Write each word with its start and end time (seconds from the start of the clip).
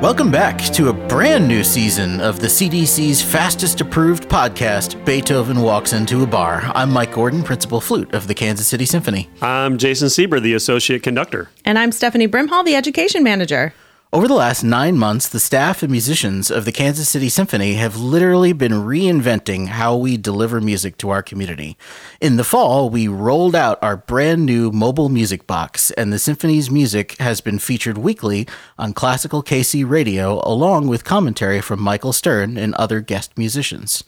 Welcome 0.00 0.30
back 0.30 0.58
to 0.72 0.88
a 0.88 0.94
brand 0.94 1.46
new 1.46 1.62
season 1.62 2.22
of 2.22 2.40
the 2.40 2.46
CDC's 2.46 3.20
fastest 3.20 3.82
approved 3.82 4.30
podcast, 4.30 5.04
Beethoven 5.04 5.60
Walks 5.60 5.92
Into 5.92 6.22
a 6.22 6.26
Bar. 6.26 6.72
I'm 6.74 6.90
Mike 6.90 7.12
Gordon, 7.12 7.42
Principal 7.42 7.82
Flute 7.82 8.14
of 8.14 8.26
the 8.26 8.34
Kansas 8.34 8.66
City 8.66 8.86
Symphony. 8.86 9.28
I'm 9.42 9.76
Jason 9.76 10.08
Seber, 10.08 10.40
the 10.40 10.54
Associate 10.54 11.02
Conductor. 11.02 11.50
And 11.66 11.78
I'm 11.78 11.92
Stephanie 11.92 12.26
Brimhall, 12.26 12.64
the 12.64 12.76
Education 12.76 13.22
Manager. 13.22 13.74
Over 14.12 14.26
the 14.26 14.34
last 14.34 14.64
nine 14.64 14.98
months, 14.98 15.28
the 15.28 15.38
staff 15.38 15.84
and 15.84 15.92
musicians 15.92 16.50
of 16.50 16.64
the 16.64 16.72
Kansas 16.72 17.08
City 17.08 17.28
Symphony 17.28 17.74
have 17.74 17.96
literally 17.96 18.52
been 18.52 18.72
reinventing 18.72 19.68
how 19.68 19.96
we 19.96 20.16
deliver 20.16 20.60
music 20.60 20.98
to 20.98 21.10
our 21.10 21.22
community. 21.22 21.76
In 22.20 22.34
the 22.34 22.42
fall, 22.42 22.90
we 22.90 23.06
rolled 23.06 23.54
out 23.54 23.78
our 23.80 23.96
brand 23.96 24.44
new 24.44 24.72
mobile 24.72 25.10
music 25.10 25.46
box, 25.46 25.92
and 25.92 26.12
the 26.12 26.18
Symphony's 26.18 26.72
music 26.72 27.18
has 27.18 27.40
been 27.40 27.60
featured 27.60 27.98
weekly 27.98 28.48
on 28.76 28.94
Classical 28.94 29.44
KC 29.44 29.88
Radio, 29.88 30.40
along 30.42 30.88
with 30.88 31.04
commentary 31.04 31.60
from 31.60 31.80
Michael 31.80 32.12
Stern 32.12 32.56
and 32.56 32.74
other 32.74 33.00
guest 33.00 33.38
musicians. 33.38 34.02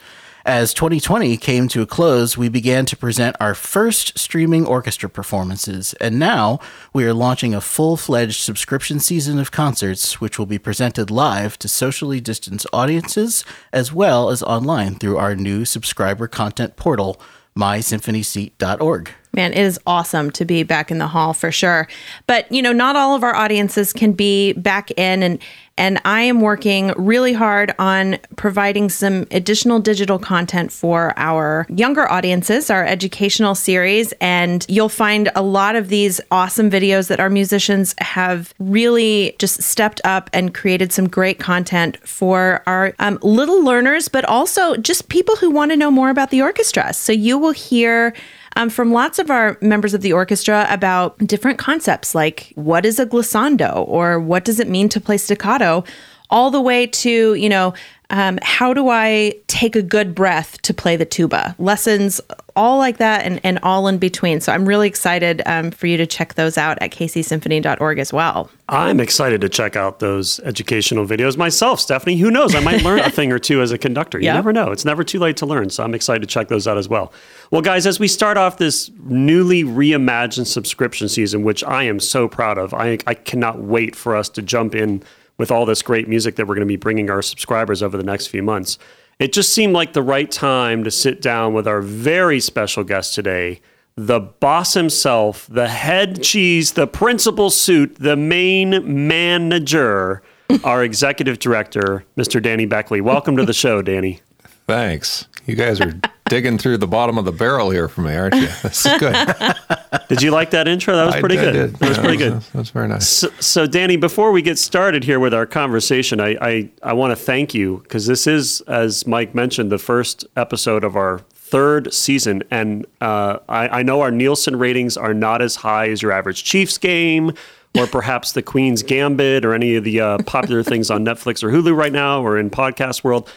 As 0.45 0.74
2020 0.74 1.37
came 1.37 1.69
to 1.69 1.82
a 1.82 1.87
close, 1.87 2.37
we 2.37 2.48
began 2.48 2.84
to 2.87 2.96
present 2.96 3.37
our 3.38 3.55
first 3.55 4.19
streaming 4.19 4.66
orchestra 4.66 5.09
performances, 5.09 5.95
and 6.01 6.18
now 6.18 6.59
we 6.92 7.05
are 7.05 7.15
launching 7.15 7.55
a 7.55 7.60
full 7.60 7.96
fledged 7.96 8.41
subscription 8.41 8.98
season 8.98 9.38
of 9.38 9.52
concerts, 9.52 10.20
which 10.20 10.41
will 10.41 10.46
be 10.46 10.59
presented 10.59 11.12
live 11.12 11.60
to 11.60 11.68
socially 11.68 12.20
distanced 12.20 12.66
audiences 12.73 13.45
as 13.73 13.92
well 13.92 14.30
as 14.30 14.42
online 14.42 14.96
through 14.96 15.16
our 15.16 15.37
new 15.37 15.65
subscriber 15.65 16.27
content 16.27 16.74
portal, 16.74 17.20
mysymphonyseat.org. 17.56 19.12
Man, 19.34 19.52
it 19.52 19.60
is 19.60 19.79
awesome 19.87 20.30
to 20.32 20.45
be 20.45 20.62
back 20.62 20.90
in 20.90 20.98
the 20.98 21.06
hall 21.06 21.32
for 21.32 21.52
sure. 21.52 21.88
But, 22.27 22.51
you 22.51 22.60
know, 22.60 22.73
not 22.73 22.96
all 22.96 23.15
of 23.15 23.23
our 23.23 23.35
audiences 23.35 23.93
can 23.93 24.13
be 24.13 24.52
back 24.54 24.90
in 24.93 25.23
and 25.23 25.38
and 25.78 26.01
I 26.04 26.23
am 26.23 26.40
working 26.40 26.92
really 26.96 27.32
hard 27.32 27.74
on 27.78 28.18
providing 28.37 28.90
some 28.90 29.26
additional 29.30 29.80
digital 29.80 30.18
content 30.18 30.70
for 30.70 31.14
our 31.16 31.66
younger 31.68 32.10
audiences, 32.10 32.70
our 32.70 32.84
educational 32.84 33.54
series. 33.54 34.12
And 34.20 34.66
you'll 34.68 34.88
find 34.88 35.30
a 35.34 35.42
lot 35.42 35.76
of 35.76 35.88
these 35.88 36.20
awesome 36.30 36.70
videos 36.70 37.09
that 37.09 37.20
our 37.20 37.30
musicians 37.30 37.95
have 37.98 38.52
really 38.59 39.34
just 39.38 39.62
stepped 39.62 40.01
up 40.04 40.29
and 40.32 40.54
created 40.54 40.92
some 40.92 41.09
great 41.09 41.38
content 41.38 41.96
for 42.07 42.62
our 42.66 42.95
um, 42.98 43.18
little 43.23 43.64
learners, 43.64 44.09
but 44.09 44.24
also 44.26 44.76
just 44.76 45.09
people 45.09 45.36
who 45.36 45.51
want 45.51 45.70
to 45.70 45.76
know 45.76 45.90
more 45.90 46.10
about 46.10 46.30
the 46.30 46.42
orchestra. 46.42 46.92
So 46.92 47.12
you 47.12 47.38
will 47.38 47.52
hear 47.52 48.14
um, 48.56 48.68
from 48.68 48.92
lots 48.92 49.18
of 49.18 49.30
our 49.30 49.58
members 49.60 49.95
of 49.95 50.00
the 50.00 50.12
orchestra 50.12 50.66
about 50.70 51.18
different 51.18 51.58
concepts 51.58 52.14
like 52.14 52.52
what 52.54 52.84
is 52.84 52.98
a 52.98 53.06
glissando 53.06 53.86
or 53.88 54.18
what 54.20 54.45
does 54.45 54.60
it 54.60 54.68
mean 54.68 54.88
to 54.90 55.00
play 55.00 55.16
staccato, 55.16 55.84
all 56.30 56.50
the 56.50 56.60
way 56.60 56.86
to, 56.86 57.34
you 57.34 57.48
know, 57.48 57.74
um, 58.13 58.38
how 58.43 58.74
do 58.74 58.91
I 58.91 59.35
take 59.46 59.74
a 59.74 59.80
good 59.80 60.15
breath 60.15 60.60
to 60.63 60.74
play 60.74 60.96
the 60.96 61.07
tuba? 61.07 61.57
Lessons, 61.59 62.21
all 62.54 62.77
like 62.77 62.99
that, 62.99 63.24
and, 63.24 63.41
and 63.43 63.59
all 63.63 63.88
in 63.88 63.96
between. 63.96 64.43
So 64.43 64.53
I'm 64.53 64.69
really 64.69 64.87
excited 64.87 65.41
um, 65.47 65.71
for 65.71 65.87
you 65.87 65.97
to 65.97 66.06
check 66.06 66.34
those 66.34 66.59
out 66.59 66.77
at 66.82 66.91
kcsymphony.org 66.91 67.99
as 67.99 68.12
well. 68.12 68.50
I'm 68.69 69.00
excited 69.00 69.41
to 69.41 69.49
check 69.49 69.77
out 69.77 70.00
those 70.00 70.41
educational 70.41 71.06
videos 71.06 71.38
myself, 71.38 71.81
Stephanie. 71.81 72.19
Who 72.19 72.31
knows? 72.31 72.54
I 72.54 72.60
might 72.60 72.82
learn 72.82 72.99
a 73.00 73.10
thing 73.10 73.32
or 73.32 73.38
two 73.38 73.62
as 73.62 73.72
a 73.72 73.78
conductor. 73.78 74.19
You 74.19 74.26
yep. 74.26 74.34
never 74.34 74.53
know. 74.53 74.72
It's 74.72 74.84
never 74.84 75.04
too 75.04 75.19
late 75.19 75.38
to 75.38 75.47
learn. 75.47 75.71
So 75.71 75.82
I'm 75.82 75.94
excited 75.94 76.21
to 76.21 76.26
check 76.26 76.49
those 76.49 76.69
out 76.69 76.76
as 76.76 76.91
well. 76.91 77.15
Well, 77.50 77.62
guys, 77.62 77.87
as 77.87 77.99
we 77.99 78.09
start 78.09 78.37
off 78.37 78.59
this 78.59 78.91
newly 79.04 79.65
reimagined 79.65 80.47
subscription 80.47 81.09
season, 81.09 81.44
which 81.44 81.65
I 81.65 81.84
am 81.84 81.99
so 81.99 82.28
proud 82.28 82.59
of, 82.59 82.75
I, 82.75 82.99
I 83.06 83.15
cannot 83.15 83.62
wait 83.62 83.97
for 83.97 84.15
us 84.15 84.28
to 84.31 84.43
jump 84.43 84.75
in 84.75 85.03
with 85.38 85.50
all 85.50 85.66
this 85.66 85.83
great 85.83 86.09
music 86.09 86.37
that 86.37 86.47
we're 86.47 86.55
going 86.55 86.66
to 86.66 86.72
be 86.72 86.77
bringing 86.77 87.10
our 87.10 87.22
subscribers 87.22 87.82
over 87.82 87.97
the 87.97 88.04
next 88.04 88.28
few 88.28 88.43
months. 88.43 88.78
It 89.19 89.32
just 89.32 89.53
seemed 89.53 89.72
like 89.72 89.93
the 89.93 90.03
right 90.03 90.31
time 90.31 90.84
to 90.84 90.91
sit 90.91 91.20
down 91.22 91.54
with 91.54 91.69
our 91.69 91.81
very 91.81 92.41
special 92.41 92.82
guest 92.84 93.15
today, 93.15 93.60
the 93.94 94.21
boss 94.21 94.75
himself, 94.75 95.47
the 95.50 95.69
head 95.69 96.22
cheese, 96.22 96.72
the 96.72 96.87
principal 96.87 97.50
suit, 97.50 97.97
the 97.97 98.16
main 98.16 99.06
manager, 99.06 100.22
our 100.65 100.82
executive 100.82 101.38
director, 101.38 102.04
Mr. 102.16 102.42
Danny 102.42 102.66
Beckley. 102.66 103.00
Welcome 103.00 103.37
to 103.37 103.44
the 103.44 103.53
show, 103.53 103.82
Danny. 103.82 104.21
Thanks. 104.66 105.28
You 105.47 105.56
guys 105.56 105.81
are 105.81 106.00
digging 106.32 106.56
through 106.56 106.78
the 106.78 106.87
bottom 106.87 107.19
of 107.19 107.26
the 107.26 107.32
barrel 107.32 107.69
here 107.69 107.88
for 107.88 108.00
me, 108.00 108.16
aren't 108.16 108.34
you? 108.34 108.48
This 108.62 108.87
is 108.87 108.98
good. 108.98 109.15
did 110.09 110.22
you 110.22 110.31
like 110.31 110.50
that 110.53 110.66
intro? 110.66 110.97
That 110.97 111.04
was 111.04 111.16
pretty 111.16 111.38
I, 111.38 111.44
good. 111.44 111.56
I 111.56 111.66
that 111.66 111.88
was 111.88 111.97
yeah, 111.98 112.03
pretty 112.03 112.16
good. 112.16 112.41
That 112.41 112.59
was 112.59 112.70
very 112.70 112.88
nice. 112.88 113.06
So, 113.06 113.28
so, 113.38 113.66
Danny, 113.66 113.97
before 113.97 114.32
we 114.32 114.41
get 114.41 114.59
started 114.59 115.04
here 115.04 115.21
with 115.21 115.34
our 115.34 115.44
conversation, 115.44 116.21
I 116.21 116.37
I, 116.41 116.71
I 116.82 116.92
want 116.94 117.10
to 117.10 117.16
thank 117.16 117.53
you 117.53 117.81
because 117.82 118.06
this 118.06 118.26
is, 118.26 118.62
as 118.62 119.06
Mike 119.06 119.34
mentioned, 119.34 119.71
the 119.71 119.78
first 119.78 120.25
episode 120.37 120.84
of 120.84 120.97
our 120.97 121.19
third 121.34 121.92
season, 121.92 122.42
and 122.50 122.87
uh, 123.03 123.38
I, 123.48 123.81
I 123.81 123.82
know 123.82 124.00
our 124.00 124.10
Nielsen 124.10 124.56
ratings 124.56 124.97
are 124.97 125.12
not 125.12 125.42
as 125.42 125.56
high 125.56 125.91
as 125.91 126.00
your 126.00 126.12
average 126.12 126.44
Chiefs 126.44 126.78
game 126.78 127.32
or 127.76 127.87
perhaps 127.87 128.32
the 128.32 128.42
Queen's 128.42 128.82
Gambit 128.82 129.44
or 129.44 129.53
any 129.53 129.76
of 129.76 129.84
the 129.84 130.00
uh, 130.00 130.19
popular 130.25 130.62
things 130.62 130.91
on 130.91 131.04
Netflix 131.04 131.42
or 131.42 131.50
Hulu 131.50 131.76
right 131.76 131.92
now 131.92 132.22
or 132.22 132.38
in 132.38 132.48
podcast 132.48 133.04
world. 133.04 133.31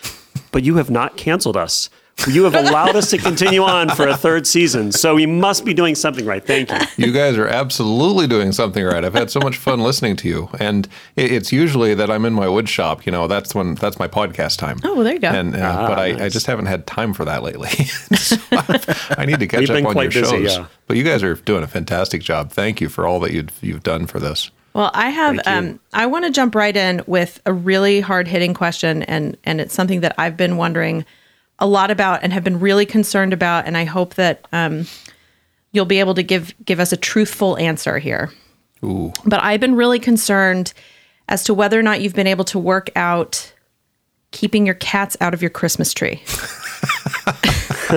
But 0.51 0.63
you 0.63 0.77
have 0.77 0.89
not 0.89 1.17
canceled 1.17 1.57
us. 1.57 1.89
You 2.27 2.45
have 2.45 2.55
allowed 2.55 2.95
us 2.95 3.09
to 3.11 3.17
continue 3.17 3.61
on 3.61 3.89
for 3.89 4.07
a 4.07 4.17
third 4.17 4.47
season, 4.47 4.91
so 4.91 5.15
we 5.15 5.25
must 5.25 5.63
be 5.63 5.73
doing 5.73 5.95
something 5.95 6.25
right. 6.25 6.43
Thank 6.43 6.71
you. 6.71 7.07
You 7.07 7.11
guys 7.11 7.37
are 7.37 7.47
absolutely 7.47 8.25
doing 8.25 8.51
something 8.51 8.83
right. 8.83 9.03
I've 9.03 9.13
had 9.13 9.29
so 9.29 9.39
much 9.41 9.57
fun 9.57 9.81
listening 9.81 10.15
to 10.17 10.27
you, 10.27 10.49
and 10.59 10.87
it's 11.15 11.51
usually 11.51 11.93
that 11.93 12.09
I'm 12.09 12.25
in 12.25 12.33
my 12.33 12.47
wood 12.47 12.67
shop. 12.67 13.05
You 13.05 13.11
know, 13.11 13.27
that's 13.27 13.53
when 13.53 13.75
that's 13.75 13.99
my 13.99 14.07
podcast 14.07 14.57
time. 14.57 14.79
Oh, 14.83 14.95
well, 14.95 15.03
there 15.03 15.13
you 15.13 15.19
go. 15.19 15.27
And 15.27 15.55
uh, 15.55 15.59
ah, 15.61 15.87
but 15.87 15.99
I, 15.99 16.11
nice. 16.13 16.21
I, 16.21 16.29
just 16.29 16.47
haven't 16.47 16.65
had 16.65 16.87
time 16.87 17.13
for 17.13 17.25
that 17.25 17.43
lately. 17.43 17.69
so 18.15 18.37
I 19.17 19.25
need 19.25 19.39
to 19.39 19.47
catch 19.47 19.69
up 19.69 19.85
on 19.85 19.95
your 19.95 20.05
busy, 20.05 20.21
shows. 20.21 20.57
Yeah. 20.57 20.67
But 20.87 20.97
you 20.97 21.03
guys 21.03 21.21
are 21.21 21.35
doing 21.35 21.63
a 21.63 21.67
fantastic 21.67 22.23
job. 22.23 22.51
Thank 22.51 22.81
you 22.81 22.89
for 22.89 23.05
all 23.05 23.19
that 23.19 23.33
you've 23.33 23.51
you've 23.61 23.83
done 23.83 24.07
for 24.07 24.19
this. 24.19 24.49
Well, 24.73 24.89
I 24.93 25.09
have. 25.09 25.39
Um, 25.45 25.79
I 25.93 26.07
want 26.07 26.25
to 26.25 26.31
jump 26.31 26.55
right 26.55 26.75
in 26.75 27.03
with 27.07 27.39
a 27.45 27.53
really 27.53 27.99
hard 27.99 28.27
hitting 28.27 28.53
question, 28.53 29.03
and 29.03 29.37
and 29.43 29.61
it's 29.61 29.75
something 29.75 29.99
that 30.01 30.15
I've 30.17 30.37
been 30.37 30.57
wondering 30.57 31.05
a 31.59 31.67
lot 31.67 31.91
about 31.91 32.23
and 32.23 32.33
have 32.33 32.43
been 32.43 32.59
really 32.59 32.85
concerned 32.85 33.33
about, 33.33 33.65
and 33.65 33.77
I 33.77 33.85
hope 33.85 34.15
that 34.15 34.47
um, 34.51 34.87
you'll 35.71 35.85
be 35.85 35.99
able 35.99 36.15
to 36.15 36.23
give 36.23 36.53
give 36.63 36.79
us 36.79 36.91
a 36.91 36.97
truthful 36.97 37.57
answer 37.57 37.97
here. 37.99 38.31
Ooh. 38.83 39.13
But 39.25 39.43
I've 39.43 39.59
been 39.59 39.75
really 39.75 39.99
concerned 39.99 40.73
as 41.27 41.43
to 41.45 41.53
whether 41.53 41.79
or 41.79 41.83
not 41.83 42.01
you've 42.01 42.13
been 42.13 42.27
able 42.27 42.45
to 42.45 42.59
work 42.59 42.89
out 42.95 43.53
keeping 44.31 44.65
your 44.65 44.75
cats 44.75 45.15
out 45.21 45.33
of 45.33 45.41
your 45.41 45.49
Christmas 45.49 45.93
tree. 45.93 46.21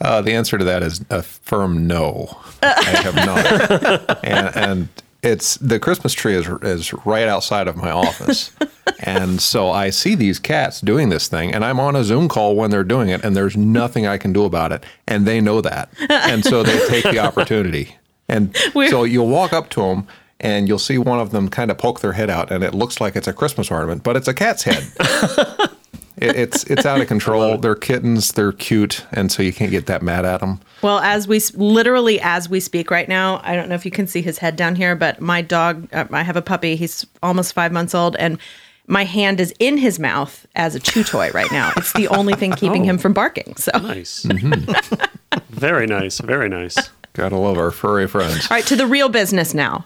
uh, 0.00 0.22
the 0.22 0.32
answer 0.32 0.56
to 0.56 0.64
that 0.64 0.82
is 0.82 1.04
a 1.10 1.22
firm 1.22 1.86
no. 1.86 2.38
I 2.62 3.00
have 3.02 3.14
not, 3.16 4.24
and, 4.24 4.56
and 4.56 4.88
it's 5.22 5.56
the 5.56 5.78
Christmas 5.80 6.12
tree 6.12 6.34
is 6.34 6.46
is 6.62 6.92
right 7.04 7.28
outside 7.28 7.68
of 7.68 7.76
my 7.76 7.90
office, 7.90 8.52
and 9.00 9.40
so 9.40 9.70
I 9.70 9.90
see 9.90 10.14
these 10.14 10.38
cats 10.38 10.80
doing 10.80 11.08
this 11.08 11.28
thing, 11.28 11.52
and 11.54 11.64
I'm 11.64 11.80
on 11.80 11.96
a 11.96 12.04
Zoom 12.04 12.28
call 12.28 12.54
when 12.56 12.70
they're 12.70 12.84
doing 12.84 13.08
it, 13.08 13.24
and 13.24 13.34
there's 13.36 13.56
nothing 13.56 14.06
I 14.06 14.18
can 14.18 14.32
do 14.32 14.44
about 14.44 14.72
it, 14.72 14.84
and 15.06 15.26
they 15.26 15.40
know 15.40 15.60
that, 15.60 15.90
and 16.08 16.44
so 16.44 16.62
they 16.62 16.78
take 16.86 17.04
the 17.04 17.18
opportunity, 17.18 17.96
and 18.28 18.56
We're- 18.74 18.90
so 18.90 19.04
you'll 19.04 19.28
walk 19.28 19.52
up 19.52 19.68
to 19.70 19.80
them. 19.80 20.06
And 20.40 20.68
you'll 20.68 20.78
see 20.78 20.98
one 20.98 21.18
of 21.18 21.32
them 21.32 21.48
kind 21.48 21.68
of 21.68 21.78
poke 21.78 21.98
their 22.00 22.12
head 22.12 22.30
out, 22.30 22.52
and 22.52 22.62
it 22.62 22.72
looks 22.72 23.00
like 23.00 23.16
it's 23.16 23.26
a 23.26 23.32
Christmas 23.32 23.72
ornament, 23.72 24.04
but 24.04 24.16
it's 24.16 24.28
a 24.28 24.32
cat's 24.32 24.62
head. 24.62 24.86
it, 26.20 26.36
it's 26.36 26.64
it's 26.64 26.86
out 26.86 27.00
of 27.00 27.08
control. 27.08 27.58
They're 27.58 27.74
kittens. 27.74 28.32
They're 28.32 28.52
cute, 28.52 29.04
and 29.12 29.30
so 29.30 29.42
you 29.42 29.52
can't 29.52 29.70
get 29.70 29.86
that 29.86 30.02
mad 30.02 30.24
at 30.24 30.40
them. 30.40 30.60
Well, 30.82 30.98
as 31.00 31.26
we 31.26 31.40
literally 31.54 32.20
as 32.20 32.48
we 32.48 32.60
speak 32.60 32.90
right 32.90 33.08
now, 33.08 33.40
I 33.44 33.56
don't 33.56 33.68
know 33.68 33.74
if 33.74 33.84
you 33.84 33.90
can 33.90 34.06
see 34.06 34.22
his 34.22 34.38
head 34.38 34.56
down 34.56 34.74
here, 34.74 34.94
but 34.94 35.20
my 35.20 35.42
dog, 35.42 35.88
uh, 35.92 36.06
I 36.10 36.22
have 36.22 36.36
a 36.36 36.42
puppy. 36.42 36.76
He's 36.76 37.06
almost 37.22 37.52
five 37.52 37.72
months 37.72 37.94
old, 37.94 38.16
and 38.16 38.38
my 38.86 39.04
hand 39.04 39.40
is 39.40 39.54
in 39.58 39.76
his 39.76 39.98
mouth 39.98 40.46
as 40.56 40.74
a 40.74 40.80
chew 40.80 41.04
toy 41.04 41.30
right 41.30 41.50
now. 41.52 41.72
It's 41.76 41.92
the 41.92 42.08
only 42.08 42.34
thing 42.34 42.52
keeping 42.52 42.82
oh, 42.82 42.86
him 42.86 42.98
from 42.98 43.12
barking. 43.12 43.56
So 43.56 43.72
nice, 43.78 44.22
mm-hmm. 44.24 45.40
very 45.50 45.86
nice, 45.86 46.18
very 46.20 46.48
nice. 46.48 46.76
Gotta 47.12 47.36
love 47.36 47.58
our 47.58 47.70
furry 47.70 48.06
friends. 48.06 48.50
All 48.50 48.56
right, 48.56 48.66
to 48.66 48.76
the 48.76 48.86
real 48.86 49.08
business 49.08 49.54
now 49.54 49.84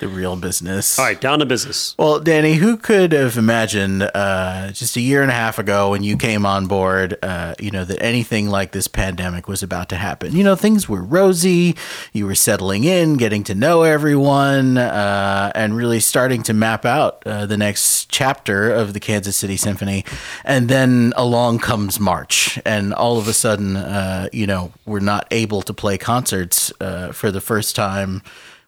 the 0.00 0.08
real 0.08 0.34
business. 0.36 0.98
All 0.98 1.04
right, 1.04 1.20
down 1.20 1.38
to 1.38 1.46
business. 1.46 1.94
Well, 1.98 2.18
Danny, 2.18 2.54
who 2.54 2.76
could 2.76 3.12
have 3.12 3.36
imagined 3.36 4.02
uh, 4.02 4.72
just 4.72 4.96
a 4.96 5.00
year 5.00 5.22
and 5.22 5.30
a 5.30 5.34
half 5.34 5.58
ago 5.58 5.90
when 5.90 6.02
you 6.02 6.16
came 6.16 6.44
on 6.44 6.66
board, 6.66 7.16
uh, 7.22 7.54
you 7.60 7.70
know, 7.70 7.84
that 7.84 8.02
anything 8.02 8.48
like 8.48 8.72
this 8.72 8.88
pandemic 8.88 9.46
was 9.46 9.62
about 9.62 9.88
to 9.90 9.96
happen? 9.96 10.32
You 10.32 10.42
know, 10.42 10.56
things 10.56 10.88
were 10.88 11.02
rosy. 11.02 11.76
You 12.12 12.26
were 12.26 12.34
settling 12.34 12.84
in, 12.84 13.16
getting 13.16 13.44
to 13.44 13.54
know 13.54 13.82
everyone, 13.82 14.78
uh, 14.78 15.52
and 15.54 15.76
really 15.76 16.00
starting 16.00 16.42
to 16.44 16.52
map 16.52 16.84
out 16.84 17.22
uh, 17.24 17.46
the 17.46 17.56
next 17.56 18.10
chapter 18.10 18.72
of 18.72 18.94
the 18.94 19.00
Kansas 19.00 19.36
City 19.36 19.56
Symphony. 19.56 20.04
And 20.44 20.68
then 20.68 21.12
along 21.16 21.60
comes 21.60 22.00
March, 22.00 22.58
and 22.64 22.92
all 22.92 23.18
of 23.18 23.28
a 23.28 23.32
sudden, 23.32 23.76
uh, 23.76 24.28
you 24.32 24.46
know, 24.46 24.72
we're 24.86 25.00
not 25.00 25.28
able 25.30 25.62
to 25.62 25.72
play 25.72 25.98
concerts 25.98 26.72
uh, 26.80 27.12
for 27.12 27.30
the 27.30 27.40
first 27.40 27.76
time 27.76 28.22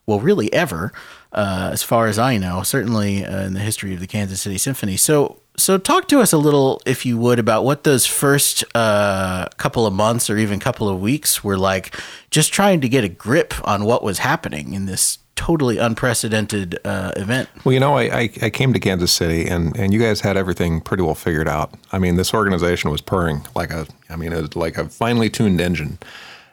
well, 0.07 0.21
really 0.21 0.51
ever. 0.53 0.93
Uh, 1.37 1.69
as 1.71 1.83
far 1.83 2.07
as 2.07 2.17
I 2.17 2.37
know, 2.37 2.63
certainly 2.63 3.23
uh, 3.23 3.45
in 3.45 3.53
the 3.53 3.59
history 3.59 3.93
of 3.93 3.99
the 3.99 4.07
Kansas 4.07 4.41
City 4.41 4.57
Symphony. 4.57 4.97
So, 4.97 5.39
so 5.55 5.77
talk 5.77 6.07
to 6.07 6.19
us 6.19 6.33
a 6.33 6.37
little, 6.37 6.81
if 6.87 7.05
you 7.05 7.15
would, 7.19 7.37
about 7.37 7.63
what 7.63 7.83
those 7.83 8.07
first 8.07 8.63
uh, 8.73 9.47
couple 9.57 9.85
of 9.85 9.93
months 9.93 10.31
or 10.31 10.37
even 10.39 10.59
couple 10.59 10.89
of 10.89 10.99
weeks 10.99 11.43
were 11.43 11.57
like, 11.57 11.95
just 12.31 12.51
trying 12.51 12.81
to 12.81 12.89
get 12.89 13.03
a 13.03 13.07
grip 13.07 13.53
on 13.63 13.85
what 13.85 14.01
was 14.01 14.17
happening 14.17 14.73
in 14.73 14.87
this 14.87 15.19
totally 15.35 15.77
unprecedented 15.77 16.79
uh, 16.83 17.11
event. 17.15 17.49
Well, 17.63 17.73
you 17.73 17.79
know, 17.79 17.95
I, 17.95 18.03
I, 18.05 18.29
I, 18.41 18.49
came 18.49 18.73
to 18.73 18.79
Kansas 18.79 19.11
City, 19.11 19.47
and, 19.47 19.77
and 19.77 19.93
you 19.93 19.99
guys 19.99 20.21
had 20.21 20.37
everything 20.37 20.81
pretty 20.81 21.03
well 21.03 21.13
figured 21.13 21.47
out. 21.47 21.71
I 21.91 21.99
mean, 21.99 22.15
this 22.15 22.33
organization 22.33 22.89
was 22.89 23.01
purring 23.01 23.45
like 23.53 23.69
a, 23.69 23.85
I 24.09 24.15
mean, 24.15 24.33
it 24.33 24.41
was 24.41 24.55
like 24.55 24.79
a 24.79 24.89
finely 24.89 25.29
tuned 25.29 25.61
engine, 25.61 25.99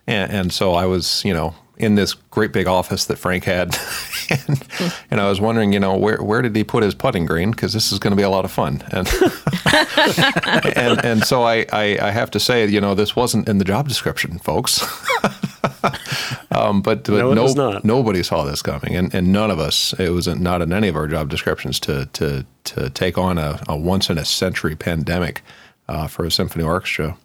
and, 0.06 0.30
and 0.30 0.52
so 0.52 0.74
I 0.74 0.84
was, 0.84 1.24
you 1.24 1.32
know, 1.32 1.54
in 1.76 1.96
this 1.96 2.14
great 2.14 2.52
big 2.52 2.66
office 2.66 3.06
that 3.06 3.16
Frank 3.16 3.44
had, 3.44 3.76
and, 4.30 4.64
and, 5.10 5.20
I 5.20 5.28
was 5.28 5.40
wondering, 5.40 5.72
you 5.72 5.80
know, 5.80 5.96
where 5.96 6.22
where 6.22 6.42
did 6.42 6.54
he 6.54 6.64
put 6.64 6.82
his 6.82 6.94
putting 6.94 7.26
green? 7.26 7.50
Because 7.50 7.72
this 7.72 7.92
is 7.92 7.98
going 7.98 8.12
to 8.12 8.16
be 8.16 8.22
a 8.22 8.30
lot 8.30 8.44
of 8.44 8.52
fun, 8.52 8.82
and 8.92 9.08
and, 10.76 11.04
and 11.04 11.24
so 11.24 11.42
I, 11.42 11.66
I, 11.72 11.98
I 12.00 12.10
have 12.10 12.30
to 12.32 12.40
say, 12.40 12.66
you 12.66 12.80
know, 12.80 12.94
this 12.94 13.16
wasn't 13.16 13.48
in 13.48 13.58
the 13.58 13.64
job 13.64 13.88
description, 13.88 14.38
folks. 14.38 14.82
um, 16.50 16.80
but, 16.82 17.04
but 17.04 17.34
no, 17.34 17.52
no 17.52 17.80
nobody 17.82 18.22
saw 18.22 18.44
this 18.44 18.62
coming, 18.62 18.94
and, 18.94 19.12
and 19.14 19.32
none 19.32 19.50
of 19.50 19.58
us. 19.58 19.94
It 19.98 20.10
was 20.10 20.28
not 20.28 20.62
in 20.62 20.72
any 20.72 20.88
of 20.88 20.96
our 20.96 21.08
job 21.08 21.28
descriptions 21.28 21.80
to 21.80 22.06
to 22.12 22.46
to 22.64 22.90
take 22.90 23.18
on 23.18 23.38
a, 23.38 23.60
a 23.68 23.76
once 23.76 24.10
in 24.10 24.18
a 24.18 24.24
century 24.24 24.76
pandemic 24.76 25.42
uh, 25.88 26.06
for 26.06 26.24
a 26.24 26.30
symphony 26.30 26.64
orchestra. 26.64 27.16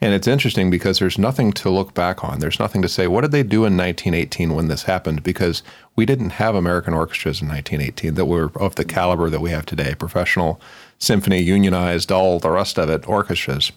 And 0.00 0.12
it's 0.12 0.26
interesting 0.26 0.70
because 0.70 0.98
there's 0.98 1.18
nothing 1.18 1.52
to 1.54 1.70
look 1.70 1.94
back 1.94 2.22
on. 2.22 2.38
There's 2.38 2.60
nothing 2.60 2.82
to 2.82 2.88
say, 2.88 3.06
what 3.06 3.22
did 3.22 3.32
they 3.32 3.42
do 3.42 3.64
in 3.64 3.76
1918 3.76 4.54
when 4.54 4.68
this 4.68 4.82
happened? 4.82 5.22
Because 5.22 5.62
we 5.94 6.04
didn't 6.04 6.30
have 6.30 6.54
American 6.54 6.92
orchestras 6.92 7.40
in 7.40 7.48
1918 7.48 8.14
that 8.14 8.26
were 8.26 8.50
of 8.56 8.74
the 8.74 8.84
caliber 8.84 9.30
that 9.30 9.40
we 9.40 9.50
have 9.50 9.64
today 9.64 9.94
professional, 9.94 10.60
symphony, 10.98 11.40
unionized, 11.40 12.12
all 12.12 12.38
the 12.38 12.50
rest 12.50 12.78
of 12.78 12.90
it, 12.90 13.08
orchestras. 13.08 13.72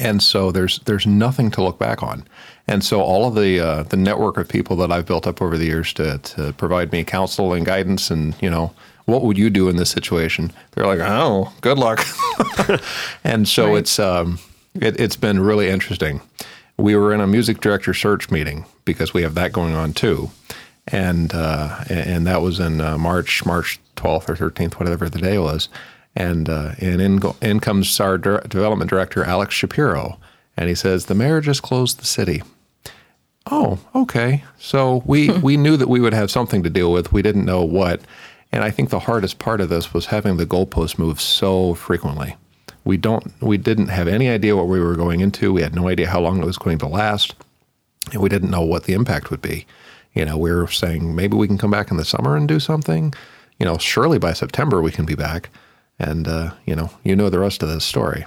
And 0.00 0.22
so 0.22 0.52
there's 0.52 0.78
there's 0.80 1.06
nothing 1.06 1.50
to 1.50 1.62
look 1.62 1.78
back 1.78 2.02
on. 2.02 2.26
And 2.66 2.82
so 2.82 3.02
all 3.02 3.26
of 3.26 3.34
the 3.34 3.60
uh, 3.60 3.82
the 3.82 3.96
network 3.96 4.38
of 4.38 4.48
people 4.48 4.76
that 4.76 4.90
I've 4.90 5.06
built 5.06 5.26
up 5.26 5.42
over 5.42 5.58
the 5.58 5.66
years 5.66 5.92
to 5.94 6.18
to 6.18 6.52
provide 6.54 6.92
me 6.92 7.04
counsel 7.04 7.52
and 7.52 7.66
guidance 7.66 8.10
and 8.10 8.34
you 8.40 8.48
know 8.48 8.72
what 9.04 9.22
would 9.22 9.36
you 9.36 9.50
do 9.50 9.68
in 9.68 9.76
this 9.76 9.90
situation? 9.90 10.52
They're 10.70 10.86
like, 10.86 11.00
oh, 11.00 11.52
good 11.60 11.76
luck. 11.76 12.06
and 13.24 13.48
so 13.48 13.70
right. 13.70 13.78
it's 13.78 13.98
um, 13.98 14.38
it, 14.74 14.98
has 14.98 15.16
been 15.16 15.40
really 15.40 15.68
interesting. 15.68 16.20
We 16.76 16.96
were 16.96 17.12
in 17.12 17.20
a 17.20 17.26
music 17.26 17.60
director 17.60 17.94
search 17.94 18.30
meeting 18.30 18.64
because 18.84 19.12
we 19.12 19.22
have 19.22 19.34
that 19.34 19.52
going 19.52 19.74
on 19.74 19.92
too, 19.92 20.30
and 20.88 21.32
uh, 21.34 21.84
and 21.88 22.26
that 22.26 22.42
was 22.42 22.58
in 22.58 22.80
uh, 22.80 22.98
March, 22.98 23.44
March 23.44 23.78
twelfth 23.96 24.30
or 24.30 24.36
thirteenth, 24.36 24.80
whatever 24.80 25.08
the 25.08 25.20
day 25.20 25.38
was, 25.38 25.68
and 26.16 26.48
uh, 26.48 26.72
and 26.78 27.00
in, 27.00 27.20
in 27.40 27.60
comes 27.60 28.00
our 28.00 28.18
development 28.18 28.88
director 28.90 29.22
Alex 29.24 29.54
Shapiro, 29.54 30.18
and 30.56 30.68
he 30.68 30.74
says 30.74 31.06
the 31.06 31.14
mayor 31.14 31.40
just 31.40 31.62
closed 31.62 32.00
the 32.00 32.06
city. 32.06 32.42
Oh, 33.50 33.78
okay. 33.94 34.44
So 34.58 35.02
we 35.04 35.30
we 35.38 35.56
knew 35.56 35.76
that 35.76 35.88
we 35.88 36.00
would 36.00 36.14
have 36.14 36.30
something 36.30 36.62
to 36.62 36.70
deal 36.70 36.90
with. 36.90 37.12
We 37.12 37.22
didn't 37.22 37.44
know 37.44 37.62
what, 37.62 38.00
and 38.50 38.64
I 38.64 38.70
think 38.70 38.88
the 38.88 39.00
hardest 39.00 39.38
part 39.38 39.60
of 39.60 39.68
this 39.68 39.92
was 39.92 40.06
having 40.06 40.38
the 40.38 40.46
goalposts 40.46 40.98
move 40.98 41.20
so 41.20 41.74
frequently 41.74 42.36
we 42.84 42.96
don't 42.96 43.32
we 43.40 43.56
didn't 43.58 43.88
have 43.88 44.08
any 44.08 44.28
idea 44.28 44.56
what 44.56 44.68
we 44.68 44.80
were 44.80 44.96
going 44.96 45.20
into. 45.20 45.52
We 45.52 45.62
had 45.62 45.74
no 45.74 45.88
idea 45.88 46.08
how 46.08 46.20
long 46.20 46.42
it 46.42 46.46
was 46.46 46.58
going 46.58 46.78
to 46.78 46.88
last, 46.88 47.34
and 48.12 48.20
we 48.20 48.28
didn't 48.28 48.50
know 48.50 48.62
what 48.62 48.84
the 48.84 48.94
impact 48.94 49.30
would 49.30 49.42
be. 49.42 49.66
You 50.14 50.24
know, 50.24 50.36
we 50.36 50.52
were 50.52 50.66
saying 50.66 51.14
maybe 51.14 51.36
we 51.36 51.46
can 51.46 51.58
come 51.58 51.70
back 51.70 51.90
in 51.90 51.96
the 51.96 52.04
summer 52.04 52.36
and 52.36 52.46
do 52.46 52.60
something. 52.60 53.14
You 53.58 53.66
know, 53.66 53.78
surely 53.78 54.18
by 54.18 54.32
September 54.32 54.82
we 54.82 54.90
can 54.90 55.04
be 55.04 55.14
back, 55.14 55.50
and 55.98 56.26
uh, 56.26 56.52
you 56.66 56.74
know, 56.74 56.90
you 57.04 57.14
know 57.14 57.30
the 57.30 57.38
rest 57.38 57.62
of 57.62 57.68
the 57.68 57.80
story. 57.80 58.24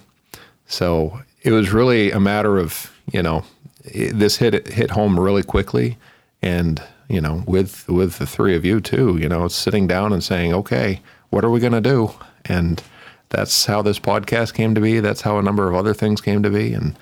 So 0.68 1.22
it 1.44 1.52
was 1.52 1.72
really 1.72 2.12
a 2.12 2.20
matter 2.20 2.58
of 2.58 2.92
you 3.12 3.22
know 3.22 3.44
it, 3.84 4.18
this 4.18 4.38
hit 4.38 4.68
hit 4.68 4.92
home 4.92 5.20
really 5.20 5.44
quickly, 5.44 5.98
and 6.42 6.82
you 7.10 7.20
know 7.20 7.44
with 7.46 7.88
with 7.90 8.18
the 8.18 8.26
three 8.26 8.56
of 8.56 8.64
you 8.64 8.80
too. 8.80 9.18
You 9.18 9.28
know, 9.28 9.48
sitting 9.48 9.86
down 9.86 10.14
and 10.14 10.24
saying, 10.24 10.54
okay, 10.54 11.02
what 11.30 11.44
are 11.44 11.50
we 11.50 11.60
going 11.60 11.74
to 11.74 11.82
do? 11.82 12.14
And 12.46 12.82
that's 13.36 13.66
how 13.66 13.82
this 13.82 14.00
podcast 14.00 14.54
came 14.54 14.74
to 14.76 14.82
be. 14.82 15.02
That's 15.02 15.22
how 15.22 15.38
a 15.38 15.42
number 15.42 15.68
of 15.68 15.76
other 15.76 15.94
things 15.94 16.22
came 16.22 16.42
to 16.44 16.50
be, 16.50 16.74
and 16.74 16.98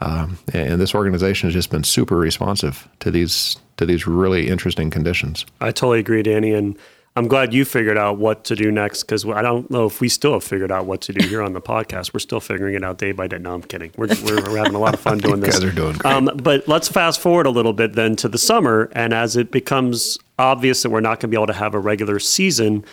um, 0.00 0.38
and 0.52 0.80
this 0.80 0.94
organization 0.94 1.48
has 1.48 1.54
just 1.54 1.70
been 1.70 1.84
super 1.84 2.16
responsive 2.16 2.88
to 3.00 3.10
these 3.10 3.56
to 3.76 3.86
these 3.86 4.06
really 4.06 4.48
interesting 4.48 4.90
conditions. 4.90 5.46
I 5.60 5.66
totally 5.66 6.00
agree, 6.00 6.22
Danny, 6.22 6.52
and 6.52 6.76
I'm 7.14 7.28
glad 7.28 7.54
you 7.54 7.64
figured 7.64 7.96
out 7.96 8.18
what 8.18 8.44
to 8.44 8.56
do 8.56 8.72
next 8.72 9.04
because 9.04 9.24
I 9.24 9.42
don't 9.42 9.70
know 9.70 9.86
if 9.86 10.00
we 10.00 10.08
still 10.08 10.32
have 10.32 10.44
figured 10.44 10.72
out 10.72 10.86
what 10.86 11.02
to 11.02 11.12
do 11.12 11.26
here 11.28 11.40
on 11.40 11.52
the 11.52 11.60
podcast. 11.60 12.12
We're 12.12 12.20
still 12.20 12.40
figuring 12.40 12.74
it 12.74 12.82
out 12.82 12.98
day 12.98 13.12
by 13.12 13.28
day. 13.28 13.38
No, 13.38 13.54
I'm 13.54 13.62
kidding. 13.62 13.92
We're, 13.96 14.08
we're, 14.24 14.42
we're 14.42 14.58
having 14.58 14.74
a 14.74 14.80
lot 14.80 14.92
of 14.92 15.00
fun 15.00 15.18
doing 15.18 15.40
this. 15.40 15.58
Guys 15.58 15.64
are 15.64 15.72
doing 15.72 15.96
great. 15.96 16.12
Um, 16.12 16.30
but 16.42 16.66
let's 16.66 16.88
fast 16.88 17.20
forward 17.20 17.46
a 17.46 17.50
little 17.50 17.72
bit 17.72 17.92
then 17.92 18.16
to 18.16 18.28
the 18.28 18.38
summer, 18.38 18.90
and 18.92 19.14
as 19.14 19.36
it 19.36 19.52
becomes 19.52 20.18
obvious 20.38 20.82
that 20.82 20.90
we're 20.90 21.00
not 21.00 21.20
going 21.20 21.20
to 21.20 21.28
be 21.28 21.36
able 21.36 21.46
to 21.46 21.52
have 21.52 21.74
a 21.74 21.78
regular 21.78 22.18
season 22.18 22.84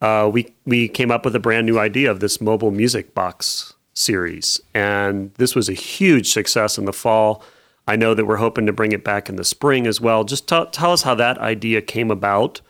uh, 0.00 0.28
we 0.32 0.52
we 0.64 0.88
came 0.88 1.10
up 1.10 1.24
with 1.24 1.34
a 1.34 1.40
brand 1.40 1.66
new 1.66 1.78
idea 1.78 2.10
of 2.10 2.20
this 2.20 2.40
mobile 2.40 2.70
music 2.70 3.14
box 3.14 3.74
series, 3.94 4.60
and 4.74 5.32
this 5.34 5.54
was 5.54 5.68
a 5.68 5.74
huge 5.74 6.32
success 6.32 6.78
in 6.78 6.84
the 6.84 6.92
fall. 6.92 7.42
I 7.86 7.96
know 7.96 8.14
that 8.14 8.24
we're 8.24 8.36
hoping 8.36 8.66
to 8.66 8.72
bring 8.72 8.92
it 8.92 9.04
back 9.04 9.28
in 9.28 9.36
the 9.36 9.44
spring 9.44 9.86
as 9.86 10.00
well. 10.00 10.24
Just 10.24 10.48
t- 10.48 10.64
tell 10.72 10.92
us 10.92 11.02
how 11.02 11.14
that 11.16 11.38
idea 11.38 11.82
came 11.82 12.10
about 12.10 12.60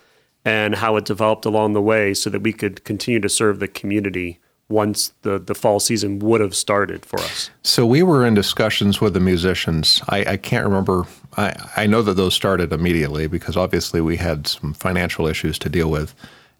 and 0.44 0.74
how 0.74 0.96
it 0.96 1.04
developed 1.04 1.46
along 1.46 1.72
the 1.72 1.80
way, 1.80 2.14
so 2.14 2.28
that 2.30 2.42
we 2.42 2.52
could 2.52 2.84
continue 2.84 3.20
to 3.20 3.28
serve 3.28 3.60
the 3.60 3.68
community 3.68 4.40
once 4.68 5.12
the, 5.22 5.38
the 5.38 5.54
fall 5.54 5.78
season 5.78 6.18
would 6.18 6.40
have 6.40 6.54
started 6.54 7.04
for 7.04 7.20
us? 7.20 7.50
So 7.62 7.84
we 7.84 8.02
were 8.02 8.26
in 8.26 8.34
discussions 8.34 9.00
with 9.00 9.14
the 9.14 9.20
musicians. 9.20 10.02
I, 10.08 10.24
I, 10.32 10.36
can't 10.36 10.64
remember. 10.64 11.04
I, 11.36 11.54
I 11.76 11.86
know 11.86 12.02
that 12.02 12.14
those 12.14 12.34
started 12.34 12.72
immediately 12.72 13.26
because 13.26 13.56
obviously 13.56 14.00
we 14.00 14.16
had 14.16 14.46
some 14.46 14.72
financial 14.74 15.26
issues 15.26 15.58
to 15.60 15.68
deal 15.68 15.90
with. 15.90 16.14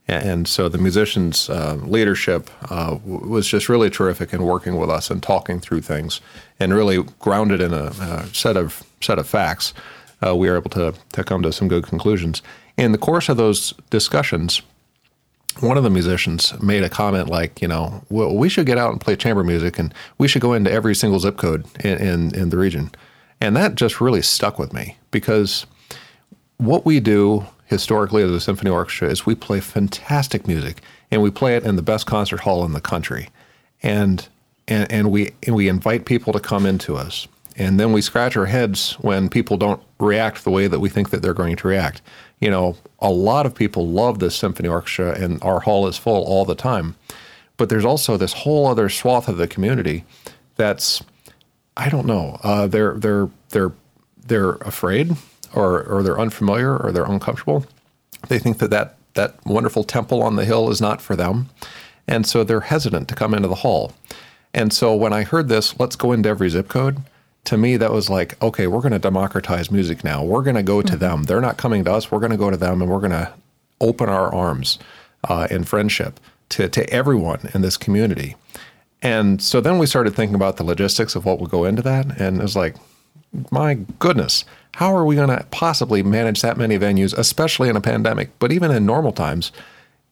And 0.06 0.46
so 0.46 0.68
the 0.68 0.78
musicians' 0.78 1.48
uh, 1.48 1.76
leadership 1.82 2.50
uh, 2.70 2.98
was 3.04 3.48
just 3.48 3.68
really 3.70 3.88
terrific 3.88 4.34
in 4.34 4.42
working 4.42 4.76
with 4.76 4.90
us 4.90 5.10
and 5.10 5.22
talking 5.22 5.60
through 5.60 5.80
things, 5.80 6.20
and 6.60 6.74
really 6.74 7.02
grounded 7.20 7.60
in 7.62 7.72
a, 7.72 7.86
a 7.86 8.26
set 8.34 8.56
of 8.56 8.82
set 9.00 9.18
of 9.18 9.26
facts. 9.26 9.72
Uh, 10.24 10.36
we 10.36 10.50
were 10.50 10.56
able 10.56 10.70
to 10.70 10.94
to 11.12 11.24
come 11.24 11.42
to 11.42 11.52
some 11.52 11.68
good 11.68 11.86
conclusions. 11.86 12.42
In 12.76 12.92
the 12.92 12.98
course 12.98 13.30
of 13.30 13.38
those 13.38 13.72
discussions, 13.88 14.60
one 15.60 15.78
of 15.78 15.84
the 15.84 15.90
musicians 15.90 16.60
made 16.60 16.82
a 16.82 16.90
comment 16.90 17.28
like, 17.28 17.62
you 17.62 17.68
know, 17.68 18.02
well, 18.10 18.34
we 18.34 18.48
should 18.48 18.66
get 18.66 18.76
out 18.76 18.90
and 18.90 19.00
play 19.00 19.16
chamber 19.16 19.44
music, 19.44 19.78
and 19.78 19.94
we 20.18 20.28
should 20.28 20.42
go 20.42 20.52
into 20.52 20.70
every 20.70 20.94
single 20.94 21.20
zip 21.20 21.38
code 21.38 21.64
in, 21.82 21.98
in, 21.98 22.34
in 22.34 22.50
the 22.50 22.58
region, 22.58 22.90
and 23.40 23.56
that 23.56 23.74
just 23.74 24.02
really 24.02 24.22
stuck 24.22 24.58
with 24.58 24.74
me 24.74 24.98
because 25.10 25.64
what 26.58 26.84
we 26.84 27.00
do 27.00 27.46
historically 27.66 28.22
as 28.22 28.30
a 28.30 28.40
symphony 28.40 28.70
orchestra 28.70 29.08
is 29.08 29.26
we 29.26 29.34
play 29.34 29.60
fantastic 29.60 30.46
music 30.46 30.82
and 31.10 31.22
we 31.22 31.30
play 31.30 31.56
it 31.56 31.64
in 31.64 31.76
the 31.76 31.82
best 31.82 32.06
concert 32.06 32.40
hall 32.40 32.64
in 32.64 32.72
the 32.72 32.80
country. 32.80 33.28
And 33.82 34.26
and, 34.66 34.90
and 34.90 35.10
we 35.10 35.32
and 35.46 35.54
we 35.54 35.68
invite 35.68 36.06
people 36.06 36.32
to 36.32 36.40
come 36.40 36.66
into 36.66 36.96
us. 36.96 37.28
And 37.56 37.78
then 37.78 37.92
we 37.92 38.02
scratch 38.02 38.36
our 38.36 38.46
heads 38.46 38.94
when 38.94 39.28
people 39.28 39.56
don't 39.56 39.80
react 40.00 40.42
the 40.42 40.50
way 40.50 40.66
that 40.66 40.80
we 40.80 40.88
think 40.88 41.10
that 41.10 41.22
they're 41.22 41.34
going 41.34 41.54
to 41.56 41.68
react. 41.68 42.02
You 42.40 42.50
know, 42.50 42.76
a 42.98 43.10
lot 43.10 43.46
of 43.46 43.54
people 43.54 43.86
love 43.88 44.18
this 44.18 44.34
symphony 44.34 44.68
orchestra 44.68 45.12
and 45.12 45.40
our 45.42 45.60
hall 45.60 45.86
is 45.86 45.96
full 45.96 46.24
all 46.24 46.44
the 46.44 46.56
time. 46.56 46.96
But 47.56 47.68
there's 47.68 47.84
also 47.84 48.16
this 48.16 48.32
whole 48.32 48.66
other 48.66 48.88
swath 48.88 49.28
of 49.28 49.36
the 49.36 49.46
community 49.46 50.04
that's 50.56 51.02
I 51.76 51.88
don't 51.88 52.06
know. 52.06 52.38
Uh, 52.42 52.66
they're 52.66 52.94
they're 52.94 53.28
they're 53.50 53.72
they're 54.26 54.52
afraid 54.54 55.16
or, 55.54 55.82
or 55.84 56.02
they're 56.02 56.20
unfamiliar 56.20 56.76
or 56.76 56.92
they're 56.92 57.04
uncomfortable. 57.04 57.66
They 58.28 58.38
think 58.38 58.58
that, 58.58 58.70
that 58.70 58.96
that 59.14 59.44
wonderful 59.46 59.84
temple 59.84 60.22
on 60.22 60.36
the 60.36 60.44
hill 60.44 60.70
is 60.70 60.80
not 60.80 61.00
for 61.00 61.16
them. 61.16 61.48
And 62.06 62.26
so 62.26 62.44
they're 62.44 62.60
hesitant 62.60 63.08
to 63.08 63.14
come 63.14 63.32
into 63.32 63.48
the 63.48 63.54
hall. 63.56 63.92
And 64.52 64.72
so 64.72 64.94
when 64.94 65.12
I 65.12 65.22
heard 65.22 65.48
this, 65.48 65.78
let's 65.80 65.96
go 65.96 66.12
into 66.12 66.28
every 66.28 66.50
zip 66.50 66.68
code, 66.68 66.98
to 67.44 67.56
me, 67.56 67.76
that 67.76 67.92
was 67.92 68.08
like, 68.08 68.40
okay, 68.42 68.66
we're 68.66 68.80
going 68.80 68.92
to 68.92 68.98
democratize 68.98 69.70
music 69.70 70.04
now. 70.04 70.22
We're 70.24 70.42
going 70.42 70.56
to 70.56 70.62
go 70.62 70.82
to 70.82 70.92
mm-hmm. 70.92 70.98
them. 70.98 71.22
They're 71.24 71.40
not 71.40 71.56
coming 71.56 71.84
to 71.84 71.92
us. 71.92 72.10
We're 72.10 72.20
going 72.20 72.32
to 72.32 72.38
go 72.38 72.50
to 72.50 72.56
them 72.56 72.82
and 72.82 72.90
we're 72.90 73.00
going 73.00 73.10
to 73.12 73.32
open 73.80 74.08
our 74.08 74.34
arms 74.34 74.78
uh, 75.28 75.48
in 75.50 75.64
friendship 75.64 76.20
to, 76.50 76.68
to 76.68 76.88
everyone 76.90 77.50
in 77.54 77.62
this 77.62 77.76
community. 77.76 78.36
And 79.02 79.42
so 79.42 79.60
then 79.60 79.78
we 79.78 79.86
started 79.86 80.14
thinking 80.14 80.34
about 80.34 80.56
the 80.56 80.64
logistics 80.64 81.14
of 81.14 81.26
what 81.26 81.38
would 81.38 81.50
go 81.50 81.64
into 81.64 81.82
that. 81.82 82.18
And 82.18 82.38
it 82.38 82.42
was 82.42 82.56
like, 82.56 82.76
my 83.50 83.74
goodness, 83.98 84.44
how 84.74 84.94
are 84.94 85.04
we 85.04 85.14
going 85.14 85.28
to 85.28 85.46
possibly 85.50 86.02
manage 86.02 86.42
that 86.42 86.56
many 86.56 86.78
venues, 86.78 87.16
especially 87.16 87.68
in 87.68 87.76
a 87.76 87.80
pandemic? 87.80 88.36
But 88.38 88.52
even 88.52 88.70
in 88.70 88.84
normal 88.86 89.12
times, 89.12 89.52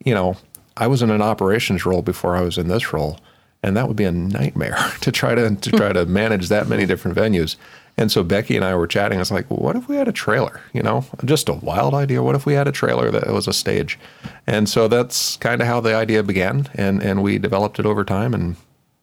you 0.04 0.14
know, 0.14 0.36
I 0.76 0.86
was 0.86 1.02
in 1.02 1.10
an 1.10 1.22
operations 1.22 1.84
role 1.84 2.02
before 2.02 2.36
I 2.36 2.42
was 2.42 2.58
in 2.58 2.68
this 2.68 2.92
role, 2.92 3.18
and 3.62 3.76
that 3.76 3.88
would 3.88 3.96
be 3.96 4.04
a 4.04 4.12
nightmare 4.12 4.76
to 5.00 5.12
try 5.12 5.34
to 5.34 5.54
to 5.54 5.70
try 5.70 5.92
to 5.92 6.06
manage 6.06 6.48
that 6.48 6.68
many 6.68 6.86
different 6.86 7.16
venues. 7.16 7.56
And 7.96 8.10
so 8.10 8.22
Becky 8.22 8.56
and 8.56 8.64
I 8.64 8.74
were 8.74 8.86
chatting. 8.86 9.18
I 9.18 9.20
was 9.20 9.30
like, 9.30 9.50
well, 9.50 9.60
what 9.60 9.76
if 9.76 9.86
we 9.86 9.96
had 9.96 10.08
a 10.08 10.12
trailer? 10.12 10.62
You 10.72 10.82
know, 10.82 11.04
just 11.24 11.48
a 11.48 11.52
wild 11.52 11.92
idea. 11.92 12.22
What 12.22 12.34
if 12.34 12.46
we 12.46 12.54
had 12.54 12.66
a 12.66 12.72
trailer 12.72 13.10
that 13.10 13.26
was 13.28 13.46
a 13.46 13.52
stage? 13.52 13.98
And 14.46 14.66
so 14.68 14.88
that's 14.88 15.36
kind 15.36 15.60
of 15.60 15.66
how 15.66 15.80
the 15.80 15.94
idea 15.94 16.22
began. 16.22 16.68
And, 16.74 17.02
and 17.02 17.22
we 17.22 17.38
developed 17.38 17.78
it 17.78 17.84
over 17.84 18.02
time. 18.02 18.32
And, 18.32 18.56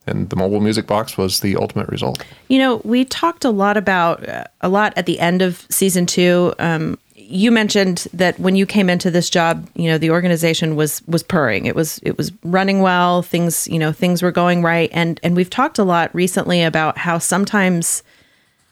and 0.10 0.30
the 0.30 0.36
mobile 0.36 0.60
music 0.60 0.88
box 0.88 1.18
was 1.18 1.40
the 1.40 1.56
ultimate 1.56 1.88
result. 1.90 2.24
You 2.48 2.60
know, 2.60 2.82
we 2.84 3.06
talked 3.06 3.46
a 3.46 3.50
lot 3.50 3.78
about, 3.78 4.28
uh, 4.28 4.44
a 4.62 4.70
lot 4.70 4.94
at 4.98 5.06
the 5.06 5.20
end 5.20 5.42
of 5.42 5.66
season 5.70 6.06
two. 6.06 6.54
Um, 6.60 6.98
you 7.16 7.52
mentioned 7.52 8.08
that 8.12 8.40
when 8.40 8.56
you 8.56 8.66
came 8.66 8.90
into 8.90 9.12
this 9.12 9.30
job, 9.30 9.70
you 9.76 9.88
know, 9.88 10.00
the 10.00 10.10
organization 10.10 10.76
was 10.76 11.04
was 11.08 11.22
purring. 11.22 11.68
It 11.68 11.76
was 11.76 12.00
it 12.02 12.18
was 12.18 12.32
running 12.44 12.82
well. 12.82 13.22
Things, 13.22 13.68
you 13.68 13.78
know, 13.78 13.92
things 13.92 14.24
were 14.24 14.32
going 14.32 14.64
right. 14.64 14.90
And 14.92 15.20
and 15.22 15.36
we've 15.36 15.50
talked 15.50 15.78
a 15.78 15.84
lot 15.84 16.14
recently 16.16 16.64
about 16.64 16.98
how 16.98 17.20
sometimes 17.20 18.02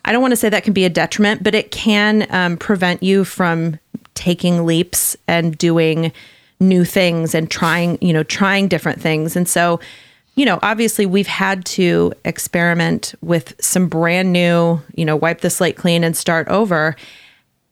I 0.06 0.12
don't 0.12 0.22
want 0.22 0.32
to 0.32 0.38
say 0.38 0.50
that 0.50 0.64
can 0.64 0.74
be 0.74 0.86
a 0.86 0.90
detriment, 0.90 1.44
but 1.44 1.54
it 1.54 1.70
can 1.70 2.26
um, 2.34 2.58
prevent 2.58 3.04
you 3.04 3.24
from 3.26 3.78
taking 4.16 4.66
leaps 4.66 5.16
and 5.28 5.56
doing 5.58 6.12
new 6.60 6.84
things 6.84 7.36
and 7.36 7.52
trying, 7.52 7.98
you 8.02 8.14
know, 8.14 8.24
trying 8.24 8.68
different 8.68 9.02
things. 9.02 9.36
And 9.36 9.48
so, 9.48 9.80
you 10.38 10.46
know, 10.46 10.60
obviously 10.62 11.08
we've 11.08 11.28
had 11.28 11.66
to 11.66 12.14
experiment 12.24 13.16
with 13.22 13.56
some 13.60 13.90
brand 13.90 14.32
new, 14.32 14.80
you 14.94 15.04
know, 15.04 15.16
wipe 15.16 15.42
the 15.42 15.50
slate 15.50 15.76
clean 15.76 16.04
and 16.04 16.16
start 16.16 16.48
over. 16.48 16.96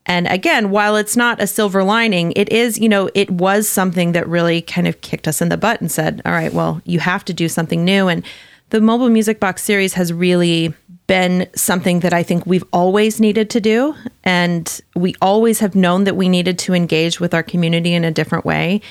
And 0.07 0.25
again, 0.27 0.71
while 0.71 0.95
it's 0.95 1.15
not 1.15 1.39
a 1.39 1.45
silver 1.45 1.83
lining, 1.83 2.33
it 2.35 2.51
is, 2.51 2.79
you 2.79 2.89
know, 2.89 3.07
it 3.13 3.29
was 3.29 3.69
something 3.69 4.13
that 4.13 4.27
really 4.27 4.63
kind 4.63 4.87
of 4.87 4.99
kicked 5.01 5.27
us 5.27 5.43
in 5.43 5.49
the 5.49 5.57
butt 5.57 5.79
and 5.79 5.91
said, 5.91 6.23
all 6.25 6.31
right, 6.31 6.53
well, 6.53 6.81
you 6.85 6.99
have 6.99 7.23
to 7.25 7.33
do 7.33 7.47
something 7.47 7.85
new. 7.85 8.07
And 8.07 8.25
the 8.71 8.81
mobile 8.81 9.09
music 9.09 9.39
box 9.39 9.63
series 9.63 9.93
has 9.93 10.11
really 10.11 10.73
been 11.05 11.47
something 11.55 11.99
that 11.99 12.13
I 12.13 12.23
think 12.23 12.47
we've 12.47 12.63
always 12.73 13.19
needed 13.19 13.51
to 13.51 13.61
do. 13.61 13.93
And 14.23 14.81
we 14.95 15.13
always 15.21 15.59
have 15.59 15.75
known 15.75 16.05
that 16.05 16.15
we 16.15 16.29
needed 16.29 16.57
to 16.59 16.73
engage 16.73 17.19
with 17.19 17.35
our 17.35 17.43
community 17.43 17.93
in 17.93 18.03
a 18.03 18.09
different 18.09 18.43
way. 18.43 18.81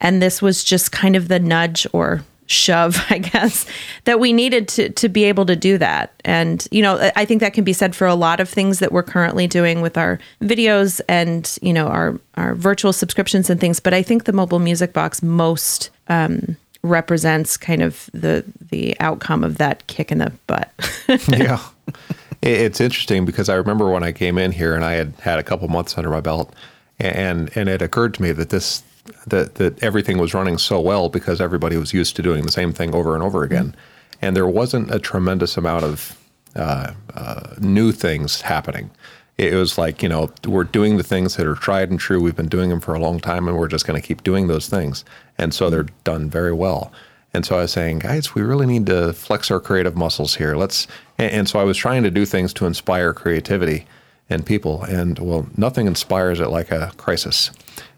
And 0.00 0.22
this 0.22 0.40
was 0.40 0.62
just 0.62 0.92
kind 0.92 1.16
of 1.16 1.26
the 1.26 1.40
nudge 1.40 1.84
or 1.92 2.22
shove, 2.46 3.04
I 3.10 3.18
guess, 3.18 3.66
that 4.04 4.20
we 4.20 4.32
needed 4.32 4.68
to 4.68 4.90
to 4.90 5.08
be 5.08 5.24
able 5.24 5.46
to 5.46 5.56
do 5.56 5.78
that. 5.78 6.12
And 6.24 6.66
you 6.70 6.82
know, 6.82 7.10
I 7.16 7.24
think 7.24 7.40
that 7.40 7.54
can 7.54 7.64
be 7.64 7.72
said 7.72 7.94
for 7.94 8.06
a 8.06 8.14
lot 8.14 8.40
of 8.40 8.48
things 8.48 8.78
that 8.78 8.92
we're 8.92 9.02
currently 9.02 9.46
doing 9.46 9.80
with 9.80 9.96
our 9.96 10.18
videos 10.42 11.00
and 11.08 11.58
you 11.62 11.72
know 11.72 11.88
our 11.88 12.18
our 12.36 12.54
virtual 12.54 12.92
subscriptions 12.92 13.50
and 13.50 13.60
things. 13.60 13.80
But 13.80 13.94
I 13.94 14.02
think 14.02 14.24
the 14.24 14.32
mobile 14.32 14.58
music 14.58 14.92
box 14.92 15.22
most 15.22 15.90
um, 16.08 16.56
represents 16.82 17.56
kind 17.56 17.82
of 17.82 18.08
the 18.12 18.44
the 18.70 18.98
outcome 19.00 19.44
of 19.44 19.58
that 19.58 19.86
kick 19.86 20.12
in 20.12 20.18
the 20.18 20.32
butt. 20.46 20.70
yeah. 21.28 21.60
It's 22.42 22.78
interesting 22.78 23.24
because 23.24 23.48
I 23.48 23.54
remember 23.54 23.90
when 23.90 24.02
I 24.02 24.12
came 24.12 24.36
in 24.36 24.52
here 24.52 24.74
and 24.74 24.84
I 24.84 24.92
had 24.92 25.14
had 25.20 25.38
a 25.38 25.42
couple 25.42 25.66
months 25.68 25.96
under 25.96 26.10
my 26.10 26.20
belt 26.20 26.54
and 26.98 27.50
and 27.56 27.68
it 27.68 27.82
occurred 27.82 28.14
to 28.14 28.22
me 28.22 28.32
that 28.32 28.50
this 28.50 28.82
that 29.26 29.56
that 29.56 29.82
everything 29.82 30.18
was 30.18 30.34
running 30.34 30.58
so 30.58 30.80
well 30.80 31.08
because 31.08 31.40
everybody 31.40 31.76
was 31.76 31.92
used 31.92 32.16
to 32.16 32.22
doing 32.22 32.44
the 32.44 32.52
same 32.52 32.72
thing 32.72 32.94
over 32.94 33.14
and 33.14 33.22
over 33.22 33.42
again. 33.42 33.74
And 34.22 34.36
there 34.36 34.46
wasn't 34.46 34.94
a 34.94 34.98
tremendous 34.98 35.56
amount 35.56 35.84
of 35.84 36.18
uh, 36.56 36.92
uh, 37.14 37.54
new 37.58 37.92
things 37.92 38.40
happening. 38.42 38.90
It 39.36 39.54
was 39.54 39.76
like 39.76 40.02
you 40.02 40.08
know 40.08 40.30
we're 40.46 40.64
doing 40.64 40.96
the 40.96 41.02
things 41.02 41.36
that 41.36 41.46
are 41.46 41.56
tried 41.56 41.90
and 41.90 41.98
true. 41.98 42.20
We've 42.20 42.36
been 42.36 42.48
doing 42.48 42.70
them 42.70 42.80
for 42.80 42.94
a 42.94 43.00
long 43.00 43.20
time 43.20 43.48
and 43.48 43.58
we're 43.58 43.68
just 43.68 43.86
going 43.86 44.00
to 44.00 44.06
keep 44.06 44.22
doing 44.22 44.46
those 44.46 44.68
things. 44.68 45.04
And 45.38 45.52
so 45.52 45.68
they're 45.68 45.88
done 46.04 46.30
very 46.30 46.52
well. 46.52 46.92
And 47.34 47.44
so 47.44 47.56
i 47.56 47.62
was 47.62 47.72
saying 47.72 47.98
guys 47.98 48.36
we 48.36 48.42
really 48.42 48.64
need 48.64 48.86
to 48.86 49.12
flex 49.12 49.50
our 49.50 49.58
creative 49.58 49.96
muscles 49.96 50.36
here. 50.36 50.54
Let's 50.54 50.86
and, 51.18 51.32
and 51.32 51.48
so 51.48 51.58
i 51.58 51.64
was 51.64 51.76
trying 51.76 52.04
to 52.04 52.10
do 52.10 52.24
things 52.24 52.54
to 52.54 52.66
inspire 52.66 53.12
creativity 53.12 53.86
in 54.30 54.44
people. 54.44 54.84
And 54.84 55.18
well 55.18 55.48
nothing 55.56 55.88
inspires 55.88 56.38
it 56.38 56.48
like 56.48 56.70
a 56.70 56.92
crisis 56.96 57.50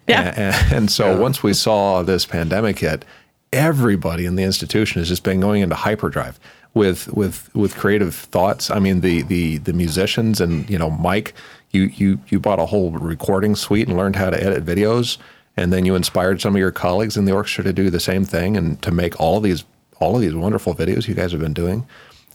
yeah. 0.09 0.35
and, 0.37 0.73
and 0.73 0.91
so 0.91 1.13
yeah. 1.13 1.19
once 1.19 1.43
we 1.43 1.53
saw 1.53 2.03
this 2.03 2.25
pandemic 2.27 2.79
hit 2.79 3.05
everybody 3.53 4.27
in 4.27 4.37
the 4.37 4.43
institution 4.43 5.01
has 5.01 5.09
just 5.09 5.23
been 5.23 5.41
going 5.41 5.63
into 5.63 5.75
hyperdrive 5.75 6.39
with 6.75 7.13
with 7.15 7.53
with 7.55 7.75
creative 7.75 8.15
thoughts. 8.15 8.71
I 8.71 8.79
mean, 8.79 9.01
the 9.01 9.23
the 9.23 9.59
the 9.59 9.73
musicians 9.73 10.41
and 10.41 10.69
you 10.69 10.79
know 10.79 10.91
Mike, 10.91 11.35
you 11.71 11.85
you 11.85 12.21
you 12.29 12.39
bought 12.39 12.61
a 12.61 12.67
whole 12.67 12.91
recording 12.91 13.57
suite 13.57 13.89
and 13.89 13.97
learned 13.97 14.17
how 14.17 14.31
to 14.31 14.43
edit 14.43 14.65
videos, 14.65 15.17
and 15.57 15.73
then 15.73 15.87
you 15.87 15.95
inspired 15.95 16.41
some 16.41 16.55
of 16.55 16.61
your 16.61 16.71
colleagues 16.71 17.17
in 17.17 17.25
the 17.25 17.33
orchestra 17.33 17.65
to 17.65 17.73
do 17.73 17.89
the 17.89 17.99
same 18.01 18.25
thing 18.25 18.57
and 18.57 18.81
to 18.83 18.91
make 18.91 19.19
all 19.19 19.39
of 19.39 19.43
these 19.43 19.65
all 20.01 20.15
of 20.15 20.21
these 20.21 20.35
wonderful 20.35 20.75
videos 20.75 21.09
you 21.09 21.15
guys 21.15 21.33
have 21.33 21.41
been 21.41 21.55
doing. 21.55 21.87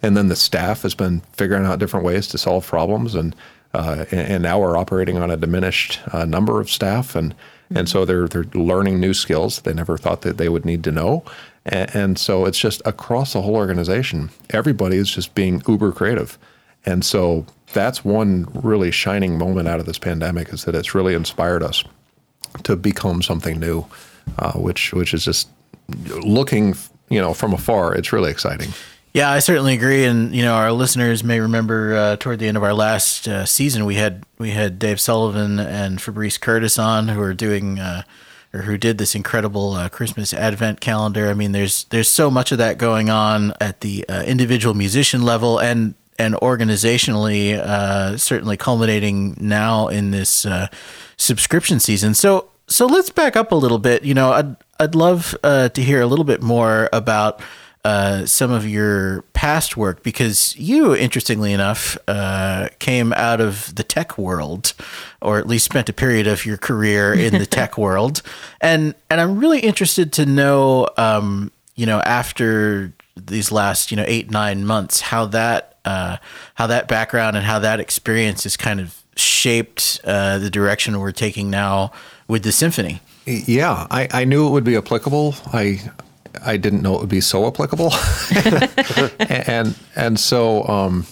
And 0.02 0.18
then 0.18 0.30
the 0.30 0.36
staff 0.36 0.82
has 0.82 0.96
been 0.96 1.22
figuring 1.34 1.66
out 1.66 1.78
different 1.78 2.04
ways 2.04 2.28
to 2.30 2.40
solve 2.40 2.66
problems, 2.66 3.14
and 3.14 3.36
uh, 3.76 4.06
and, 4.12 4.42
now 4.44 4.60
we're 4.60 4.76
operating 4.76 5.18
on 5.18 5.30
a 5.30 5.38
diminished 5.38 6.00
uh, 6.12 6.26
number 6.26 6.60
of 6.60 6.70
staff, 6.70 7.16
and 7.16 7.36
and 7.76 7.90
so 7.90 8.06
they're 8.06 8.28
they're 8.28 8.46
learning 8.54 9.00
new 9.00 9.14
skills 9.14 9.62
they 9.62 9.74
never 9.74 9.98
thought 9.98 10.22
that 10.22 10.38
they 10.38 10.50
would 10.50 10.66
need 10.66 10.84
to 10.84 10.92
know, 10.92 11.24
and, 11.66 11.96
and 11.96 12.20
so 12.20 12.46
it's 12.46 12.60
just 12.60 12.82
across 12.86 13.34
the 13.34 13.42
whole 13.42 13.56
organization, 13.56 14.30
everybody 14.50 14.98
is 14.98 15.10
just 15.12 15.36
being 15.36 15.62
uber 15.68 15.92
creative. 15.92 16.38
And 16.86 17.06
so 17.06 17.46
that's 17.74 18.04
one 18.04 18.48
really 18.54 18.92
shining 18.92 19.38
moment 19.38 19.68
out 19.68 19.80
of 19.80 19.86
this 19.86 20.00
pandemic 20.00 20.52
is 20.52 20.66
that 20.66 20.76
it's 20.76 20.96
really 20.96 21.14
inspired 21.14 21.64
us 21.64 21.84
to 22.64 22.76
become 22.76 23.22
something 23.22 23.60
new, 23.60 23.86
uh, 24.40 24.54
which 24.54 24.94
which 24.94 25.14
is 25.14 25.24
just 25.24 25.48
looking, 26.24 26.76
you 27.10 27.22
know, 27.22 27.34
from 27.34 27.54
afar. 27.54 27.96
It's 27.96 28.12
really 28.12 28.32
exciting. 28.32 28.70
Yeah, 29.14 29.30
I 29.30 29.40
certainly 29.40 29.74
agree, 29.74 30.06
and 30.06 30.34
you 30.34 30.42
know, 30.42 30.54
our 30.54 30.72
listeners 30.72 31.22
may 31.22 31.42
remember 31.42 31.96
uh, 31.96 32.16
toward 32.16 32.40
the 32.40 32.48
end 32.48 32.56
of 32.56 32.64
our 32.64 32.74
last 32.74 33.28
uh, 33.28 33.46
season, 33.46 33.84
we 33.84 33.96
had 33.96 34.24
we 34.38 34.52
had 34.52 34.80
Dave 34.80 35.02
Sullivan 35.02 35.60
and 35.60 36.02
Fabrice 36.02 36.38
Curtis 36.38 36.80
on, 36.80 37.10
who 37.10 37.22
are 37.22 37.34
doing 37.34 37.78
uh, 37.78 38.04
or 38.54 38.62
who 38.62 38.78
did 38.78 38.98
this 39.00 39.14
incredible 39.14 39.74
uh, 39.74 39.90
Christmas 39.90 40.34
Advent 40.34 40.80
calendar. 40.80 41.28
I 41.28 41.34
mean, 41.34 41.52
there's 41.52 41.84
there's 41.86 42.08
so 42.08 42.32
much 42.32 42.54
of 42.54 42.58
that 42.60 42.78
going 42.78 43.10
on 43.10 43.54
at 43.60 43.82
the 43.82 44.08
uh, 44.08 44.24
individual 44.24 44.74
musician 44.74 45.24
level 45.24 45.60
and 45.60 45.94
and 46.18 46.36
organizationally, 46.36 47.58
uh, 47.58 48.18
certainly 48.18 48.56
culminating 48.56 49.36
now 49.42 49.90
in 49.90 50.12
this 50.12 50.46
subscription 51.18 51.82
season. 51.82 52.14
So 52.14 52.48
so 52.68 52.86
let's 52.86 53.10
back 53.10 53.36
up 53.36 53.52
a 53.52 53.56
little 53.56 53.80
bit. 53.80 54.06
You 54.06 54.14
know, 54.14 54.32
I'd 54.32 54.56
I'd 54.80 54.96
love 54.96 55.36
to 55.44 55.72
hear 55.76 56.00
a 56.00 56.06
little 56.06 56.24
bit 56.24 56.42
more 56.42 56.88
about 56.94 57.42
uh, 57.84 58.26
some 58.26 58.52
of 58.52 58.68
your 58.68 59.24
past 59.34 59.76
work 59.76 60.04
because 60.04 60.56
you, 60.56 60.96
interestingly 60.96 61.52
enough, 61.52 61.98
uh, 62.08 62.70
came 62.80 63.12
out 63.14 63.42
of 63.42 63.74
the 63.74 63.84
tech 63.84 64.18
world, 64.18 64.74
or 65.22 65.40
at 65.40 65.48
least 65.48 65.66
spent 65.66 65.90
a 65.90 65.94
period 65.94 66.28
of 66.28 66.46
your 66.46 66.58
career 66.58 67.14
in 67.14 67.34
the 67.34 67.46
tech 67.58 67.78
world, 67.78 68.22
and 68.60 68.94
and 69.10 69.20
I'm 69.20 69.40
really 69.40 69.60
interested 69.60 70.14
to 70.14 70.26
know, 70.26 70.88
um, 70.98 71.52
you 71.76 71.86
know, 71.86 72.02
after 72.02 72.94
these 73.16 73.52
last 73.52 73.90
you 73.90 73.98
know 73.98 74.06
eight 74.08 74.30
nine 74.30 74.66
months, 74.66 75.02
how 75.02 75.26
that 75.28 75.80
uh, 75.84 76.18
how 76.56 76.68
that 76.68 76.88
background 76.88 77.36
and 77.36 77.46
how 77.46 77.60
that 77.60 77.80
experience 77.80 78.44
has 78.44 78.56
kind 78.56 78.80
of 78.80 79.02
shaped 79.16 80.00
uh, 80.04 80.38
the 80.38 80.50
direction 80.50 81.00
we're 81.00 81.12
taking 81.12 81.50
now 81.50 81.92
with 82.28 82.44
the 82.44 82.52
symphony. 82.52 83.02
Yeah, 83.26 83.88
I, 83.92 84.08
I 84.12 84.26
knew 84.26 84.48
it 84.48 84.52
would 84.52 84.64
be 84.64 84.76
applicable. 84.76 85.36
I 85.48 85.92
I 86.44 86.58
didn't 86.58 86.82
know 86.82 86.96
it 86.96 87.02
would 87.02 87.10
be 87.10 87.22
so 87.22 87.48
applicable. 87.48 87.94
and 89.20 89.78
and 89.96 90.20
so 90.20 90.68
um, 90.68 91.06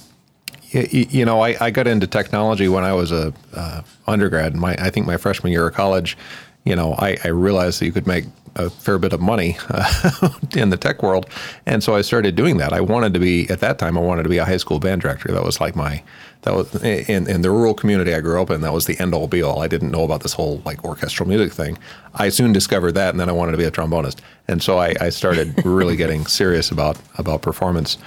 you, 0.71 1.07
you, 1.09 1.25
know, 1.25 1.41
I, 1.41 1.55
I 1.59 1.71
got 1.71 1.87
into 1.87 2.07
technology 2.07 2.67
when 2.67 2.83
I 2.83 2.93
was 2.93 3.11
a 3.11 3.33
uh, 3.53 3.81
undergrad. 4.07 4.55
My 4.55 4.75
I 4.79 4.89
think 4.89 5.05
my 5.05 5.17
freshman 5.17 5.51
year 5.51 5.67
of 5.67 5.73
college, 5.73 6.17
you 6.63 6.75
know, 6.75 6.93
I, 6.93 7.17
I 7.23 7.29
realized 7.29 7.79
that 7.79 7.85
you 7.85 7.91
could 7.91 8.07
make 8.07 8.25
a 8.55 8.69
fair 8.69 8.97
bit 8.97 9.13
of 9.13 9.21
money 9.21 9.57
uh, 9.69 10.29
in 10.55 10.69
the 10.69 10.77
tech 10.77 11.01
world, 11.01 11.27
and 11.65 11.83
so 11.83 11.95
I 11.95 12.01
started 12.01 12.35
doing 12.35 12.57
that. 12.57 12.73
I 12.73 12.81
wanted 12.81 13.13
to 13.13 13.19
be 13.19 13.49
at 13.49 13.59
that 13.59 13.79
time. 13.79 13.97
I 13.97 14.01
wanted 14.01 14.23
to 14.23 14.29
be 14.29 14.37
a 14.37 14.45
high 14.45 14.57
school 14.57 14.79
band 14.79 15.01
director. 15.01 15.31
That 15.31 15.43
was 15.43 15.59
like 15.59 15.75
my 15.75 16.03
that 16.43 16.53
was 16.53 16.83
in, 16.83 17.29
in 17.29 17.41
the 17.41 17.51
rural 17.51 17.73
community 17.73 18.13
I 18.13 18.21
grew 18.21 18.41
up 18.41 18.49
in. 18.49 18.61
That 18.61 18.73
was 18.73 18.85
the 18.85 18.99
end 18.99 19.13
all 19.13 19.27
be 19.27 19.41
all. 19.41 19.61
I 19.61 19.67
didn't 19.67 19.91
know 19.91 20.03
about 20.03 20.23
this 20.23 20.33
whole 20.33 20.61
like 20.65 20.83
orchestral 20.85 21.27
music 21.27 21.51
thing. 21.51 21.77
I 22.15 22.29
soon 22.29 22.53
discovered 22.53 22.93
that, 22.93 23.09
and 23.09 23.19
then 23.19 23.29
I 23.29 23.33
wanted 23.33 23.51
to 23.53 23.57
be 23.57 23.65
a 23.65 23.71
trombonist, 23.71 24.19
and 24.47 24.63
so 24.63 24.77
I, 24.77 24.95
I 25.01 25.09
started 25.09 25.65
really 25.65 25.95
getting 26.03 26.25
serious 26.25 26.71
about 26.71 26.97
about 27.17 27.41
performance. 27.41 27.97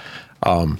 Um, 0.43 0.79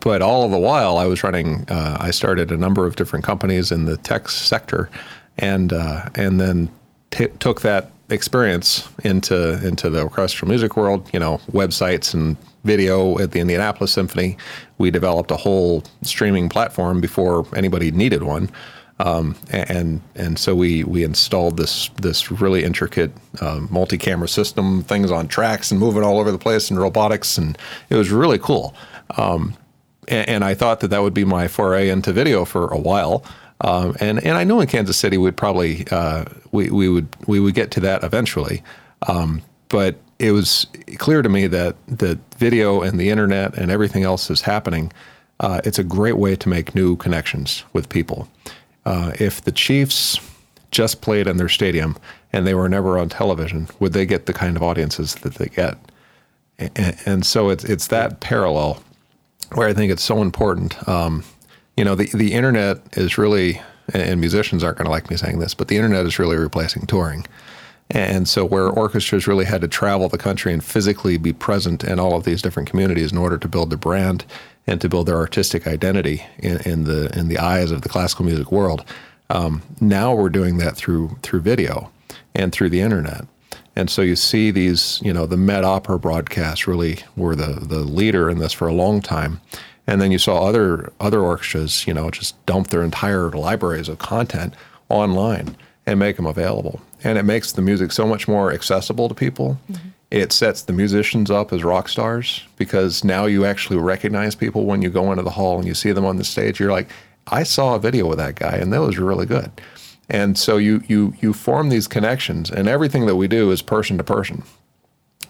but 0.00 0.22
all 0.22 0.44
of 0.44 0.50
the 0.50 0.58
while, 0.58 0.98
I 0.98 1.06
was 1.06 1.22
running. 1.22 1.64
Uh, 1.68 1.96
I 2.00 2.10
started 2.10 2.50
a 2.50 2.56
number 2.56 2.86
of 2.86 2.96
different 2.96 3.24
companies 3.24 3.70
in 3.70 3.84
the 3.84 3.96
tech 3.96 4.28
sector, 4.28 4.90
and 5.38 5.72
uh, 5.72 6.08
and 6.14 6.40
then 6.40 6.68
t- 7.10 7.28
took 7.38 7.60
that 7.62 7.91
experience 8.10 8.88
into 9.04 9.64
into 9.66 9.90
the 9.90 10.02
orchestral 10.02 10.48
music 10.48 10.76
world. 10.76 11.08
You 11.12 11.20
know, 11.20 11.38
websites 11.50 12.14
and 12.14 12.36
video 12.64 13.18
at 13.18 13.32
the 13.32 13.40
Indianapolis 13.40 13.92
Symphony. 13.92 14.36
We 14.78 14.90
developed 14.90 15.30
a 15.30 15.36
whole 15.36 15.84
streaming 16.02 16.48
platform 16.48 17.00
before 17.00 17.46
anybody 17.56 17.90
needed 17.90 18.22
one. 18.22 18.50
Um, 18.98 19.34
and 19.50 20.00
and 20.14 20.38
so 20.38 20.54
we 20.54 20.84
we 20.84 21.02
installed 21.02 21.56
this 21.56 21.88
this 22.00 22.30
really 22.30 22.62
intricate 22.62 23.10
uh, 23.40 23.60
multi-camera 23.70 24.28
system, 24.28 24.82
things 24.84 25.10
on 25.10 25.28
tracks 25.28 25.70
and 25.70 25.80
moving 25.80 26.04
all 26.04 26.20
over 26.20 26.30
the 26.30 26.38
place, 26.38 26.70
and 26.70 26.78
robotics, 26.78 27.36
and 27.36 27.58
it 27.90 27.96
was 27.96 28.10
really 28.10 28.38
cool. 28.38 28.74
Um, 29.16 29.56
and, 30.08 30.28
and, 30.28 30.44
I 30.44 30.54
thought 30.54 30.80
that 30.80 30.88
that 30.88 31.02
would 31.02 31.14
be 31.14 31.24
my 31.24 31.48
foray 31.48 31.88
into 31.88 32.12
video 32.12 32.44
for 32.44 32.68
a 32.68 32.78
while. 32.78 33.24
Um, 33.62 33.96
and 34.00 34.22
and 34.24 34.36
I 34.36 34.44
know 34.44 34.60
in 34.60 34.66
Kansas 34.66 34.96
City 34.96 35.16
we'd 35.16 35.36
probably 35.36 35.86
uh, 35.90 36.24
we 36.50 36.70
we 36.70 36.88
would 36.88 37.08
we 37.26 37.40
would 37.40 37.54
get 37.54 37.70
to 37.72 37.80
that 37.80 38.04
eventually. 38.04 38.62
Um, 39.08 39.42
but 39.68 39.96
it 40.18 40.32
was 40.32 40.66
clear 40.98 41.22
to 41.22 41.28
me 41.28 41.46
that 41.46 41.76
the 41.86 42.18
video 42.36 42.82
and 42.82 43.00
the 43.00 43.08
internet 43.08 43.56
and 43.56 43.70
everything 43.70 44.02
else 44.02 44.30
is 44.30 44.42
happening. 44.42 44.92
Uh, 45.40 45.60
it's 45.64 45.78
a 45.78 45.84
great 45.84 46.18
way 46.18 46.36
to 46.36 46.48
make 46.48 46.74
new 46.74 46.96
connections 46.96 47.64
with 47.72 47.88
people. 47.88 48.28
Uh, 48.84 49.12
if 49.18 49.42
the 49.42 49.50
Chiefs 49.50 50.20
just 50.70 51.00
played 51.00 51.26
in 51.26 51.36
their 51.36 51.48
stadium 51.48 51.96
and 52.32 52.46
they 52.46 52.54
were 52.54 52.68
never 52.68 52.98
on 52.98 53.08
television, 53.08 53.68
would 53.80 53.92
they 53.92 54.06
get 54.06 54.26
the 54.26 54.32
kind 54.32 54.56
of 54.56 54.62
audiences 54.62 55.16
that 55.16 55.34
they 55.34 55.46
get? 55.46 55.78
And, 56.58 56.96
and 57.06 57.26
so 57.26 57.48
it's 57.48 57.64
it's 57.64 57.88
that 57.88 58.20
parallel 58.20 58.82
where 59.54 59.68
I 59.68 59.72
think 59.72 59.92
it's 59.92 60.02
so 60.02 60.22
important. 60.22 60.88
Um, 60.88 61.24
you 61.76 61.84
know, 61.84 61.94
the 61.94 62.06
the 62.14 62.32
internet 62.32 62.78
is 62.96 63.18
really, 63.18 63.60
and 63.92 64.20
musicians 64.20 64.62
aren't 64.62 64.78
going 64.78 64.86
to 64.86 64.90
like 64.90 65.10
me 65.10 65.16
saying 65.16 65.38
this, 65.38 65.54
but 65.54 65.68
the 65.68 65.76
internet 65.76 66.06
is 66.06 66.18
really 66.18 66.36
replacing 66.36 66.86
touring. 66.86 67.26
And 67.90 68.26
so, 68.26 68.44
where 68.44 68.68
orchestras 68.68 69.26
really 69.26 69.44
had 69.44 69.60
to 69.60 69.68
travel 69.68 70.08
the 70.08 70.18
country 70.18 70.52
and 70.52 70.64
physically 70.64 71.18
be 71.18 71.32
present 71.32 71.84
in 71.84 72.00
all 72.00 72.16
of 72.16 72.24
these 72.24 72.40
different 72.40 72.68
communities 72.68 73.12
in 73.12 73.18
order 73.18 73.36
to 73.38 73.48
build 73.48 73.70
their 73.70 73.78
brand 73.78 74.24
and 74.66 74.80
to 74.80 74.88
build 74.88 75.06
their 75.06 75.16
artistic 75.16 75.66
identity 75.66 76.24
in, 76.38 76.60
in 76.62 76.84
the 76.84 77.16
in 77.18 77.28
the 77.28 77.38
eyes 77.38 77.70
of 77.70 77.82
the 77.82 77.88
classical 77.88 78.24
music 78.24 78.50
world, 78.50 78.84
um, 79.30 79.62
now 79.80 80.14
we're 80.14 80.30
doing 80.30 80.58
that 80.58 80.76
through 80.76 81.16
through 81.22 81.40
video 81.40 81.90
and 82.34 82.52
through 82.52 82.70
the 82.70 82.80
internet. 82.80 83.26
And 83.74 83.88
so 83.88 84.02
you 84.02 84.16
see 84.16 84.50
these, 84.50 85.00
you 85.02 85.12
know, 85.12 85.24
the 85.24 85.36
Met 85.36 85.64
Opera 85.64 85.98
broadcasts 85.98 86.66
really 86.66 86.98
were 87.16 87.34
the 87.34 87.60
the 87.60 87.80
leader 87.80 88.30
in 88.30 88.38
this 88.38 88.52
for 88.52 88.68
a 88.68 88.74
long 88.74 89.00
time. 89.00 89.40
And 89.86 90.00
then 90.00 90.12
you 90.12 90.18
saw 90.18 90.44
other 90.46 90.92
other 91.00 91.20
orchestras, 91.20 91.86
you 91.86 91.94
know, 91.94 92.10
just 92.10 92.44
dump 92.46 92.68
their 92.68 92.82
entire 92.82 93.30
libraries 93.30 93.88
of 93.88 93.98
content 93.98 94.54
online 94.88 95.56
and 95.86 95.98
make 95.98 96.16
them 96.16 96.26
available. 96.26 96.80
And 97.02 97.18
it 97.18 97.24
makes 97.24 97.52
the 97.52 97.62
music 97.62 97.90
so 97.92 98.06
much 98.06 98.28
more 98.28 98.52
accessible 98.52 99.08
to 99.08 99.14
people. 99.14 99.58
Mm-hmm. 99.70 99.88
It 100.12 100.30
sets 100.30 100.62
the 100.62 100.72
musicians 100.74 101.30
up 101.30 101.52
as 101.52 101.64
rock 101.64 101.88
stars 101.88 102.44
because 102.56 103.02
now 103.02 103.24
you 103.24 103.44
actually 103.46 103.78
recognize 103.78 104.34
people 104.34 104.66
when 104.66 104.82
you 104.82 104.90
go 104.90 105.10
into 105.10 105.24
the 105.24 105.30
hall 105.30 105.58
and 105.58 105.66
you 105.66 105.74
see 105.74 105.90
them 105.90 106.04
on 106.04 106.16
the 106.16 106.24
stage. 106.24 106.60
You're 106.60 106.70
like, 106.70 106.90
I 107.28 107.44
saw 107.44 107.74
a 107.74 107.78
video 107.78 108.06
with 108.06 108.18
that 108.18 108.34
guy, 108.34 108.56
and 108.56 108.72
that 108.72 108.82
was 108.82 108.98
really 108.98 109.26
good. 109.26 109.50
And 110.08 110.36
so 110.36 110.58
you 110.58 110.82
you 110.86 111.14
you 111.20 111.32
form 111.32 111.70
these 111.70 111.88
connections, 111.88 112.50
and 112.50 112.68
everything 112.68 113.06
that 113.06 113.16
we 113.16 113.28
do 113.28 113.50
is 113.50 113.62
person 113.62 113.96
to 113.98 114.04
person. 114.04 114.42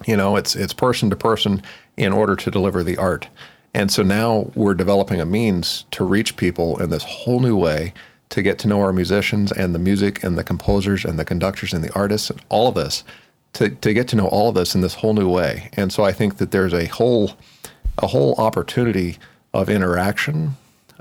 You 0.05 0.17
know, 0.17 0.35
it's 0.35 0.55
it's 0.55 0.73
person 0.73 1.09
to 1.09 1.15
person 1.15 1.61
in 1.95 2.11
order 2.11 2.35
to 2.35 2.51
deliver 2.51 2.83
the 2.83 2.97
art. 2.97 3.29
And 3.73 3.91
so 3.91 4.03
now 4.03 4.51
we're 4.55 4.75
developing 4.75 5.19
a 5.19 5.25
means 5.25 5.85
to 5.91 6.03
reach 6.03 6.37
people 6.37 6.79
in 6.81 6.89
this 6.89 7.03
whole 7.03 7.39
new 7.39 7.57
way, 7.57 7.93
to 8.29 8.41
get 8.41 8.59
to 8.59 8.67
know 8.67 8.81
our 8.81 8.93
musicians 8.93 9.51
and 9.51 9.73
the 9.73 9.79
music 9.79 10.23
and 10.23 10.37
the 10.37 10.43
composers 10.43 11.05
and 11.05 11.17
the 11.17 11.25
conductors 11.25 11.73
and 11.73 11.83
the 11.83 11.93
artists 11.93 12.29
and 12.29 12.41
all 12.49 12.67
of 12.67 12.75
this, 12.75 13.03
to, 13.53 13.69
to 13.69 13.93
get 13.93 14.07
to 14.09 14.15
know 14.15 14.27
all 14.27 14.49
of 14.49 14.55
this 14.55 14.75
in 14.75 14.81
this 14.81 14.95
whole 14.95 15.13
new 15.13 15.29
way. 15.29 15.69
And 15.73 15.91
so 15.91 16.03
I 16.03 16.11
think 16.11 16.37
that 16.37 16.51
there's 16.51 16.73
a 16.73 16.85
whole 16.85 17.33
a 17.99 18.07
whole 18.07 18.33
opportunity 18.35 19.17
of 19.53 19.69
interaction 19.69 20.55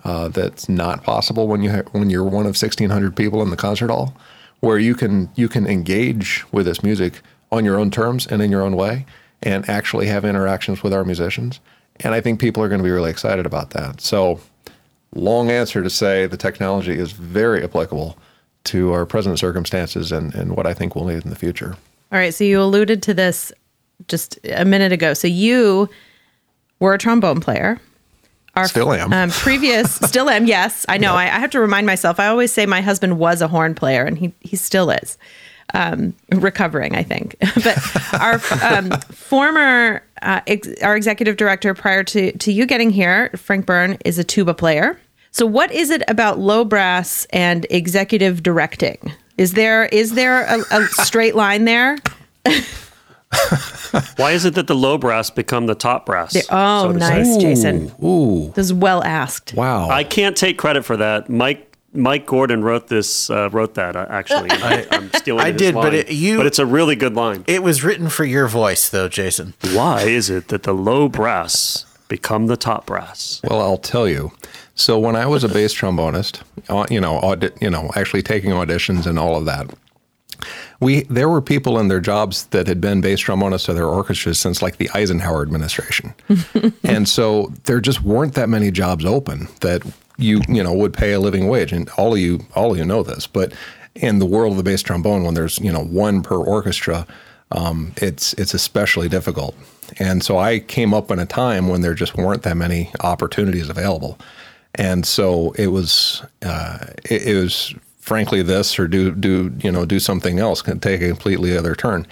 uh, 0.04 0.28
that's 0.28 0.68
not 0.68 1.02
possible 1.02 1.48
when 1.48 1.62
you 1.62 1.70
ha- 1.70 1.88
when 1.92 2.10
you're 2.10 2.24
one 2.24 2.46
of 2.46 2.60
1,600 2.60 3.16
people 3.16 3.42
in 3.42 3.50
the 3.50 3.56
concert 3.56 3.88
hall, 3.88 4.14
where 4.60 4.78
you 4.78 4.94
can 4.94 5.30
you 5.34 5.48
can 5.48 5.66
engage 5.66 6.44
with 6.52 6.66
this 6.66 6.82
music 6.82 7.20
on 7.50 7.64
your 7.64 7.78
own 7.78 7.90
terms 7.90 8.26
and 8.26 8.42
in 8.42 8.50
your 8.50 8.62
own 8.62 8.76
way, 8.76 9.06
and 9.42 9.68
actually 9.68 10.06
have 10.06 10.24
interactions 10.24 10.82
with 10.82 10.92
our 10.92 11.04
musicians. 11.04 11.60
And 12.00 12.14
I 12.14 12.20
think 12.20 12.40
people 12.40 12.62
are 12.62 12.68
going 12.68 12.80
to 12.80 12.84
be 12.84 12.90
really 12.90 13.10
excited 13.10 13.46
about 13.46 13.70
that. 13.70 14.00
So, 14.00 14.40
long 15.14 15.50
answer 15.50 15.82
to 15.82 15.90
say 15.90 16.26
the 16.26 16.36
technology 16.36 16.92
is 16.92 17.12
very 17.12 17.62
applicable 17.62 18.18
to 18.64 18.92
our 18.92 19.04
present 19.04 19.38
circumstances 19.38 20.10
and, 20.10 20.34
and 20.34 20.56
what 20.56 20.66
I 20.66 20.74
think 20.74 20.94
we'll 20.94 21.06
need 21.06 21.24
in 21.24 21.30
the 21.30 21.36
future. 21.36 21.76
All 22.10 22.18
right. 22.18 22.34
So, 22.34 22.44
you 22.44 22.60
alluded 22.60 23.02
to 23.04 23.14
this 23.14 23.52
just 24.08 24.38
a 24.44 24.64
minute 24.64 24.92
ago. 24.92 25.14
So, 25.14 25.28
you 25.28 25.88
were 26.80 26.94
a 26.94 26.98
trombone 26.98 27.40
player 27.40 27.80
our 28.54 28.68
still 28.68 28.92
am. 28.92 29.12
Um, 29.12 29.30
previous, 29.30 29.94
still 30.08 30.28
am. 30.28 30.46
Yes, 30.46 30.84
I 30.88 30.98
know. 30.98 31.16
Yep. 31.16 31.32
I, 31.32 31.36
I, 31.36 31.40
have 31.40 31.50
to 31.50 31.60
remind 31.60 31.86
myself. 31.86 32.20
I 32.20 32.26
always 32.26 32.52
say 32.52 32.66
my 32.66 32.80
husband 32.80 33.18
was 33.18 33.40
a 33.40 33.48
horn 33.48 33.74
player, 33.74 34.04
and 34.04 34.18
he 34.18 34.32
he 34.40 34.56
still 34.56 34.90
is. 34.90 35.16
Um, 35.74 36.14
recovering, 36.32 36.94
I 36.94 37.02
think. 37.02 37.36
but 37.64 37.78
our 38.20 38.40
um, 38.62 38.90
former, 39.10 40.02
uh, 40.20 40.40
ex- 40.46 40.68
our 40.82 40.96
executive 40.96 41.36
director 41.36 41.72
prior 41.72 42.04
to 42.04 42.32
to 42.32 42.52
you 42.52 42.66
getting 42.66 42.90
here, 42.90 43.30
Frank 43.36 43.64
Byrne, 43.64 43.96
is 44.04 44.18
a 44.18 44.24
tuba 44.24 44.52
player. 44.52 45.00
So, 45.30 45.46
what 45.46 45.72
is 45.72 45.88
it 45.88 46.02
about 46.08 46.38
low 46.38 46.64
brass 46.64 47.26
and 47.30 47.66
executive 47.70 48.42
directing? 48.42 49.12
Is 49.38 49.54
there 49.54 49.86
is 49.86 50.12
there 50.12 50.44
a, 50.44 50.60
a 50.70 50.86
straight 50.88 51.34
line 51.34 51.64
there? 51.64 51.96
Why 54.16 54.32
is 54.32 54.44
it 54.44 54.54
that 54.54 54.66
the 54.66 54.74
low 54.74 54.98
brass 54.98 55.30
become 55.30 55.66
the 55.66 55.74
top 55.74 56.04
brass? 56.04 56.36
oh, 56.50 56.92
so 56.92 56.92
nice, 56.92 57.36
Jason. 57.38 57.90
Ooh, 58.04 58.52
this 58.54 58.66
is 58.66 58.74
well 58.74 59.02
asked. 59.04 59.54
Wow. 59.54 59.88
I 59.88 60.04
can't 60.04 60.36
take 60.36 60.58
credit 60.58 60.84
for 60.84 60.98
that. 60.98 61.30
Mike 61.30 61.71
Mike 61.92 62.26
Gordon 62.26 62.62
wrote 62.62 62.88
this. 62.88 63.28
Uh, 63.30 63.50
wrote 63.50 63.74
that 63.74 63.96
uh, 63.96 64.06
actually. 64.08 64.50
I, 64.52 64.86
am 64.90 65.10
stealing. 65.12 65.44
I 65.44 65.50
did, 65.50 65.74
line, 65.74 65.84
but 65.84 65.94
it, 65.94 66.10
you. 66.10 66.36
But 66.36 66.46
it's 66.46 66.58
a 66.58 66.66
really 66.66 66.96
good 66.96 67.14
line. 67.14 67.44
It 67.46 67.62
was 67.62 67.84
written 67.84 68.08
for 68.08 68.24
your 68.24 68.48
voice, 68.48 68.88
though, 68.88 69.08
Jason. 69.08 69.54
Why 69.72 70.02
is 70.02 70.30
it 70.30 70.48
that 70.48 70.62
the 70.62 70.72
low 70.72 71.08
brass 71.08 71.86
become 72.08 72.46
the 72.46 72.56
top 72.56 72.86
brass? 72.86 73.40
Well, 73.48 73.60
I'll 73.60 73.78
tell 73.78 74.08
you. 74.08 74.32
So 74.74 74.98
when 74.98 75.16
I 75.16 75.26
was 75.26 75.44
a 75.44 75.48
bass 75.48 75.74
trombonist, 75.74 76.42
uh, 76.68 76.86
you 76.90 77.00
know, 77.00 77.16
audit, 77.16 77.60
you 77.60 77.68
know, 77.68 77.90
actually 77.94 78.22
taking 78.22 78.50
auditions 78.50 79.06
and 79.06 79.18
all 79.18 79.36
of 79.36 79.44
that, 79.44 79.70
we 80.80 81.02
there 81.04 81.28
were 81.28 81.40
people 81.40 81.78
in 81.78 81.88
their 81.88 82.00
jobs 82.00 82.46
that 82.46 82.66
had 82.66 82.80
been 82.80 83.00
bass 83.00 83.22
trombonists 83.22 83.68
of 83.68 83.76
their 83.76 83.86
orchestras 83.86 84.38
since 84.38 84.60
like 84.60 84.78
the 84.78 84.90
Eisenhower 84.94 85.42
administration, 85.42 86.14
and 86.84 87.08
so 87.08 87.52
there 87.64 87.80
just 87.80 88.02
weren't 88.02 88.34
that 88.34 88.48
many 88.48 88.70
jobs 88.70 89.04
open 89.04 89.48
that 89.60 89.82
you 90.16 90.40
you 90.48 90.62
know 90.62 90.72
would 90.72 90.92
pay 90.92 91.12
a 91.12 91.20
living 91.20 91.48
wage, 91.48 91.72
and 91.72 91.88
all 91.96 92.14
of 92.14 92.18
you 92.18 92.40
all 92.54 92.72
of 92.72 92.78
you 92.78 92.84
know 92.84 93.02
this, 93.02 93.26
but 93.26 93.52
in 93.94 94.18
the 94.18 94.26
world 94.26 94.52
of 94.52 94.56
the 94.56 94.62
bass 94.62 94.82
trombone, 94.82 95.24
when 95.24 95.34
there's 95.34 95.58
you 95.58 95.72
know 95.72 95.84
one 95.84 96.22
per 96.22 96.36
orchestra, 96.36 97.06
um, 97.50 97.92
it's 97.96 98.32
it's 98.34 98.54
especially 98.54 99.08
difficult. 99.08 99.54
And 99.98 100.22
so 100.22 100.38
I 100.38 100.60
came 100.60 100.94
up 100.94 101.10
in 101.10 101.18
a 101.18 101.26
time 101.26 101.68
when 101.68 101.82
there 101.82 101.94
just 101.94 102.16
weren't 102.16 102.42
that 102.44 102.56
many 102.56 102.90
opportunities 103.00 103.68
available, 103.68 104.18
and 104.74 105.06
so 105.06 105.52
it 105.52 105.68
was 105.68 106.22
uh, 106.42 106.78
it, 107.04 107.26
it 107.26 107.34
was 107.36 107.74
frankly 107.98 108.42
this 108.42 108.78
or 108.78 108.88
do 108.88 109.12
do 109.12 109.52
you 109.62 109.70
know 109.70 109.84
do 109.84 110.00
something 110.00 110.38
else 110.38 110.60
can 110.62 110.80
take 110.80 111.00
a 111.02 111.08
completely 111.08 111.56
other 111.56 111.74
turn. 111.74 112.06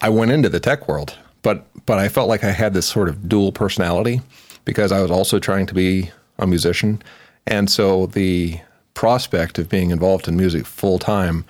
I 0.00 0.08
went 0.08 0.32
into 0.32 0.48
the 0.48 0.60
tech 0.60 0.88
world 0.88 1.16
but 1.42 1.66
but 1.86 1.98
i 1.98 2.08
felt 2.08 2.28
like 2.28 2.44
i 2.44 2.50
had 2.50 2.72
this 2.72 2.86
sort 2.86 3.08
of 3.08 3.28
dual 3.28 3.52
personality 3.52 4.20
because 4.64 4.90
i 4.90 5.00
was 5.00 5.10
also 5.10 5.38
trying 5.38 5.66
to 5.66 5.74
be 5.74 6.10
a 6.38 6.46
musician 6.46 7.02
and 7.46 7.70
so 7.70 8.06
the 8.06 8.60
prospect 8.94 9.58
of 9.58 9.68
being 9.68 9.90
involved 9.90 10.28
in 10.28 10.36
music 10.36 10.66
full 10.66 10.98
time 10.98 11.44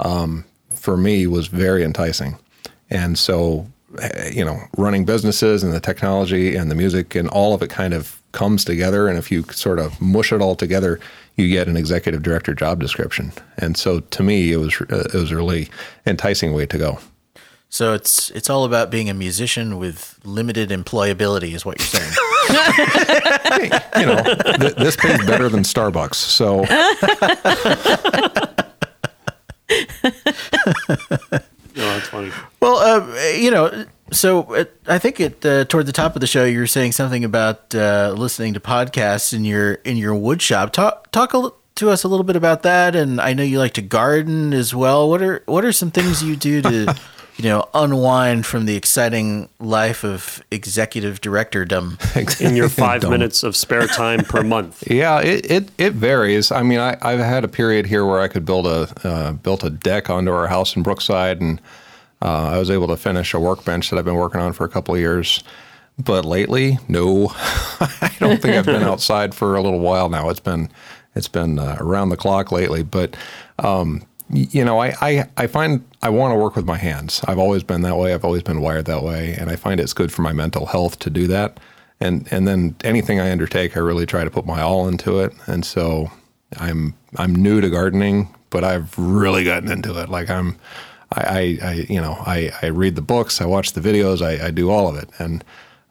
um, 0.00 0.44
for 0.74 0.96
me 0.96 1.26
was 1.26 1.46
very 1.48 1.82
enticing 1.84 2.36
and 2.90 3.18
so 3.18 3.66
eh, 4.00 4.30
you 4.32 4.44
know 4.44 4.58
running 4.76 5.04
businesses 5.04 5.62
and 5.62 5.72
the 5.72 5.80
technology 5.80 6.56
and 6.56 6.70
the 6.70 6.74
music 6.74 7.14
and 7.14 7.28
all 7.28 7.54
of 7.54 7.62
it 7.62 7.70
kind 7.70 7.94
of 7.94 8.20
comes 8.32 8.64
together 8.64 9.08
and 9.08 9.18
if 9.18 9.30
you 9.30 9.42
sort 9.44 9.78
of 9.78 10.00
mush 10.00 10.32
it 10.32 10.40
all 10.40 10.54
together 10.54 11.00
you 11.38 11.48
get 11.48 11.68
an 11.68 11.76
executive 11.76 12.22
director 12.22 12.52
job 12.52 12.80
description. 12.80 13.32
And 13.56 13.76
so 13.76 14.00
to 14.00 14.22
me, 14.22 14.52
it 14.52 14.56
was 14.56 14.78
uh, 14.80 15.08
it 15.12 15.14
was 15.14 15.30
a 15.30 15.36
really 15.36 15.70
enticing 16.04 16.52
way 16.52 16.66
to 16.66 16.76
go. 16.76 16.98
So 17.70 17.94
it's 17.94 18.30
it's 18.30 18.50
all 18.50 18.64
about 18.64 18.90
being 18.90 19.08
a 19.08 19.14
musician 19.14 19.78
with 19.78 20.18
limited 20.24 20.70
employability, 20.70 21.54
is 21.54 21.64
what 21.64 21.78
you're 21.78 21.86
saying. 21.86 22.12
hey, 22.48 23.70
you 24.00 24.06
know, 24.06 24.22
th- 24.22 24.74
this 24.76 24.96
pays 24.96 25.18
better 25.26 25.48
than 25.48 25.62
Starbucks, 25.62 26.14
so. 26.14 26.60
no, 26.60 26.66
that's 31.74 32.08
funny. 32.08 32.30
Well, 32.60 32.76
uh, 32.76 33.32
you 33.32 33.50
know, 33.50 33.86
so 34.10 34.54
uh, 34.54 34.64
I 34.86 34.98
think 34.98 35.20
it 35.20 35.44
uh, 35.44 35.64
toward 35.66 35.86
the 35.86 35.92
top 35.92 36.14
of 36.14 36.20
the 36.20 36.26
show 36.26 36.44
you 36.44 36.58
were 36.58 36.66
saying 36.66 36.92
something 36.92 37.24
about 37.24 37.74
uh, 37.74 38.14
listening 38.16 38.54
to 38.54 38.60
podcasts 38.60 39.32
in 39.32 39.44
your 39.44 39.74
in 39.74 39.96
your 39.96 40.14
wood 40.14 40.40
shop. 40.40 40.72
Talk 40.72 41.10
talk 41.10 41.34
a, 41.34 41.50
to 41.76 41.90
us 41.90 42.04
a 42.04 42.08
little 42.08 42.24
bit 42.24 42.36
about 42.36 42.62
that. 42.62 42.96
And 42.96 43.20
I 43.20 43.32
know 43.32 43.42
you 43.42 43.58
like 43.58 43.74
to 43.74 43.82
garden 43.82 44.52
as 44.52 44.74
well. 44.74 45.08
What 45.08 45.22
are 45.22 45.42
what 45.46 45.64
are 45.64 45.72
some 45.72 45.90
things 45.90 46.22
you 46.22 46.36
do 46.36 46.62
to 46.62 46.94
you 47.38 47.48
know 47.48 47.64
unwind 47.72 48.44
from 48.44 48.66
the 48.66 48.76
exciting 48.76 49.48
life 49.60 50.04
of 50.04 50.42
executive 50.50 51.20
directordom 51.20 51.96
in 52.40 52.56
your 52.56 52.68
five 52.68 53.08
minutes 53.08 53.42
of 53.42 53.54
spare 53.56 53.86
time 53.86 54.24
per 54.24 54.42
month? 54.42 54.82
Yeah, 54.90 55.20
it, 55.20 55.50
it, 55.50 55.70
it 55.78 55.92
varies. 55.92 56.50
I 56.50 56.62
mean, 56.62 56.80
I, 56.80 56.96
I've 57.00 57.20
had 57.20 57.44
a 57.44 57.48
period 57.48 57.86
here 57.86 58.04
where 58.04 58.20
I 58.20 58.26
could 58.28 58.44
build 58.44 58.66
a 58.66 58.88
uh, 59.04 59.32
built 59.32 59.62
a 59.62 59.70
deck 59.70 60.10
onto 60.10 60.32
our 60.32 60.48
house 60.48 60.74
in 60.74 60.82
Brookside 60.82 61.40
and 61.40 61.60
uh, 62.20 62.48
I 62.48 62.58
was 62.58 62.70
able 62.70 62.88
to 62.88 62.96
finish 62.96 63.32
a 63.34 63.38
workbench 63.40 63.90
that 63.90 63.98
I've 63.98 64.04
been 64.04 64.16
working 64.16 64.40
on 64.40 64.52
for 64.52 64.64
a 64.64 64.68
couple 64.68 64.94
of 64.94 65.00
years. 65.00 65.44
but 65.98 66.24
lately, 66.24 66.78
no. 66.88 67.28
I 67.80 68.14
don't 68.18 68.42
think 68.42 68.56
I've 68.56 68.66
been 68.66 68.82
outside 68.82 69.34
for 69.34 69.54
a 69.54 69.62
little 69.62 69.80
while 69.80 70.08
now. 70.08 70.28
It's 70.28 70.40
been 70.40 70.68
it's 71.14 71.28
been 71.28 71.58
uh, 71.58 71.76
around 71.80 72.08
the 72.10 72.16
clock 72.16 72.50
lately, 72.52 72.82
but 72.82 73.16
um, 73.58 74.02
you 74.30 74.64
know, 74.64 74.80
I, 74.80 74.94
I, 75.00 75.28
I 75.36 75.46
find 75.46 75.84
I 76.02 76.10
want 76.10 76.32
to 76.32 76.36
work 76.36 76.56
with 76.56 76.66
my 76.66 76.76
hands. 76.76 77.22
I've 77.26 77.38
always 77.38 77.62
been 77.62 77.82
that 77.82 77.96
way. 77.96 78.12
I've 78.12 78.24
always 78.24 78.42
been 78.42 78.60
wired 78.60 78.84
that 78.86 79.02
way, 79.02 79.34
and 79.34 79.50
I 79.50 79.56
find 79.56 79.80
it's 79.80 79.92
good 79.94 80.12
for 80.12 80.22
my 80.22 80.32
mental 80.32 80.66
health 80.66 80.98
to 81.00 81.10
do 81.10 81.26
that. 81.28 81.58
And 82.00 82.28
and 82.30 82.46
then 82.46 82.76
anything 82.84 83.20
I 83.20 83.30
undertake, 83.32 83.76
I 83.76 83.80
really 83.80 84.06
try 84.06 84.24
to 84.24 84.30
put 84.30 84.46
my 84.46 84.60
all 84.60 84.86
into 84.86 85.20
it. 85.20 85.32
And 85.46 85.64
so 85.64 86.10
I'm 86.58 86.94
I'm 87.16 87.34
new 87.34 87.60
to 87.60 87.70
gardening, 87.70 88.34
but 88.50 88.64
I've 88.64 88.96
really 88.98 89.44
gotten 89.44 89.70
into 89.70 89.98
it. 90.00 90.08
Like 90.08 90.30
I'm, 90.30 90.56
I, 91.12 91.22
I, 91.22 91.58
I 91.62 91.72
you 91.88 92.00
know 92.00 92.16
I, 92.26 92.52
I 92.62 92.66
read 92.66 92.96
the 92.96 93.02
books, 93.02 93.40
I 93.40 93.46
watch 93.46 93.72
the 93.72 93.80
videos, 93.80 94.22
I, 94.22 94.46
I 94.46 94.50
do 94.50 94.70
all 94.70 94.88
of 94.88 94.96
it, 94.96 95.08
and 95.18 95.42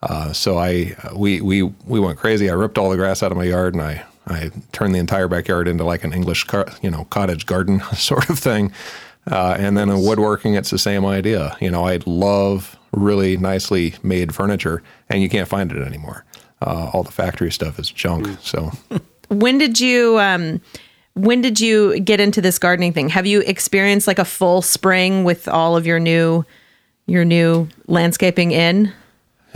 uh, 0.03 0.31
so 0.31 0.57
I 0.57 0.95
we 1.15 1.41
we 1.41 1.63
we 1.63 1.99
went 1.99 2.19
crazy. 2.19 2.49
I 2.49 2.53
ripped 2.53 2.77
all 2.77 2.89
the 2.89 2.97
grass 2.97 3.23
out 3.23 3.31
of 3.31 3.37
my 3.37 3.45
yard, 3.45 3.73
and 3.73 3.83
I 3.83 4.05
I 4.27 4.51
turned 4.71 4.93
the 4.93 4.99
entire 4.99 5.27
backyard 5.27 5.67
into 5.67 5.83
like 5.83 6.03
an 6.03 6.13
English, 6.13 6.45
you 6.81 6.91
know, 6.91 7.05
cottage 7.05 7.45
garden 7.45 7.79
sort 7.95 8.29
of 8.29 8.39
thing. 8.39 8.71
Uh, 9.29 9.55
and 9.59 9.77
then 9.77 9.89
in 9.89 10.01
woodworking, 10.03 10.53
it's 10.53 10.69
the 10.69 10.77
same 10.77 11.05
idea. 11.05 11.55
You 11.59 11.69
know, 11.69 11.85
I 11.85 11.99
love 12.05 12.77
really 12.91 13.37
nicely 13.37 13.95
made 14.01 14.33
furniture, 14.33 14.81
and 15.09 15.21
you 15.21 15.29
can't 15.29 15.47
find 15.47 15.71
it 15.71 15.81
anymore. 15.85 16.23
Uh, 16.61 16.89
all 16.93 17.03
the 17.03 17.11
factory 17.11 17.51
stuff 17.51 17.77
is 17.77 17.89
junk. 17.89 18.27
So, 18.41 18.71
when 19.29 19.57
did 19.57 19.79
you? 19.79 20.19
Um, 20.19 20.61
when 21.13 21.41
did 21.41 21.59
you 21.59 21.99
get 21.99 22.19
into 22.19 22.41
this 22.41 22.59
gardening 22.59 22.93
thing? 22.93 23.09
Have 23.09 23.25
you 23.25 23.41
experienced 23.41 24.07
like 24.07 24.19
a 24.19 24.25
full 24.25 24.61
spring 24.61 25.23
with 25.23 25.47
all 25.47 25.75
of 25.75 25.87
your 25.87 25.99
new, 25.99 26.45
your 27.07 27.25
new 27.25 27.67
landscaping 27.87 28.51
in? 28.51 28.93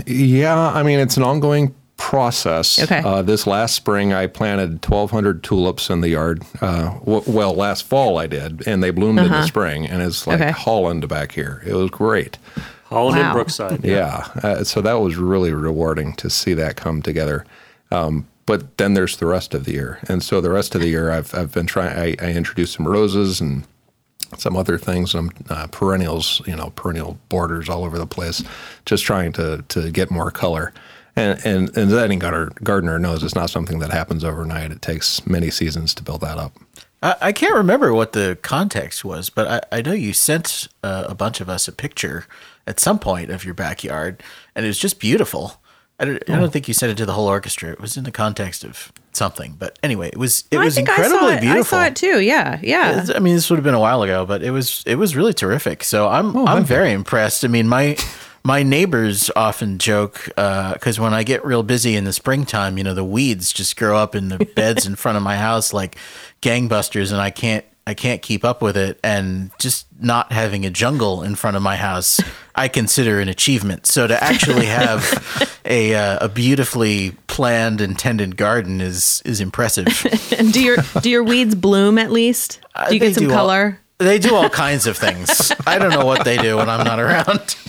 Yeah, 0.07 0.60
I 0.60 0.81
mean 0.81 0.99
it's 0.99 1.17
an 1.17 1.23
ongoing 1.23 1.75
process. 2.01 2.79
Okay. 2.79 2.99
Uh, 3.05 3.21
this 3.21 3.45
last 3.45 3.75
spring, 3.75 4.11
I 4.11 4.25
planted 4.25 4.83
1,200 4.83 5.43
tulips 5.43 5.89
in 5.89 6.01
the 6.01 6.09
yard. 6.09 6.41
Uh, 6.59 6.97
w- 6.99 7.23
well, 7.27 7.53
last 7.53 7.83
fall 7.83 8.17
I 8.17 8.25
did, 8.25 8.67
and 8.67 8.83
they 8.83 8.89
bloomed 8.89 9.19
uh-huh. 9.19 9.27
in 9.27 9.31
the 9.31 9.37
uh-huh. 9.37 9.47
spring, 9.47 9.85
and 9.85 10.01
it's 10.01 10.25
like 10.25 10.41
okay. 10.41 10.49
Holland 10.51 11.07
back 11.07 11.31
here. 11.31 11.61
It 11.65 11.75
was 11.75 11.91
great. 11.91 12.39
Holland 12.85 13.17
wow. 13.17 13.25
and 13.25 13.33
Brookside. 13.33 13.85
Yeah. 13.85 14.27
yeah. 14.35 14.41
Uh, 14.43 14.63
so 14.63 14.81
that 14.81 14.93
was 14.93 15.15
really 15.15 15.53
rewarding 15.53 16.13
to 16.15 16.29
see 16.29 16.55
that 16.55 16.75
come 16.75 17.03
together. 17.03 17.45
Um, 17.91 18.27
but 18.47 18.77
then 18.79 18.95
there's 18.95 19.17
the 19.17 19.27
rest 19.27 19.53
of 19.53 19.65
the 19.65 19.73
year, 19.73 19.99
and 20.09 20.23
so 20.23 20.41
the 20.41 20.49
rest 20.49 20.73
of 20.73 20.81
the 20.81 20.89
year, 20.89 21.11
I've 21.11 21.33
I've 21.35 21.53
been 21.53 21.67
trying. 21.67 21.97
I, 21.97 22.25
I 22.25 22.31
introduced 22.31 22.73
some 22.73 22.87
roses 22.87 23.39
and 23.39 23.63
some 24.37 24.57
other 24.57 24.79
things, 24.79 25.11
some 25.11 25.29
uh, 25.49 25.67
perennials, 25.67 26.41
you 26.47 26.55
know, 26.55 26.71
perennial 26.75 27.19
borders 27.29 27.69
all 27.69 27.83
over 27.83 27.99
the 27.99 28.07
place, 28.07 28.43
just 28.85 29.05
trying 29.05 29.31
to 29.33 29.63
to 29.69 29.91
get 29.91 30.09
more 30.09 30.31
color. 30.31 30.73
And, 31.15 31.45
and, 31.45 31.78
and 31.78 31.91
any 31.91 32.15
gardener 32.15 32.97
knows 32.97 33.24
it's 33.24 33.36
not 33.36 33.50
something 33.50 33.80
that 33.80 33.91
happens 33.91 34.24
overnight. 34.24 34.71
It 34.71 34.82
takes 34.82 35.26
many 35.28 35.50
seasons 35.50 35.93
to 35.95 36.04
build 36.04 36.21
that 36.21 36.38
up. 36.38 36.58
I, 37.04 37.15
I 37.21 37.32
can't 37.34 37.56
remember 37.56 37.93
what 37.93 38.13
the 38.13 38.38
context 38.41 39.04
was, 39.04 39.30
but 39.30 39.65
I, 39.71 39.78
I 39.78 39.82
know 39.82 39.93
you 39.93 40.13
sent 40.13 40.67
uh, 40.84 41.06
a 41.08 41.15
bunch 41.15 41.41
of 41.41 41.50
us 41.50 41.67
a 41.67 41.71
picture 41.71 42.26
at 42.65 42.80
some 42.80 43.00
point 43.00 43.30
of 43.30 43.43
your 43.43 43.54
backyard, 43.54 44.24
and 44.56 44.65
it 44.65 44.69
was 44.69 44.80
just 44.80 45.00
beautiful. 45.00 45.62
I 46.00 46.06
don't, 46.06 46.30
I 46.32 46.39
don't, 46.39 46.52
think 46.52 46.67
you 46.67 46.74
sent 46.74 46.91
it 46.91 46.97
to 46.97 47.06
the 47.06 47.13
whole 47.13 47.28
orchestra. 47.28 47.69
It 47.69 47.80
was 47.80 47.95
in 47.95 48.06
the 48.06 48.12
context 48.12 48.63
of 48.63 48.91
something, 49.12 49.56
but 49.60 49.78
anyway, 49.84 50.08
it 50.08 50.17
was 50.17 50.45
it 50.50 50.58
was 50.58 50.76
incredibly 50.76 51.34
I 51.36 51.39
beautiful. 51.39 51.78
I 51.78 51.84
saw 51.84 51.88
it 51.88 51.95
too. 51.95 52.21
Yeah, 52.21 52.60
yeah. 52.63 53.06
I 53.13 53.19
mean, 53.19 53.36
this 53.36 53.52
would 53.52 53.58
have 53.58 53.63
been 53.63 53.76
a 53.76 53.80
while 53.80 54.02
ago, 54.02 54.26
but 54.26 54.41
it 54.41 54.50
was 54.50 54.84
it 54.88 54.95
was 54.95 55.15
really 55.15 55.34
terrific. 55.34 55.84
So 55.84 56.08
I'm 56.08 56.36
oh, 56.36 56.47
I'm 56.47 56.63
very 56.63 56.91
impressed. 56.91 57.45
I 57.45 57.50
mean, 57.50 57.67
my 57.67 57.97
my 58.43 58.63
neighbors 58.63 59.30
often 59.36 59.77
joke 59.77 60.25
because 60.25 60.99
uh, 60.99 61.04
when 61.04 61.13
I 61.13 61.23
get 61.23 61.45
real 61.45 61.63
busy 61.63 61.95
in 61.95 62.06
the 62.06 62.13
springtime, 62.13 62.77
you 62.77 62.84
know, 62.84 62.93
the 62.93 63.04
weeds 63.04 63.54
just 63.54 63.77
grow 63.77 63.97
up 63.97 64.15
in 64.15 64.30
the 64.30 64.38
beds 64.56 64.86
in 64.86 64.95
front 64.95 65.17
of 65.17 65.23
my 65.23 65.38
house 65.38 65.73
like 65.73 65.97
gangbusters, 66.41 67.12
and 67.12 67.21
I 67.21 67.30
can't 67.30 67.65
I 67.86 67.93
can't 67.93 68.21
keep 68.21 68.45
up 68.45 68.62
with 68.62 68.77
it. 68.77 68.99
And 69.04 69.51
just 69.60 69.88
not 69.99 70.32
having 70.32 70.65
a 70.65 70.69
jungle 70.69 71.23
in 71.23 71.36
front 71.36 71.58
of 71.58 71.63
my 71.63 71.75
house, 71.75 72.19
I 72.56 72.67
consider 72.67 73.19
an 73.19 73.27
achievement. 73.30 73.86
So 73.88 74.08
to 74.08 74.23
actually 74.23 74.67
have 74.67 75.60
a 75.65 75.93
uh, 75.95 76.25
a 76.25 76.30
beautifully 76.30 77.12
planned 77.27 77.80
and 77.82 77.97
tended 77.97 78.38
garden 78.38 78.82
is 78.82 79.21
is 79.23 79.39
impressive. 79.39 79.88
and 80.38 80.51
do 80.54 80.63
your 80.63 80.77
do 81.01 81.10
your 81.10 81.23
weeds 81.23 81.54
bloom 81.54 81.97
at 81.97 82.12
least? 82.12 82.60
Uh, 82.73 82.89
do 82.89 82.95
you 82.95 83.01
uh, 83.01 83.06
get 83.06 83.15
some 83.15 83.30
color? 83.30 83.80
All, 83.99 84.08
they 84.08 84.17
do 84.17 84.34
all 84.36 84.49
kinds 84.49 84.88
of 84.88 84.97
things. 84.97 85.51
I 85.67 85.77
don't 85.77 85.91
know 85.91 86.06
what 86.06 86.25
they 86.25 86.38
do 86.38 86.58
when 86.58 86.69
I'm 86.69 86.84
not 86.84 86.99
around 86.99 87.56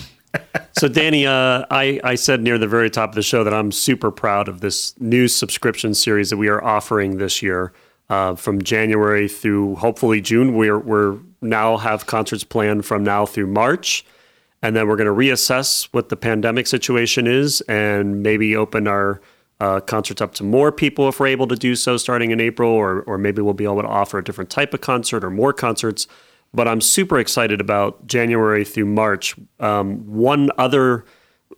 so, 0.73 0.87
Danny, 0.87 1.25
uh, 1.25 1.65
I, 1.69 1.99
I 2.03 2.15
said 2.15 2.41
near 2.41 2.57
the 2.57 2.67
very 2.67 2.89
top 2.89 3.09
of 3.09 3.15
the 3.15 3.21
show 3.21 3.43
that 3.43 3.53
I'm 3.53 3.71
super 3.71 4.11
proud 4.11 4.47
of 4.47 4.61
this 4.61 4.99
new 4.99 5.27
subscription 5.27 5.93
series 5.93 6.29
that 6.29 6.37
we 6.37 6.47
are 6.47 6.63
offering 6.63 7.17
this 7.17 7.41
year. 7.41 7.73
Uh, 8.09 8.35
from 8.35 8.61
January 8.61 9.29
through 9.29 9.75
hopefully 9.75 10.19
June, 10.19 10.55
we're 10.55 10.77
we're 10.77 11.17
now 11.41 11.77
have 11.77 12.05
concerts 12.05 12.43
planned 12.43 12.85
from 12.85 13.03
now 13.03 13.25
through 13.25 13.47
March, 13.47 14.05
and 14.61 14.75
then 14.75 14.87
we're 14.87 14.97
going 14.97 15.07
to 15.07 15.13
reassess 15.13 15.87
what 15.93 16.09
the 16.09 16.17
pandemic 16.17 16.67
situation 16.67 17.27
is, 17.27 17.61
and 17.61 18.21
maybe 18.21 18.55
open 18.55 18.87
our 18.87 19.21
uh, 19.61 19.79
concerts 19.79 20.21
up 20.21 20.33
to 20.35 20.43
more 20.43 20.71
people 20.71 21.07
if 21.07 21.19
we're 21.19 21.27
able 21.27 21.47
to 21.47 21.55
do 21.55 21.75
so 21.75 21.95
starting 21.95 22.31
in 22.31 22.41
April, 22.41 22.69
or 22.69 23.03
or 23.03 23.17
maybe 23.17 23.41
we'll 23.41 23.53
be 23.53 23.63
able 23.63 23.81
to 23.81 23.87
offer 23.87 24.17
a 24.17 24.23
different 24.23 24.49
type 24.49 24.73
of 24.73 24.81
concert 24.81 25.23
or 25.23 25.29
more 25.29 25.53
concerts. 25.53 26.05
But 26.53 26.67
I'm 26.67 26.81
super 26.81 27.17
excited 27.17 27.59
about 27.59 28.05
January 28.05 28.63
through 28.63 28.85
March. 28.85 29.35
Um, 29.59 30.05
one 30.05 30.51
other 30.57 31.05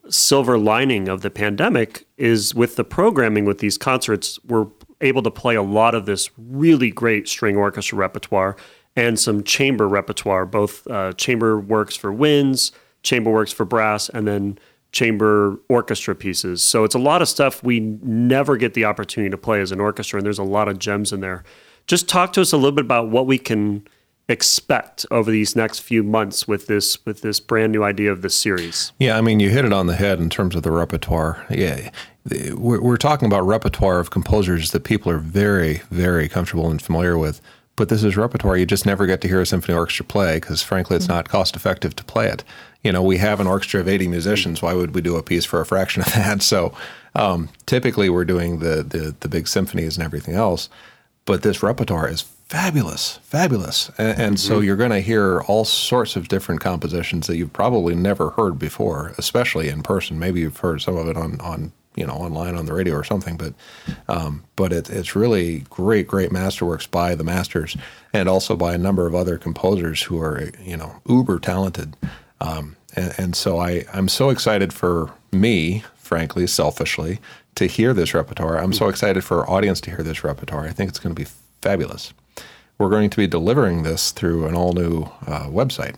silver 0.10 0.58
lining 0.58 1.10
of 1.10 1.22
the 1.22 1.30
pandemic 1.30 2.06
is 2.18 2.56
with 2.56 2.76
the 2.76 2.84
programming 2.84 3.46
with 3.46 3.60
these 3.60 3.78
concerts, 3.78 4.40
we're 4.46 4.68
able 5.02 5.22
to 5.24 5.32
play 5.32 5.56
a 5.56 5.62
lot 5.62 5.96
of 5.96 6.06
this 6.06 6.30
really 6.38 6.92
great 6.92 7.28
string 7.28 7.58
orchestra 7.58 7.98
repertoire 7.98 8.56
and 8.96 9.20
some 9.20 9.44
chamber 9.44 9.88
repertoire, 9.88 10.46
both 10.46 10.88
uh, 10.88 11.12
chamber 11.14 11.60
works 11.60 11.96
for 11.96 12.14
winds, 12.14 12.72
chamber 13.04 13.30
works 13.30 13.52
for 13.52 13.66
brass, 13.66 14.08
and 14.10 14.28
then 14.28 14.58
chamber 14.92 15.60
orchestra 15.68 16.16
pieces. 16.16 16.64
So 16.64 16.86
it's 16.86 16.96
a 16.96 17.00
lot 17.00 17.22
of 17.22 17.28
stuff 17.28 17.62
we 17.62 17.82
never 17.82 18.56
get 18.56 18.74
the 18.74 18.86
opportunity 18.86 19.30
to 19.30 19.38
play 19.38 19.60
as 19.60 19.74
an 19.74 19.82
orchestra, 19.82 20.18
and 20.18 20.26
there's 20.26 20.40
a 20.40 20.44
lot 20.44 20.70
of 20.70 20.80
gems 20.80 21.12
in 21.12 21.20
there. 21.20 21.44
Just 21.88 22.08
talk 22.08 22.32
to 22.34 22.42
us 22.42 22.54
a 22.54 22.58
little 22.58 22.72
bit 22.72 22.86
about 22.86 23.10
what 23.10 23.28
we 23.28 23.38
can 23.38 23.86
expect 24.28 25.06
over 25.12 25.30
these 25.30 25.56
next 25.56 25.80
few 25.80 26.04
months 26.04 26.48
with 26.48 26.68
this 26.68 27.04
with 27.06 27.22
this 27.22 27.40
brand 27.40 27.72
new 27.72 27.84
idea 27.84 28.12
of 28.12 28.22
this 28.22 28.38
series? 28.38 28.92
Yeah, 29.00 29.18
I 29.18 29.22
mean, 29.22 29.40
you 29.40 29.50
hit 29.50 29.66
it 29.66 29.74
on 29.74 29.88
the 29.88 29.96
head 29.96 30.20
in 30.20 30.30
terms 30.30 30.56
of 30.56 30.64
the 30.64 30.72
repertoire. 30.72 31.46
Yeah, 31.50 31.90
we're, 32.56 32.82
we're 32.82 32.98
talking 32.98 33.28
about 33.28 33.42
repertoire 33.42 34.00
of 34.00 34.10
composers 34.10 34.72
that 34.72 34.84
people 34.84 35.12
are 35.12 35.20
very, 35.20 35.82
very 35.92 36.28
comfortable 36.28 36.70
and 36.70 36.82
familiar 36.82 37.18
with. 37.18 37.42
But 37.76 37.90
this 37.90 38.04
is 38.06 38.16
repertoire 38.16 38.56
you 38.56 38.66
just 38.66 38.86
never 38.86 39.06
get 39.06 39.20
to 39.22 39.28
hear 39.28 39.42
a 39.42 39.46
symphony 39.46 39.78
orchestra 39.78 40.06
play 40.06 40.36
because, 40.36 40.62
frankly, 40.62 40.96
it's 40.96 41.06
mm-hmm. 41.06 41.16
not 41.16 41.30
cost 41.30 41.56
effective 41.58 41.96
to 41.98 42.06
play 42.06 42.28
it. 42.28 42.44
You 42.84 42.92
know, 42.92 43.04
we 43.04 43.18
have 43.18 43.40
an 43.40 43.48
orchestra 43.48 43.82
of 43.82 43.88
80 43.90 44.08
musicians. 44.08 44.62
Why 44.62 44.74
would 44.74 44.96
we 44.96 45.02
do 45.02 45.18
a 45.18 45.24
piece 45.24 45.44
for 45.44 45.60
a 45.60 45.66
fraction 45.66 46.02
of 46.02 46.08
that? 46.14 46.42
So 46.42 46.74
um, 47.16 47.50
typically 47.66 48.10
we're 48.10 48.26
doing 48.26 48.60
the, 48.60 48.84
the, 48.84 49.16
the 49.20 49.28
big 49.28 49.48
symphonies 49.48 49.98
and 49.98 50.06
everything 50.06 50.36
else. 50.36 50.70
But 51.26 51.42
this 51.42 51.64
repertoire 51.64 52.08
is 52.08 52.22
fabulous, 52.22 53.18
fabulous. 53.24 53.90
And, 53.98 54.08
and 54.20 54.36
mm-hmm. 54.36 54.48
so 54.48 54.60
you're 54.60 54.76
going 54.76 54.92
to 54.92 55.00
hear 55.00 55.42
all 55.42 55.66
sorts 55.66 56.16
of 56.16 56.28
different 56.28 56.62
compositions 56.62 57.28
that 57.28 57.38
you've 57.38 57.54
probably 57.54 57.96
never 57.96 58.30
heard 58.32 58.60
before, 58.60 59.14
especially 59.18 59.70
in 59.70 59.82
person. 59.82 60.20
Maybe 60.20 60.42
you've 60.42 60.58
heard 60.58 60.82
some 60.82 60.96
of 60.98 61.08
it 61.08 61.18
on, 61.18 61.42
on 61.42 61.72
you 61.96 62.06
know, 62.06 62.14
online 62.14 62.56
on 62.56 62.66
the 62.66 62.74
radio 62.74 62.94
or 62.94 63.04
something, 63.04 63.38
but 63.38 63.54
um, 64.08 64.44
but 64.56 64.74
it, 64.74 64.90
it's 64.90 65.16
really 65.16 65.60
great, 65.70 66.08
great 66.08 66.30
masterworks 66.30 66.90
by 66.90 67.16
the 67.16 67.24
masters 67.24 67.78
and 68.14 68.28
also 68.28 68.56
by 68.56 68.74
a 68.74 68.78
number 68.78 69.08
of 69.08 69.16
other 69.16 69.38
composers 69.38 70.02
who 70.04 70.20
are, 70.20 70.52
you 70.62 70.78
know, 70.78 71.02
uber 71.08 71.40
talented. 71.40 71.96
Um, 72.42 72.76
and, 72.96 73.14
and 73.18 73.36
so 73.36 73.60
I, 73.60 73.86
I'm 73.94 74.10
so 74.10 74.30
excited 74.30 74.74
for 74.74 75.12
me, 75.32 75.84
frankly, 75.96 76.48
selfishly, 76.48 77.20
to 77.56 77.66
hear 77.66 77.94
this 77.94 78.14
repertoire. 78.14 78.58
I'm 78.58 78.74
so 78.74 78.90
excited 78.90 79.24
for 79.24 79.42
our 79.42 79.50
audience 79.50 79.82
to 79.82 79.90
hear 79.90 80.04
this 80.04 80.24
repertoire. 80.24 80.66
I 80.66 80.72
think 80.72 80.90
it's 80.90 81.00
going 81.00 81.16
to 81.16 81.22
be 81.22 81.30
fabulous 81.62 82.14
we're 82.78 82.90
going 82.90 83.10
to 83.10 83.18
be 83.18 83.28
delivering 83.28 83.84
this 83.84 84.12
through 84.12 84.48
an 84.48 84.56
all 84.56 84.74
new 84.74 85.04
uh, 85.28 85.48
website. 85.48 85.96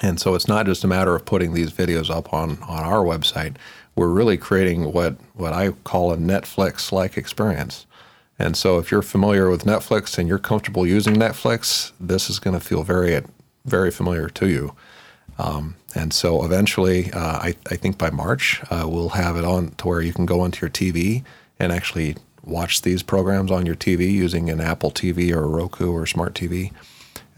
And 0.00 0.18
so 0.18 0.34
it's 0.34 0.48
not 0.48 0.66
just 0.66 0.84
a 0.84 0.88
matter 0.88 1.14
of 1.14 1.24
putting 1.24 1.52
these 1.52 1.72
videos 1.72 2.10
up 2.10 2.32
on, 2.32 2.58
on 2.62 2.82
our 2.82 3.04
website. 3.04 3.56
We're 3.94 4.08
really 4.08 4.38
creating 4.38 4.92
what, 4.92 5.16
what 5.34 5.52
I 5.52 5.70
call 5.84 6.12
a 6.12 6.16
Netflix 6.16 6.92
like 6.92 7.18
experience. 7.18 7.86
And 8.38 8.56
so 8.56 8.78
if 8.78 8.90
you're 8.90 9.02
familiar 9.02 9.50
with 9.50 9.64
Netflix 9.64 10.16
and 10.16 10.26
you're 10.26 10.38
comfortable 10.38 10.86
using 10.86 11.14
Netflix, 11.14 11.92
this 12.00 12.30
is 12.30 12.38
going 12.38 12.58
to 12.58 12.64
feel 12.64 12.82
very, 12.82 13.22
very 13.66 13.90
familiar 13.90 14.28
to 14.30 14.48
you. 14.48 14.74
Um, 15.38 15.76
and 15.94 16.12
so 16.12 16.44
eventually, 16.44 17.12
uh, 17.12 17.38
I, 17.38 17.54
I, 17.70 17.76
think 17.76 17.98
by 17.98 18.10
March, 18.10 18.62
uh, 18.70 18.86
we'll 18.88 19.10
have 19.10 19.36
it 19.36 19.44
on 19.44 19.72
to 19.72 19.88
where 19.88 20.00
you 20.00 20.12
can 20.12 20.26
go 20.26 20.40
onto 20.40 20.64
your 20.64 20.70
TV 20.70 21.22
and 21.58 21.70
actually 21.70 22.16
watch 22.44 22.82
these 22.82 23.02
programs 23.02 23.50
on 23.50 23.66
your 23.66 23.74
TV 23.74 24.10
using 24.10 24.50
an 24.50 24.60
Apple 24.60 24.90
TV 24.90 25.32
or 25.32 25.44
a 25.44 25.48
Roku 25.48 25.92
or 25.92 26.04
a 26.04 26.08
smart 26.08 26.34
TV. 26.34 26.72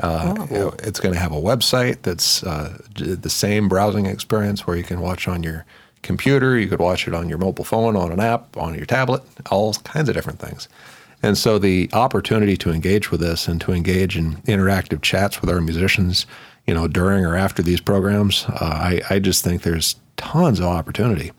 Uh, 0.03 0.35
oh. 0.51 0.75
It's 0.81 1.01
going 1.01 1.15
to 1.15 1.21
have 1.21 1.33
a 1.33 1.41
website 1.41 2.03
that's 2.03 2.43
uh, 2.43 2.79
the 2.95 3.31
same 3.31 3.69
browsing 3.69 4.07
experience 4.07 4.67
where 4.67 4.77
you 4.77 4.83
can 4.83 5.01
watch 5.01 5.29
on 5.29 5.43
your 5.43 5.65
computer, 6.03 6.59
you 6.59 6.69
could 6.69 6.81
watch 6.81 7.09
it 7.09 7.15
on 7.15 7.29
your 7.29 7.39
mobile 7.39 7.65
phone, 7.65 7.97
on 7.97 8.13
an 8.13 8.21
app, 8.21 8.57
on 8.57 8.75
your 8.75 8.87
tablet, 8.87 9.23
all 9.51 9.75
kinds 9.75 10.09
of 10.09 10.15
different 10.15 10.39
things. 10.39 10.69
And 11.23 11.39
so 11.39 11.59
the 11.59 11.89
opportunity 11.93 12.57
to 12.59 12.71
engage 12.71 13.11
with 13.11 13.21
this 13.21 13.49
and 13.49 13.61
to 13.63 13.73
engage 13.73 14.17
in 14.17 14.37
interactive 14.43 15.01
chats 15.01 15.41
with 15.41 15.49
our 15.49 15.61
musicians, 15.61 16.27
you 16.67 16.75
know, 16.75 16.89
during 16.89 17.25
or 17.25 17.37
after 17.37 17.63
these 17.63 17.81
programs, 17.81 18.47
uh, 18.49 18.59
I, 18.61 19.01
I 19.11 19.19
just 19.19 19.45
think 19.45 19.63
there's 19.63 19.97
tons 20.17 20.61
of 20.61 20.67
opportunity 20.67 21.33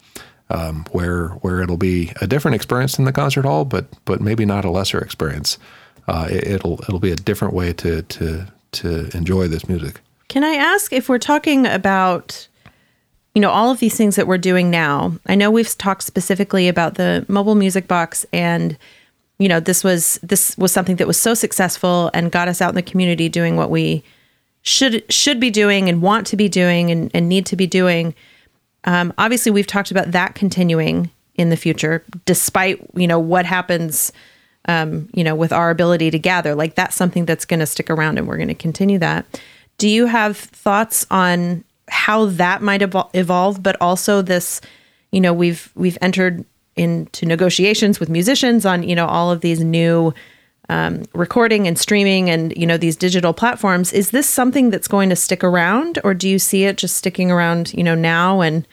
um, 0.49 0.85
where 0.91 1.29
where 1.41 1.61
it'll 1.61 1.77
be 1.77 2.11
a 2.21 2.27
different 2.27 2.55
experience 2.55 2.99
in 2.99 3.05
the 3.05 3.11
concert 3.11 3.45
hall, 3.45 3.65
but 3.65 3.87
but 4.05 4.21
maybe 4.21 4.45
not 4.45 4.65
a 4.65 4.71
lesser 4.71 4.99
experience. 4.99 5.57
Uh, 6.07 6.27
it, 6.29 6.63
will 6.63 6.79
it'll 6.83 6.99
be 6.99 7.11
a 7.11 7.15
different 7.15 7.53
way 7.53 7.73
to 7.73 8.03
to 8.03 8.47
to 8.73 9.09
enjoy 9.17 9.47
this 9.47 9.67
music. 9.67 10.01
Can 10.27 10.43
I 10.43 10.55
ask 10.55 10.93
if 10.93 11.09
we're 11.09 11.17
talking 11.17 11.65
about 11.65 12.47
you 13.33 13.41
know 13.41 13.49
all 13.49 13.71
of 13.71 13.79
these 13.79 13.95
things 13.95 14.15
that 14.15 14.27
we're 14.27 14.37
doing 14.37 14.69
now? 14.69 15.13
I 15.25 15.35
know 15.35 15.49
we've 15.49 15.75
talked 15.77 16.03
specifically 16.03 16.67
about 16.67 16.95
the 16.95 17.25
mobile 17.27 17.55
music 17.55 17.87
box 17.87 18.25
and 18.31 18.77
you 19.39 19.49
know 19.49 19.59
this 19.59 19.83
was 19.83 20.19
this 20.21 20.55
was 20.57 20.71
something 20.71 20.97
that 20.97 21.07
was 21.07 21.19
so 21.19 21.33
successful 21.33 22.11
and 22.13 22.31
got 22.31 22.47
us 22.47 22.61
out 22.61 22.69
in 22.69 22.75
the 22.75 22.83
community 22.83 23.29
doing 23.29 23.55
what 23.55 23.71
we 23.71 24.03
should 24.65 25.03
should 25.11 25.39
be 25.39 25.49
doing 25.49 25.87
and 25.87 26.01
want 26.01 26.27
to 26.27 26.35
be 26.35 26.49
doing 26.49 26.91
and, 26.91 27.09
and 27.13 27.29
need 27.29 27.45
to 27.45 27.55
be 27.55 27.67
doing 27.67 28.13
um, 28.85 29.13
obviously, 29.17 29.51
we've 29.51 29.67
talked 29.67 29.91
about 29.91 30.11
that 30.11 30.35
continuing 30.35 31.09
in 31.35 31.49
the 31.49 31.57
future, 31.57 32.03
despite 32.25 32.79
you 32.95 33.07
know 33.07 33.19
what 33.19 33.45
happens, 33.45 34.11
um, 34.67 35.09
you 35.13 35.23
know, 35.23 35.35
with 35.35 35.51
our 35.51 35.69
ability 35.69 36.11
to 36.11 36.19
gather. 36.19 36.55
Like 36.55 36.75
that's 36.75 36.95
something 36.95 37.25
that's 37.25 37.45
going 37.45 37.59
to 37.59 37.65
stick 37.65 37.89
around, 37.89 38.17
and 38.17 38.27
we're 38.27 38.37
going 38.37 38.47
to 38.47 38.55
continue 38.55 38.99
that. 38.99 39.25
Do 39.77 39.89
you 39.89 40.05
have 40.05 40.37
thoughts 40.37 41.05
on 41.11 41.63
how 41.89 42.27
that 42.27 42.61
might 42.61 42.81
evol- 42.81 43.09
evolve? 43.13 43.61
But 43.61 43.75
also 43.81 44.21
this, 44.21 44.61
you 45.11 45.19
know, 45.19 45.33
we've 45.33 45.71
we've 45.75 45.97
entered 46.01 46.45
into 46.75 47.25
negotiations 47.25 47.99
with 47.99 48.09
musicians 48.09 48.65
on 48.65 48.83
you 48.83 48.95
know 48.95 49.07
all 49.07 49.31
of 49.31 49.41
these 49.41 49.61
new 49.61 50.13
um, 50.69 51.03
recording 51.13 51.67
and 51.67 51.77
streaming 51.77 52.29
and 52.29 52.55
you 52.57 52.65
know 52.65 52.77
these 52.77 52.95
digital 52.95 53.33
platforms 53.33 53.93
is 53.93 54.11
this 54.11 54.27
something 54.27 54.69
that's 54.69 54.87
going 54.87 55.09
to 55.09 55.15
stick 55.15 55.43
around 55.43 55.99
or 56.03 56.13
do 56.13 56.27
you 56.27 56.39
see 56.39 56.63
it 56.63 56.77
just 56.77 56.95
sticking 56.97 57.31
around 57.31 57.73
you 57.73 57.83
know 57.83 57.95
now 57.95 58.41
and 58.41 58.67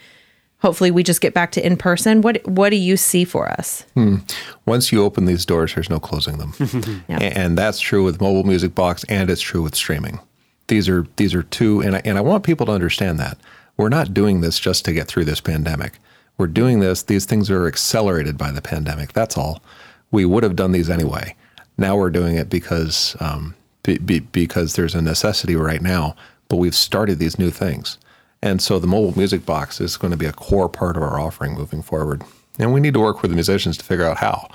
hopefully 0.59 0.91
we 0.91 1.03
just 1.03 1.21
get 1.21 1.33
back 1.33 1.51
to 1.51 1.65
in 1.65 1.77
person? 1.77 2.21
What 2.21 2.45
what 2.47 2.69
do 2.69 2.77
you 2.77 2.97
see 2.97 3.25
for 3.25 3.49
us? 3.49 3.85
Hmm. 3.93 4.17
once 4.65 4.91
you 4.91 5.03
open 5.03 5.25
these 5.25 5.45
doors 5.45 5.75
there's 5.75 5.89
no 5.89 5.99
closing 5.99 6.37
them. 6.37 6.53
Yeah. 7.07 7.19
and 7.19 7.57
that's 7.57 7.79
true 7.79 8.03
with 8.03 8.21
mobile 8.21 8.43
music 8.43 8.73
box 8.73 9.03
and 9.05 9.29
it's 9.29 9.41
true 9.41 9.61
with 9.61 9.75
streaming. 9.75 10.19
These 10.67 10.89
are 10.89 11.05
these 11.17 11.35
are 11.35 11.43
two 11.43 11.81
and 11.81 11.97
I, 11.97 12.01
and 12.05 12.17
I 12.17 12.21
want 12.21 12.43
people 12.43 12.65
to 12.67 12.71
understand 12.71 13.19
that. 13.19 13.37
We're 13.77 13.89
not 13.89 14.13
doing 14.13 14.41
this 14.41 14.59
just 14.59 14.85
to 14.85 14.93
get 14.93 15.07
through 15.07 15.25
this 15.25 15.41
pandemic. 15.41 15.93
We're 16.37 16.47
doing 16.47 16.79
this 16.79 17.03
these 17.03 17.25
things 17.25 17.51
are 17.51 17.67
accelerated 17.67 18.35
by 18.37 18.51
the 18.51 18.61
pandemic 18.61 19.13
that's 19.13 19.37
all. 19.37 19.61
We 20.09 20.25
would 20.25 20.43
have 20.43 20.55
done 20.55 20.71
these 20.71 20.89
anyway 20.89 21.35
now 21.77 21.95
we're 21.95 22.09
doing 22.09 22.35
it 22.35 22.49
because 22.49 23.15
um, 23.19 23.55
be, 23.83 23.97
be, 23.97 24.19
because 24.19 24.75
there's 24.75 24.95
a 24.95 25.01
necessity 25.01 25.55
right 25.55 25.81
now, 25.81 26.15
but 26.47 26.57
we've 26.57 26.75
started 26.75 27.19
these 27.19 27.39
new 27.39 27.49
things. 27.49 27.97
And 28.41 28.61
so 28.61 28.77
the 28.77 28.87
mobile 28.87 29.17
music 29.17 29.45
box 29.45 29.79
is 29.79 29.97
going 29.97 30.11
to 30.11 30.17
be 30.17 30.25
a 30.25 30.33
core 30.33 30.69
part 30.69 30.97
of 30.97 31.03
our 31.03 31.19
offering 31.19 31.53
moving 31.53 31.81
forward. 31.81 32.23
And 32.59 32.73
we 32.73 32.81
need 32.81 32.93
to 32.93 32.99
work 32.99 33.21
with 33.21 33.31
the 33.31 33.35
musicians 33.35 33.77
to 33.77 33.85
figure 33.85 34.05
out 34.05 34.17
how. 34.17 34.49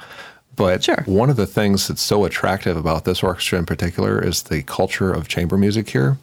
But 0.57 0.85
sure. 0.85 1.03
one 1.07 1.31
of 1.31 1.37
the 1.37 1.47
things 1.47 1.89
that's 1.89 2.03
so 2.03 2.25
attractive 2.25 2.77
about 2.77 3.05
this 3.05 3.23
orchestra 3.23 3.59
in 3.59 3.67
particular 3.67 4.23
is 4.23 4.43
the 4.43 4.63
culture 4.65 5.13
of 5.13 5.29
chamber 5.29 5.57
music 5.57 5.89
here. 5.91 6.19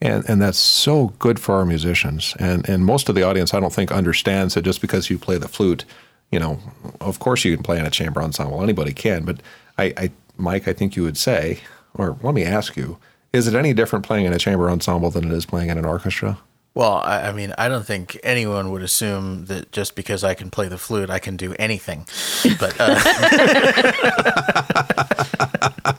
And, 0.00 0.24
and 0.28 0.40
that's 0.40 0.58
so 0.58 1.08
good 1.18 1.38
for 1.40 1.56
our 1.56 1.64
musicians. 1.64 2.34
And, 2.38 2.68
and 2.68 2.84
most 2.84 3.08
of 3.08 3.14
the 3.14 3.22
audience, 3.22 3.52
I 3.52 3.60
don't 3.60 3.72
think, 3.72 3.90
understands 3.92 4.54
that 4.54 4.62
just 4.62 4.80
because 4.80 5.10
you 5.10 5.18
play 5.18 5.38
the 5.38 5.48
flute, 5.48 5.84
you 6.30 6.38
know, 6.38 6.58
of 7.00 7.18
course 7.18 7.44
you 7.44 7.54
can 7.54 7.62
play 7.62 7.78
in 7.78 7.86
a 7.86 7.90
chamber 7.90 8.22
ensemble. 8.22 8.62
Anybody 8.62 8.92
can. 8.92 9.24
But 9.24 9.40
I, 9.78 9.92
I 9.96 10.10
Mike, 10.36 10.68
I 10.68 10.72
think 10.72 10.96
you 10.96 11.02
would 11.02 11.16
say, 11.16 11.60
or 11.94 12.18
let 12.22 12.34
me 12.34 12.44
ask 12.44 12.76
you, 12.76 12.98
is 13.32 13.46
it 13.46 13.54
any 13.54 13.72
different 13.72 14.04
playing 14.04 14.26
in 14.26 14.32
a 14.32 14.38
chamber 14.38 14.70
ensemble 14.70 15.10
than 15.10 15.24
it 15.24 15.32
is 15.32 15.46
playing 15.46 15.70
in 15.70 15.78
an 15.78 15.84
orchestra? 15.84 16.38
Well, 16.74 16.94
I, 16.94 17.28
I, 17.28 17.32
mean, 17.32 17.54
I 17.56 17.68
don't 17.68 17.86
think 17.86 18.18
anyone 18.24 18.72
would 18.72 18.82
assume 18.82 19.46
that 19.46 19.70
just 19.70 19.94
because 19.94 20.24
I 20.24 20.34
can 20.34 20.50
play 20.50 20.66
the 20.66 20.78
flute, 20.78 21.08
I 21.08 21.20
can 21.20 21.36
do 21.36 21.54
anything. 21.58 22.06
But 22.58 22.76
uh, 22.78 22.84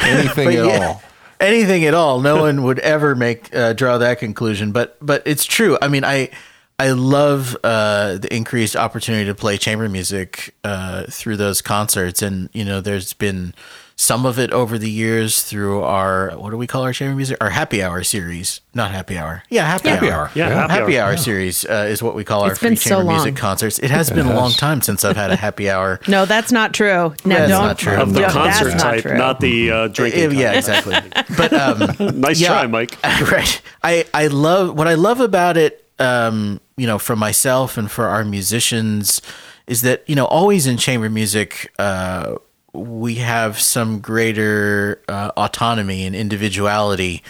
anything 0.00 0.46
but 0.46 0.54
at 0.54 0.66
yeah, 0.66 0.88
all. 0.88 1.02
Anything 1.40 1.84
at 1.84 1.94
all. 1.94 2.20
No 2.20 2.40
one 2.40 2.64
would 2.64 2.80
ever 2.80 3.14
make 3.14 3.54
uh, 3.54 3.72
draw 3.72 3.98
that 3.98 4.18
conclusion. 4.18 4.72
But 4.72 4.96
but 5.00 5.22
it's 5.26 5.44
true. 5.44 5.78
I 5.80 5.88
mean, 5.88 6.04
I 6.04 6.30
I 6.78 6.90
love 6.90 7.56
uh, 7.62 8.18
the 8.18 8.34
increased 8.34 8.74
opportunity 8.74 9.26
to 9.26 9.34
play 9.34 9.58
chamber 9.58 9.88
music 9.88 10.54
uh, 10.64 11.04
through 11.08 11.36
those 11.36 11.62
concerts, 11.62 12.20
and 12.20 12.48
you 12.52 12.64
know, 12.64 12.80
there's 12.80 13.12
been 13.12 13.54
some 13.96 14.26
of 14.26 14.40
it 14.40 14.50
over 14.50 14.76
the 14.76 14.90
years 14.90 15.44
through 15.44 15.82
our 15.82 16.30
what 16.30 16.50
do 16.50 16.56
we 16.56 16.66
call 16.66 16.82
our 16.82 16.92
chamber 16.92 17.14
music? 17.14 17.36
Our 17.40 17.50
happy 17.50 17.80
hour 17.80 18.02
series, 18.02 18.60
not 18.74 18.90
happy 18.90 19.16
hour. 19.16 19.44
Yeah, 19.50 19.66
happy, 19.66 19.88
happy 19.88 20.10
hour. 20.10 20.22
hour. 20.22 20.30
Yeah, 20.34 20.48
happy, 20.48 20.72
happy 20.72 20.98
hour, 20.98 21.06
hour 21.06 21.12
yeah. 21.12 21.18
series 21.18 21.64
uh, 21.64 21.86
is 21.88 22.02
what 22.02 22.16
we 22.16 22.24
call 22.24 22.44
it's 22.46 22.50
our 22.50 22.56
free 22.56 22.76
chamber 22.76 23.04
so 23.04 23.08
music 23.08 23.36
concerts. 23.36 23.78
It 23.78 23.90
has 23.90 24.10
been 24.10 24.26
a 24.26 24.34
long 24.34 24.50
time 24.50 24.80
since 24.80 25.04
I've 25.04 25.16
had 25.16 25.30
a 25.30 25.36
happy 25.36 25.70
hour. 25.74 26.00
no, 26.08 26.26
that's 26.26 26.50
not 26.50 26.74
true. 26.74 27.14
No, 27.24 27.36
that's 27.36 27.50
don't. 27.50 27.62
not 27.62 27.78
true. 27.78 27.94
Of 27.94 28.14
the 28.14 28.22
no, 28.22 28.28
concert 28.30 28.78
type, 28.78 29.04
not, 29.04 29.16
not, 29.16 29.40
the 29.40 29.70
uh, 29.70 29.88
drinking. 29.88 30.32
yeah, 30.32 30.52
exactly. 30.52 30.96
but 31.36 31.52
um, 31.52 32.20
nice 32.20 32.40
yeah, 32.40 32.48
try, 32.48 32.66
Mike. 32.66 32.98
Right. 33.30 33.62
I 33.82 34.06
I 34.12 34.26
love 34.26 34.76
what 34.76 34.88
I 34.88 34.94
love 34.94 35.20
about 35.20 35.56
it 35.56 35.83
um, 35.98 36.60
you 36.76 36.86
know, 36.86 36.98
for 36.98 37.16
myself 37.16 37.76
and 37.76 37.90
for 37.90 38.06
our 38.06 38.24
musicians 38.24 39.22
is 39.66 39.82
that, 39.82 40.02
you 40.08 40.14
know, 40.14 40.26
always 40.26 40.66
in 40.66 40.76
chamber 40.76 41.08
music, 41.08 41.72
uh, 41.78 42.36
we 42.72 43.16
have 43.16 43.60
some 43.60 44.00
greater 44.00 45.02
uh, 45.08 45.30
autonomy 45.36 46.04
and 46.04 46.14
individuality 46.14 47.22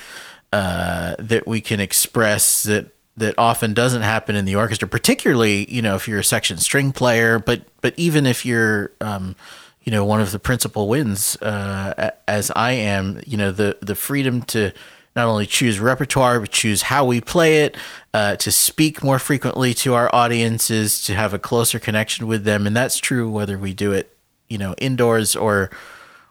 uh, 0.52 1.16
that 1.18 1.46
we 1.46 1.60
can 1.60 1.80
express 1.80 2.62
that 2.62 2.90
that 3.16 3.34
often 3.38 3.74
doesn't 3.74 4.02
happen 4.02 4.34
in 4.34 4.44
the 4.44 4.56
orchestra, 4.56 4.88
particularly, 4.88 5.72
you 5.72 5.80
know, 5.80 5.94
if 5.94 6.08
you're 6.08 6.18
a 6.18 6.24
section 6.24 6.58
string 6.58 6.90
player, 6.92 7.38
but 7.38 7.62
but 7.80 7.94
even 7.96 8.26
if 8.26 8.44
you're 8.44 8.90
um, 9.00 9.36
you 9.84 9.92
know, 9.92 10.04
one 10.04 10.20
of 10.20 10.32
the 10.32 10.38
principal 10.38 10.88
winds, 10.88 11.36
uh, 11.42 12.10
as 12.26 12.50
I 12.56 12.72
am, 12.72 13.20
you 13.26 13.36
know, 13.36 13.52
the 13.52 13.76
the 13.82 13.94
freedom 13.94 14.42
to 14.42 14.72
not 15.16 15.26
only 15.26 15.46
choose 15.46 15.78
repertoire, 15.78 16.40
but 16.40 16.50
choose 16.50 16.82
how 16.82 17.04
we 17.04 17.20
play 17.20 17.64
it, 17.64 17.76
uh, 18.12 18.36
to 18.36 18.50
speak 18.50 19.02
more 19.02 19.18
frequently 19.18 19.72
to 19.74 19.94
our 19.94 20.12
audiences, 20.14 21.02
to 21.04 21.14
have 21.14 21.32
a 21.32 21.38
closer 21.38 21.78
connection 21.78 22.26
with 22.26 22.44
them. 22.44 22.66
And 22.66 22.76
that's 22.76 22.98
true 22.98 23.30
whether 23.30 23.56
we 23.56 23.74
do 23.74 23.92
it, 23.92 24.16
you 24.48 24.58
know, 24.58 24.74
indoors 24.78 25.36
or 25.36 25.70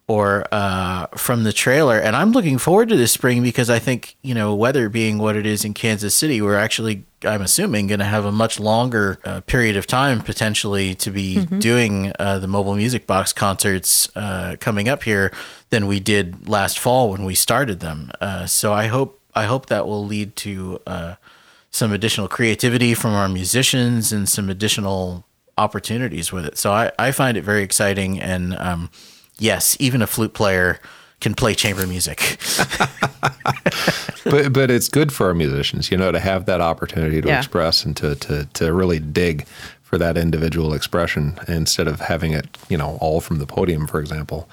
or 0.07 0.45
uh, 0.51 1.07
from 1.15 1.43
the 1.43 1.53
trailer. 1.53 1.97
And 1.97 2.15
I'm 2.15 2.31
looking 2.31 2.57
forward 2.57 2.89
to 2.89 2.97
this 2.97 3.11
spring 3.11 3.41
because 3.41 3.69
I 3.69 3.79
think, 3.79 4.15
you 4.21 4.33
know, 4.33 4.53
weather 4.53 4.89
being 4.89 5.17
what 5.17 5.35
it 5.35 5.45
is 5.45 5.63
in 5.63 5.73
Kansas 5.73 6.13
City, 6.13 6.41
we're 6.41 6.57
actually, 6.57 7.05
I'm 7.23 7.41
assuming, 7.41 7.87
going 7.87 7.99
to 7.99 8.05
have 8.05 8.25
a 8.25 8.31
much 8.31 8.59
longer 8.59 9.17
uh, 9.23 9.41
period 9.41 9.77
of 9.77 9.87
time 9.87 10.19
potentially 10.19 10.93
to 10.95 11.09
be 11.09 11.37
mm-hmm. 11.37 11.59
doing 11.59 12.11
uh, 12.19 12.39
the 12.39 12.47
mobile 12.47 12.75
music 12.75 13.07
box 13.07 13.31
concerts 13.31 14.09
uh, 14.15 14.57
coming 14.59 14.89
up 14.89 15.03
here 15.03 15.31
than 15.69 15.87
we 15.87 16.01
did 16.01 16.49
last 16.49 16.77
fall 16.77 17.09
when 17.09 17.23
we 17.23 17.33
started 17.33 17.79
them. 17.79 18.11
Uh, 18.19 18.45
so 18.45 18.73
I 18.73 18.87
hope 18.87 19.19
I 19.35 19.45
hope 19.45 19.67
that 19.67 19.87
will 19.87 20.05
lead 20.05 20.35
to 20.35 20.79
uh, 20.85 21.15
some 21.71 21.91
additional 21.93 22.27
creativity 22.27 22.93
from 22.93 23.13
our 23.13 23.29
musicians 23.29 24.11
and 24.11 24.27
some 24.29 24.49
additional 24.49 25.25
opportunities 25.57 26.31
with 26.31 26.45
it. 26.45 26.57
So 26.57 26.71
I, 26.71 26.91
I 26.99 27.11
find 27.11 27.37
it 27.37 27.43
very 27.43 27.63
exciting 27.63 28.19
and. 28.19 28.53
Um, 28.57 28.89
yes, 29.37 29.77
even 29.79 30.01
a 30.01 30.07
flute 30.07 30.33
player 30.33 30.79
can 31.23 31.33
play 31.33 31.55
chamber 31.55 31.87
music. 31.87 32.37
but 34.25 34.51
but 34.53 34.69
it's 34.69 34.89
good 34.89 35.11
for 35.11 35.27
our 35.27 35.33
musicians, 35.33 35.89
you 35.89 35.97
know, 35.97 36.11
to 36.11 36.19
have 36.19 36.45
that 36.45 36.61
opportunity 36.61 37.21
to 37.21 37.27
yeah. 37.29 37.37
express 37.37 37.85
and 37.85 37.95
to, 37.97 38.15
to 38.15 38.45
to 38.53 38.73
really 38.73 38.99
dig 38.99 39.47
for 39.81 39.97
that 39.97 40.17
individual 40.17 40.73
expression 40.73 41.37
instead 41.47 41.87
of 41.87 41.99
having 41.99 42.33
it, 42.33 42.57
you 42.67 42.77
know, 42.77 42.97
all 42.99 43.21
from 43.21 43.39
the 43.39 43.45
podium, 43.45 43.87
for 43.87 43.99
example. 43.99 44.49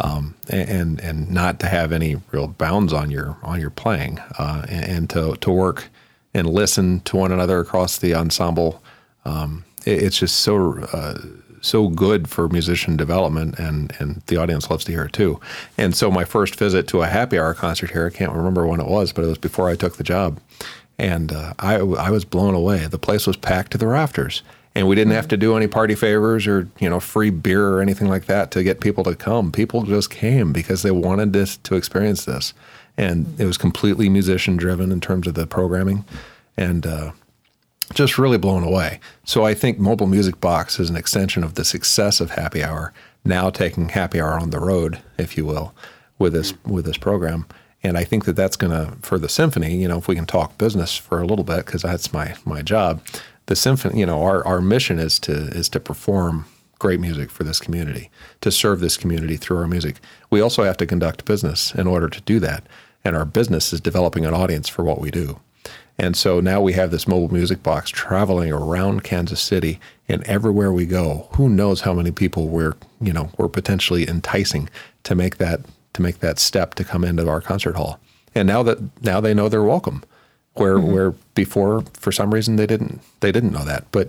Um, 0.00 0.34
and 0.48 1.00
and 1.00 1.30
not 1.30 1.60
to 1.60 1.66
have 1.66 1.92
any 1.92 2.16
real 2.30 2.48
bounds 2.48 2.92
on 2.92 3.10
your 3.10 3.36
on 3.42 3.60
your 3.60 3.70
playing, 3.70 4.18
uh, 4.38 4.66
and, 4.68 4.84
and, 4.84 5.10
to 5.10 5.36
to 5.36 5.50
work 5.50 5.88
and 6.34 6.48
listen 6.48 7.00
to 7.00 7.16
one 7.16 7.30
another 7.30 7.60
across 7.60 7.98
the 7.98 8.14
ensemble. 8.14 8.82
Um, 9.24 9.64
it, 9.84 10.02
it's 10.02 10.18
just 10.18 10.40
so 10.40 10.78
uh, 10.92 11.18
so 11.62 11.88
good 11.88 12.28
for 12.28 12.48
musician 12.48 12.96
development, 12.96 13.58
and 13.58 13.92
and 13.98 14.22
the 14.26 14.36
audience 14.36 14.68
loves 14.68 14.84
to 14.84 14.92
hear 14.92 15.04
it 15.04 15.12
too. 15.12 15.40
And 15.78 15.96
so 15.96 16.10
my 16.10 16.24
first 16.24 16.56
visit 16.56 16.86
to 16.88 17.02
a 17.02 17.06
happy 17.06 17.38
hour 17.38 17.54
concert 17.54 17.92
here, 17.92 18.06
I 18.06 18.16
can't 18.16 18.32
remember 18.32 18.66
when 18.66 18.80
it 18.80 18.86
was, 18.86 19.12
but 19.12 19.24
it 19.24 19.28
was 19.28 19.38
before 19.38 19.70
I 19.70 19.76
took 19.76 19.96
the 19.96 20.04
job, 20.04 20.38
and 20.98 21.32
uh, 21.32 21.54
I 21.58 21.76
I 21.76 22.10
was 22.10 22.24
blown 22.24 22.54
away. 22.54 22.86
The 22.86 22.98
place 22.98 23.26
was 23.26 23.36
packed 23.36 23.72
to 23.72 23.78
the 23.78 23.86
rafters. 23.86 24.42
And 24.74 24.88
we 24.88 24.96
didn't 24.96 25.12
have 25.12 25.28
to 25.28 25.36
do 25.36 25.54
any 25.54 25.66
party 25.66 25.94
favors 25.94 26.46
or 26.46 26.66
you 26.78 26.88
know 26.88 26.98
free 26.98 27.28
beer 27.28 27.68
or 27.68 27.82
anything 27.82 28.08
like 28.08 28.24
that 28.24 28.50
to 28.52 28.62
get 28.62 28.80
people 28.80 29.04
to 29.04 29.14
come. 29.14 29.52
People 29.52 29.82
just 29.82 30.10
came 30.10 30.52
because 30.52 30.82
they 30.82 30.90
wanted 30.90 31.34
this 31.34 31.58
to 31.58 31.74
experience 31.74 32.24
this, 32.24 32.54
and 32.96 33.38
it 33.38 33.44
was 33.44 33.58
completely 33.58 34.08
musician 34.08 34.56
driven 34.56 34.90
in 34.90 34.98
terms 34.98 35.26
of 35.26 35.34
the 35.34 35.46
programming, 35.46 36.06
and 36.56 36.86
uh, 36.86 37.12
just 37.94 38.18
really 38.18 38.38
blown 38.38 38.64
away. 38.64 39.00
So 39.24 39.44
I 39.44 39.54
think 39.54 39.78
Mobile 39.78 40.06
Music 40.06 40.40
Box 40.40 40.78
is 40.78 40.90
an 40.90 40.96
extension 40.96 41.44
of 41.44 41.54
the 41.54 41.64
success 41.64 42.20
of 42.20 42.32
Happy 42.32 42.62
Hour, 42.62 42.92
now 43.24 43.50
taking 43.50 43.90
Happy 43.90 44.20
Hour 44.20 44.38
on 44.38 44.50
the 44.50 44.60
road, 44.60 45.00
if 45.18 45.36
you 45.36 45.44
will, 45.46 45.74
with 46.18 46.32
this 46.32 46.54
with 46.64 46.84
this 46.84 46.98
program. 46.98 47.46
And 47.82 47.98
I 47.98 48.04
think 48.04 48.24
that 48.26 48.36
that's 48.36 48.56
going 48.56 48.72
to 48.72 48.96
for 49.02 49.18
the 49.18 49.28
symphony. 49.28 49.76
You 49.76 49.88
know, 49.88 49.98
if 49.98 50.08
we 50.08 50.14
can 50.14 50.26
talk 50.26 50.58
business 50.58 50.96
for 50.96 51.20
a 51.20 51.26
little 51.26 51.44
bit, 51.44 51.66
because 51.66 51.82
that's 51.82 52.12
my 52.12 52.34
my 52.44 52.62
job. 52.62 53.02
The 53.46 53.56
symphony, 53.56 53.98
you 53.98 54.06
know, 54.06 54.22
our, 54.22 54.46
our 54.46 54.60
mission 54.60 54.98
is 54.98 55.18
to 55.20 55.32
is 55.32 55.68
to 55.70 55.80
perform 55.80 56.46
great 56.78 57.00
music 57.00 57.30
for 57.30 57.44
this 57.44 57.60
community, 57.60 58.10
to 58.40 58.50
serve 58.50 58.80
this 58.80 58.96
community 58.96 59.36
through 59.36 59.56
our 59.56 59.68
music. 59.68 60.00
We 60.30 60.40
also 60.40 60.64
have 60.64 60.76
to 60.78 60.86
conduct 60.86 61.24
business 61.24 61.72
in 61.74 61.86
order 61.86 62.08
to 62.08 62.20
do 62.22 62.40
that, 62.40 62.64
and 63.04 63.16
our 63.16 63.24
business 63.24 63.72
is 63.72 63.80
developing 63.80 64.26
an 64.26 64.34
audience 64.34 64.68
for 64.68 64.82
what 64.82 65.00
we 65.00 65.10
do. 65.10 65.38
And 65.98 66.16
so 66.16 66.40
now 66.40 66.60
we 66.60 66.72
have 66.72 66.90
this 66.90 67.06
mobile 67.06 67.32
music 67.32 67.62
box 67.62 67.90
traveling 67.90 68.50
around 68.52 69.04
Kansas 69.04 69.40
City, 69.40 69.78
and 70.08 70.22
everywhere 70.24 70.72
we 70.72 70.86
go, 70.86 71.28
who 71.32 71.48
knows 71.48 71.82
how 71.82 71.92
many 71.92 72.10
people 72.10 72.48
we're 72.48 72.74
you 73.00 73.12
know 73.12 73.30
we're 73.36 73.48
potentially 73.48 74.08
enticing 74.08 74.68
to 75.04 75.14
make 75.14 75.36
that 75.36 75.60
to 75.92 76.02
make 76.02 76.20
that 76.20 76.38
step 76.38 76.74
to 76.74 76.84
come 76.84 77.04
into 77.04 77.28
our 77.28 77.40
concert 77.40 77.76
hall. 77.76 78.00
And 78.34 78.48
now 78.48 78.62
that 78.62 78.78
now 79.02 79.20
they 79.20 79.34
know 79.34 79.48
they're 79.48 79.62
welcome, 79.62 80.02
where 80.54 80.76
mm-hmm. 80.76 80.92
where 80.92 81.10
before 81.34 81.84
for 81.92 82.12
some 82.12 82.32
reason 82.32 82.56
they 82.56 82.66
didn't 82.66 83.00
they 83.20 83.32
didn't 83.32 83.52
know 83.52 83.64
that, 83.64 83.84
but 83.92 84.08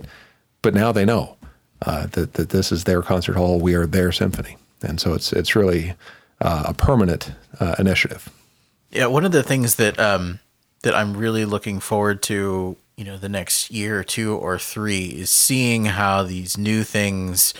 but 0.62 0.74
now 0.74 0.92
they 0.92 1.04
know 1.04 1.36
uh, 1.82 2.06
that 2.08 2.34
that 2.34 2.48
this 2.48 2.72
is 2.72 2.84
their 2.84 3.02
concert 3.02 3.36
hall, 3.36 3.60
we 3.60 3.74
are 3.74 3.86
their 3.86 4.12
symphony, 4.12 4.56
and 4.82 5.00
so 5.00 5.12
it's 5.12 5.32
it's 5.32 5.54
really 5.54 5.94
uh, 6.40 6.64
a 6.66 6.74
permanent 6.74 7.32
uh, 7.60 7.74
initiative. 7.78 8.28
Yeah, 8.90 9.06
one 9.06 9.24
of 9.24 9.32
the 9.32 9.42
things 9.42 9.74
that 9.76 9.98
um, 9.98 10.38
that 10.84 10.94
I'm 10.94 11.16
really 11.16 11.46
looking 11.46 11.80
forward 11.80 12.22
to, 12.24 12.76
you 12.96 13.04
know, 13.04 13.16
the 13.16 13.28
next 13.28 13.70
year 13.70 13.98
or 13.98 14.04
two 14.04 14.36
or 14.36 14.58
three 14.58 15.06
is 15.06 15.30
seeing 15.30 15.86
how 15.86 16.22
these 16.22 16.58
new 16.58 16.84
things 16.84 17.54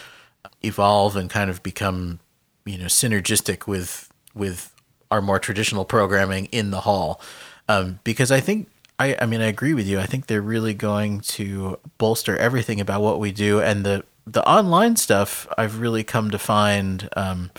evolve 0.62 1.16
and 1.16 1.30
kind 1.30 1.50
of 1.50 1.62
become, 1.62 2.20
you 2.66 2.76
know, 2.78 2.84
synergistic 2.84 3.66
with 3.66 4.12
with 4.34 4.74
our 5.10 5.22
more 5.22 5.38
traditional 5.38 5.84
programming 5.84 6.46
in 6.46 6.70
the 6.70 6.80
hall. 6.80 7.20
Um, 7.66 7.98
because 8.04 8.30
I 8.30 8.40
think 8.40 8.68
I, 8.98 9.16
I 9.18 9.26
mean 9.26 9.40
I 9.40 9.46
agree 9.46 9.72
with 9.72 9.86
you. 9.86 9.98
I 9.98 10.06
think 10.06 10.26
they're 10.26 10.42
really 10.42 10.74
going 10.74 11.20
to 11.20 11.78
bolster 11.96 12.36
everything 12.36 12.78
about 12.78 13.00
what 13.00 13.18
we 13.18 13.32
do 13.32 13.60
and 13.60 13.86
the 13.86 14.04
the 14.26 14.46
online 14.46 14.96
stuff. 14.96 15.46
I've 15.56 15.80
really 15.80 16.04
come 16.04 16.30
to 16.30 16.38
find 16.38 17.08
um, 17.16 17.50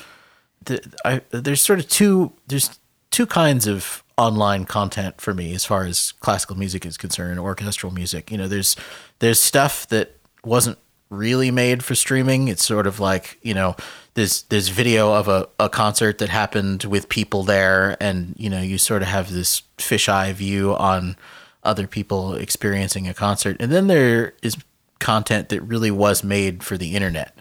I, 1.04 1.22
there's 1.32 1.64
sort 1.64 1.80
of 1.80 1.90
two 1.90 2.34
there's 2.48 2.80
two 3.10 3.26
kinds 3.26 3.66
of 3.66 4.04
online 4.18 4.66
content 4.66 5.20
for 5.20 5.34
me 5.34 5.54
as 5.54 5.66
far 5.66 5.84
as 5.86 6.14
classical 6.14 6.58
music 6.58 6.86
is 6.86 6.98
concerned, 6.98 7.40
orchestral 7.40 7.92
music. 7.92 8.32
You 8.32 8.38
know, 8.38 8.48
there's 8.48 8.76
there's 9.20 9.40
stuff 9.40 9.88
that 9.88 10.18
wasn't 10.44 10.78
really 11.10 11.52
made 11.52 11.84
for 11.84 11.96
streaming. 11.96 12.48
It's 12.48 12.66
sort 12.66 12.88
of 12.88 13.00
like, 13.00 13.38
you 13.42 13.54
know, 13.54 13.76
there's 14.14 14.44
there's 14.44 14.70
video 14.70 15.14
of 15.14 15.28
a, 15.28 15.48
a 15.60 15.70
concert 15.70 16.18
that 16.20 16.30
happened 16.30 16.86
with 16.86 17.10
people 17.10 17.44
there 17.44 17.98
and, 18.00 18.36
you 18.38 18.50
know, 18.50 18.62
you 18.62 18.78
sort 18.78 19.02
of 19.02 19.08
have 19.08 19.32
this 19.32 19.64
fisheye 19.78 20.34
view 20.34 20.76
on 20.76 21.16
other 21.64 21.88
people 21.88 22.36
experiencing 22.36 23.08
a 23.08 23.14
concert. 23.14 23.58
And 23.60 23.72
then 23.72 23.88
there 23.88 24.34
is 24.42 24.58
content 25.00 25.50
that 25.50 25.62
really 25.62 25.92
was 25.92 26.24
made 26.24 26.64
for 26.64 26.78
the 26.78 26.96
internet, 26.96 27.38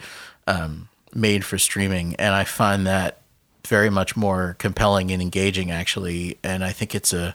um, 0.47 0.89
made 1.15 1.45
for 1.45 1.59
streaming. 1.59 2.17
And 2.17 2.35
I 2.35 2.45
find 2.45 2.87
that 2.87 3.21
very 3.67 3.91
much 3.91 4.17
more 4.17 4.57
compelling 4.59 5.11
and 5.11 5.23
engaging 5.23 5.71
actually. 5.71 6.39
And 6.43 6.65
i 6.65 6.73
think 6.73 6.95
it's 6.95 7.13
a 7.13 7.35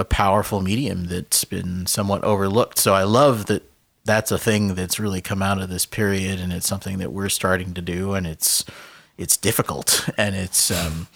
a 0.00 0.04
powerful 0.04 0.60
medium 0.60 1.06
that's 1.06 1.44
been 1.44 1.86
somewhat 1.86 2.22
overlooked. 2.24 2.78
So 2.78 2.94
i 2.94 3.02
love 3.02 3.46
that 3.46 3.62
that's 4.04 4.30
a 4.30 4.38
thing 4.38 4.74
that's 4.74 4.98
really 4.98 5.20
come 5.20 5.42
out 5.42 5.60
of 5.60 5.68
this 5.68 5.84
period 5.84 6.40
and 6.40 6.52
it's 6.52 6.66
something 6.66 6.98
that 6.98 7.12
we're 7.12 7.28
starting 7.28 7.74
to 7.74 7.82
do 7.82 8.14
and 8.14 8.26
it's 8.26 8.64
it's 9.16 9.36
difficult. 9.36 10.08
And 10.16 10.34
it's 10.34 10.70
um 10.70 11.08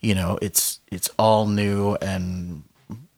you 0.00 0.14
know 0.14 0.38
it's 0.42 0.80
it's 0.90 1.10
all 1.18 1.46
new 1.46 1.96
and 1.96 2.62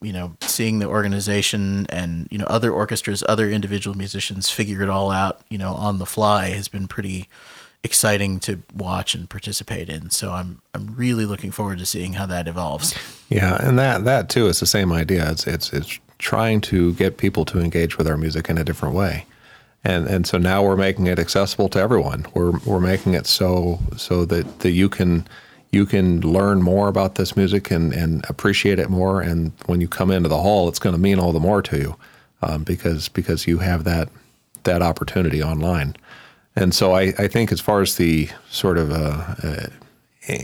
you 0.00 0.12
know 0.12 0.36
seeing 0.40 0.80
the 0.80 0.86
organization 0.86 1.86
and 1.88 2.28
you 2.30 2.38
know 2.38 2.44
other 2.46 2.72
orchestras 2.72 3.22
other 3.28 3.48
individual 3.48 3.96
musicians 3.96 4.50
figure 4.50 4.82
it 4.82 4.90
all 4.90 5.10
out 5.10 5.40
you 5.48 5.58
know 5.58 5.72
on 5.74 5.98
the 5.98 6.06
fly 6.06 6.48
has 6.48 6.68
been 6.68 6.88
pretty 6.88 7.28
exciting 7.84 8.38
to 8.40 8.62
watch 8.74 9.14
and 9.14 9.28
participate 9.28 9.88
in. 9.88 10.10
So 10.10 10.32
I'm 10.32 10.62
I'm 10.74 10.94
really 10.94 11.26
looking 11.26 11.50
forward 11.50 11.78
to 11.78 11.86
seeing 11.86 12.14
how 12.14 12.26
that 12.26 12.48
evolves. 12.48 12.94
Yeah, 13.28 13.56
and 13.66 13.78
that 13.78 14.04
that 14.04 14.28
too 14.28 14.46
is 14.46 14.60
the 14.60 14.66
same 14.66 14.92
idea. 14.92 15.30
It's 15.30 15.46
it's 15.46 15.72
it's 15.72 15.98
trying 16.18 16.60
to 16.60 16.92
get 16.94 17.16
people 17.16 17.44
to 17.46 17.58
engage 17.60 17.98
with 17.98 18.06
our 18.06 18.16
music 18.16 18.48
in 18.48 18.58
a 18.58 18.64
different 18.64 18.94
way. 18.94 19.26
And 19.84 20.06
and 20.06 20.26
so 20.26 20.38
now 20.38 20.62
we're 20.62 20.76
making 20.76 21.06
it 21.06 21.18
accessible 21.18 21.68
to 21.70 21.78
everyone. 21.78 22.26
We're 22.34 22.58
we're 22.66 22.80
making 22.80 23.14
it 23.14 23.26
so 23.26 23.80
so 23.96 24.24
that, 24.26 24.60
that 24.60 24.70
you 24.70 24.88
can 24.88 25.26
you 25.72 25.86
can 25.86 26.20
learn 26.20 26.62
more 26.62 26.88
about 26.88 27.14
this 27.14 27.36
music 27.36 27.70
and, 27.70 27.92
and 27.92 28.24
appreciate 28.28 28.78
it 28.78 28.90
more. 28.90 29.22
And 29.22 29.52
when 29.66 29.80
you 29.80 29.88
come 29.88 30.10
into 30.10 30.28
the 30.28 30.36
hall, 30.36 30.68
it's 30.68 30.78
going 30.78 30.94
to 30.94 31.00
mean 31.00 31.18
all 31.18 31.32
the 31.32 31.40
more 31.40 31.62
to 31.62 31.78
you 31.78 31.96
um, 32.42 32.62
because 32.62 33.08
because 33.08 33.46
you 33.46 33.58
have 33.58 33.84
that 33.84 34.08
that 34.64 34.82
opportunity 34.82 35.42
online. 35.42 35.96
And 36.54 36.74
so 36.74 36.92
I, 36.92 37.12
I 37.18 37.28
think 37.28 37.50
as 37.50 37.60
far 37.60 37.80
as 37.80 37.96
the 37.96 38.28
sort 38.50 38.78
of 38.78 38.90
uh, 38.90 39.34
uh, 39.42 39.66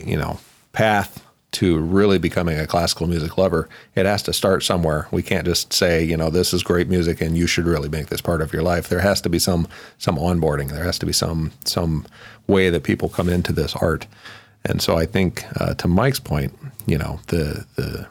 you 0.04 0.16
know 0.16 0.40
path 0.72 1.24
to 1.50 1.78
really 1.78 2.18
becoming 2.18 2.58
a 2.58 2.66
classical 2.66 3.06
music 3.06 3.38
lover, 3.38 3.68
it 3.94 4.04
has 4.06 4.22
to 4.22 4.32
start 4.32 4.62
somewhere. 4.62 5.08
We 5.10 5.22
can't 5.22 5.46
just 5.46 5.72
say, 5.72 6.04
you 6.04 6.16
know, 6.16 6.28
this 6.28 6.52
is 6.52 6.62
great 6.62 6.88
music 6.88 7.20
and 7.20 7.38
you 7.38 7.46
should 7.46 7.64
really 7.64 7.88
make 7.88 8.08
this 8.08 8.20
part 8.20 8.42
of 8.42 8.52
your 8.52 8.62
life. 8.62 8.88
There 8.88 9.00
has 9.00 9.20
to 9.22 9.28
be 9.28 9.38
some 9.38 9.66
some 9.98 10.16
onboarding. 10.16 10.70
There 10.70 10.84
has 10.84 10.98
to 11.00 11.06
be 11.06 11.12
some 11.12 11.52
some 11.64 12.06
way 12.46 12.70
that 12.70 12.82
people 12.82 13.08
come 13.08 13.28
into 13.28 13.52
this 13.52 13.74
art. 13.76 14.06
And 14.64 14.82
so 14.82 14.98
I 14.98 15.06
think, 15.06 15.44
uh, 15.60 15.74
to 15.74 15.88
Mike's 15.88 16.20
point, 16.20 16.56
you 16.86 16.98
know, 16.98 17.20
the 17.28 17.66
the 17.76 18.06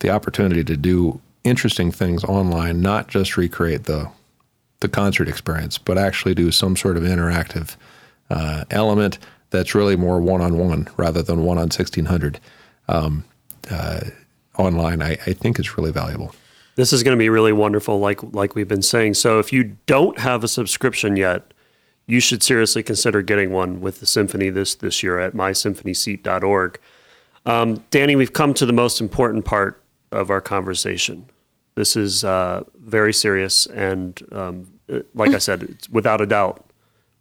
the 0.00 0.10
opportunity 0.10 0.64
to 0.64 0.76
do 0.76 1.20
interesting 1.44 1.90
things 1.90 2.22
online, 2.24 2.80
not 2.80 3.08
just 3.08 3.36
recreate 3.36 3.84
the 3.84 4.10
the 4.80 4.88
concert 4.88 5.28
experience, 5.28 5.78
but 5.78 5.98
actually 5.98 6.34
do 6.34 6.50
some 6.50 6.76
sort 6.76 6.96
of 6.96 7.02
interactive 7.02 7.76
uh, 8.30 8.64
element 8.70 9.18
that's 9.50 9.74
really 9.74 9.96
more 9.96 10.20
one 10.20 10.40
on 10.40 10.58
one 10.58 10.88
rather 10.96 11.22
than 11.22 11.44
one 11.44 11.58
on 11.58 11.64
1600 11.64 12.40
um, 12.88 13.24
uh, 13.70 14.00
online, 14.58 15.02
I, 15.02 15.12
I 15.26 15.32
think 15.32 15.58
is 15.58 15.76
really 15.76 15.92
valuable. 15.92 16.34
This 16.76 16.92
is 16.92 17.02
going 17.02 17.16
to 17.16 17.18
be 17.18 17.28
really 17.28 17.52
wonderful, 17.52 17.98
like 17.98 18.22
like 18.32 18.54
we've 18.54 18.68
been 18.68 18.82
saying. 18.82 19.14
So 19.14 19.38
if 19.38 19.52
you 19.52 19.76
don't 19.86 20.18
have 20.18 20.44
a 20.44 20.48
subscription 20.48 21.16
yet, 21.16 21.52
you 22.06 22.20
should 22.20 22.42
seriously 22.42 22.82
consider 22.82 23.22
getting 23.22 23.52
one 23.52 23.80
with 23.80 24.00
the 24.00 24.06
symphony 24.06 24.50
this 24.50 24.74
this 24.74 25.02
year 25.02 25.18
at 25.18 25.34
mysymphonyseat.org. 25.34 26.80
Um, 27.46 27.84
Danny, 27.90 28.16
we've 28.16 28.32
come 28.32 28.54
to 28.54 28.66
the 28.66 28.72
most 28.72 29.00
important 29.00 29.44
part 29.44 29.82
of 30.12 30.30
our 30.30 30.40
conversation. 30.40 31.26
This 31.74 31.96
is 31.96 32.24
uh, 32.24 32.64
very 32.78 33.12
serious, 33.12 33.66
and 33.66 34.20
um, 34.32 34.66
like 35.14 35.32
I 35.32 35.38
said, 35.38 35.76
without 35.90 36.20
a 36.20 36.26
doubt, 36.26 36.64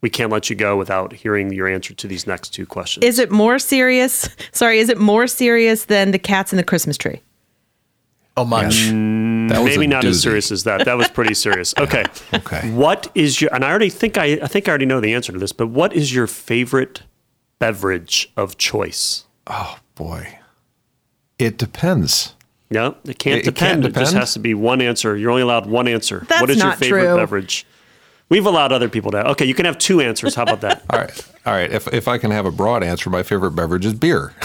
we 0.01 0.09
can't 0.09 0.31
let 0.31 0.49
you 0.49 0.55
go 0.55 0.77
without 0.77 1.13
hearing 1.13 1.51
your 1.53 1.67
answer 1.67 1.93
to 1.93 2.07
these 2.07 2.25
next 2.25 2.49
two 2.49 2.65
questions. 2.65 3.05
Is 3.05 3.19
it 3.19 3.31
more 3.31 3.59
serious? 3.59 4.29
Sorry, 4.51 4.79
is 4.79 4.89
it 4.89 4.97
more 4.97 5.27
serious 5.27 5.85
than 5.85 6.11
the 6.11 6.19
cats 6.19 6.53
in 6.53 6.57
the 6.57 6.63
Christmas 6.63 6.97
tree? 6.97 7.21
Oh, 8.37 8.45
much. 8.45 8.87
Mm, 8.87 9.65
maybe 9.65 9.85
not 9.85 10.03
doozy. 10.03 10.09
as 10.09 10.21
serious 10.21 10.51
as 10.51 10.63
that. 10.63 10.85
That 10.85 10.97
was 10.97 11.09
pretty 11.09 11.33
serious. 11.33 11.73
Okay. 11.79 12.05
okay. 12.33 12.71
What 12.71 13.11
is 13.13 13.41
your? 13.41 13.53
And 13.53 13.65
I 13.65 13.69
already 13.69 13.89
think 13.89 14.17
I, 14.17 14.39
I 14.41 14.47
think 14.47 14.67
I 14.67 14.71
already 14.71 14.85
know 14.85 15.01
the 15.01 15.13
answer 15.13 15.33
to 15.33 15.39
this. 15.39 15.51
But 15.51 15.67
what 15.67 15.91
is 15.93 16.13
your 16.13 16.27
favorite 16.27 17.03
beverage 17.57 18.31
of 18.37 18.57
choice? 18.57 19.25
Oh 19.47 19.79
boy, 19.95 20.39
it 21.37 21.57
depends. 21.57 22.35
No, 22.71 22.95
it 23.03 23.17
can't, 23.17 23.39
it, 23.39 23.45
depend. 23.45 23.85
It, 23.85 23.93
can't 23.93 23.97
it 23.97 23.99
just 23.99 24.13
has 24.13 24.33
to 24.33 24.39
be 24.39 24.53
one 24.53 24.81
answer. 24.81 25.17
You're 25.17 25.31
only 25.31 25.41
allowed 25.41 25.65
one 25.65 25.87
answer. 25.87 26.25
That's 26.27 26.41
what 26.41 26.49
is 26.49 26.57
your 26.57 26.73
favorite 26.73 27.05
true. 27.05 27.15
beverage? 27.15 27.65
We've 28.29 28.45
allowed 28.45 28.71
other 28.71 28.89
people 28.89 29.09
to. 29.11 29.27
Okay, 29.31 29.45
you 29.45 29.55
can 29.55 29.65
have 29.65 29.79
two 29.79 30.01
answers. 30.01 30.35
How 30.35 30.43
about 30.43 30.61
that? 30.61 30.83
all 30.91 30.99
right, 30.99 31.27
all 31.47 31.53
right. 31.53 31.71
If 31.71 31.91
if 31.91 32.07
I 32.07 32.19
can 32.19 32.29
have 32.29 32.45
a 32.45 32.51
broad 32.51 32.83
answer, 32.83 33.09
my 33.09 33.23
favorite 33.23 33.51
beverage 33.51 33.85
is 33.85 33.93
beer. 33.93 34.33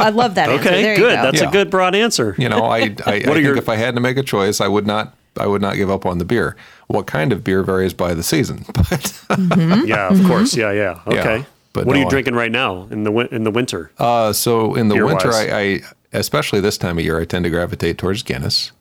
I 0.00 0.10
love 0.10 0.34
that. 0.34 0.48
Okay, 0.48 0.96
good. 0.96 1.16
Go. 1.16 1.22
That's 1.22 1.40
yeah. 1.40 1.48
a 1.48 1.52
good 1.52 1.70
broad 1.70 1.94
answer. 1.94 2.34
You 2.36 2.48
know, 2.48 2.64
I 2.64 2.78
I, 2.78 2.92
I 3.06 3.20
think 3.20 3.44
your... 3.44 3.56
if 3.56 3.68
I 3.68 3.76
had 3.76 3.94
to 3.94 4.00
make 4.00 4.16
a 4.16 4.24
choice, 4.24 4.60
I 4.60 4.66
would 4.66 4.86
not 4.86 5.16
I 5.38 5.46
would 5.46 5.62
not 5.62 5.76
give 5.76 5.88
up 5.88 6.04
on 6.04 6.18
the 6.18 6.24
beer. 6.24 6.56
What 6.88 7.06
kind 7.06 7.32
of 7.32 7.44
beer 7.44 7.62
varies 7.62 7.94
by 7.94 8.12
the 8.14 8.24
season, 8.24 8.64
but 8.66 8.84
mm-hmm. 8.84 9.86
yeah, 9.86 10.08
of 10.08 10.16
mm-hmm. 10.16 10.26
course, 10.26 10.56
yeah, 10.56 10.72
yeah. 10.72 11.00
Okay. 11.06 11.38
Yeah, 11.38 11.44
but 11.76 11.84
what 11.84 11.92
no, 11.92 12.00
are 12.00 12.04
you 12.04 12.10
drinking 12.10 12.34
right 12.34 12.50
now 12.50 12.88
in 12.90 13.04
the 13.04 13.12
in 13.34 13.44
the 13.44 13.50
winter? 13.50 13.92
Uh, 13.98 14.32
so 14.32 14.74
in 14.74 14.88
the 14.88 15.04
winter, 15.04 15.30
I, 15.30 15.42
I 15.52 15.80
especially 16.12 16.60
this 16.60 16.78
time 16.78 16.98
of 16.98 17.04
year, 17.04 17.20
I 17.20 17.24
tend 17.24 17.44
to 17.44 17.50
gravitate 17.50 17.98
towards 17.98 18.22
Guinness, 18.22 18.72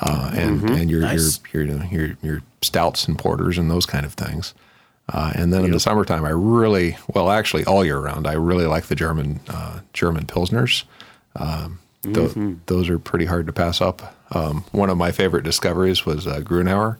uh, 0.00 0.32
and 0.34 0.60
mm-hmm. 0.60 0.74
and 0.74 0.90
your, 0.90 1.00
nice. 1.00 1.40
your 1.52 1.64
your 1.64 1.84
your 1.86 2.16
your 2.22 2.42
stouts 2.62 3.06
and 3.06 3.18
porters 3.18 3.58
and 3.58 3.70
those 3.70 3.86
kind 3.86 4.04
of 4.04 4.14
things. 4.14 4.54
Uh, 5.12 5.32
and 5.34 5.52
then 5.52 5.60
yep. 5.60 5.68
in 5.68 5.72
the 5.72 5.80
summertime, 5.80 6.24
I 6.24 6.30
really 6.30 6.96
well, 7.08 7.30
actually 7.30 7.64
all 7.64 7.84
year 7.84 7.98
round, 7.98 8.26
I 8.26 8.32
really 8.32 8.66
like 8.66 8.84
the 8.84 8.94
German 8.94 9.40
uh, 9.48 9.80
German 9.92 10.26
pilsners. 10.26 10.84
Um, 11.36 11.78
th- 12.02 12.16
mm-hmm. 12.16 12.54
Those 12.66 12.88
are 12.88 12.98
pretty 12.98 13.26
hard 13.26 13.46
to 13.46 13.52
pass 13.52 13.80
up. 13.80 14.16
Um, 14.34 14.64
one 14.72 14.90
of 14.90 14.96
my 14.96 15.12
favorite 15.12 15.44
discoveries 15.44 16.06
was 16.06 16.26
uh, 16.26 16.40
Grunauer. 16.40 16.96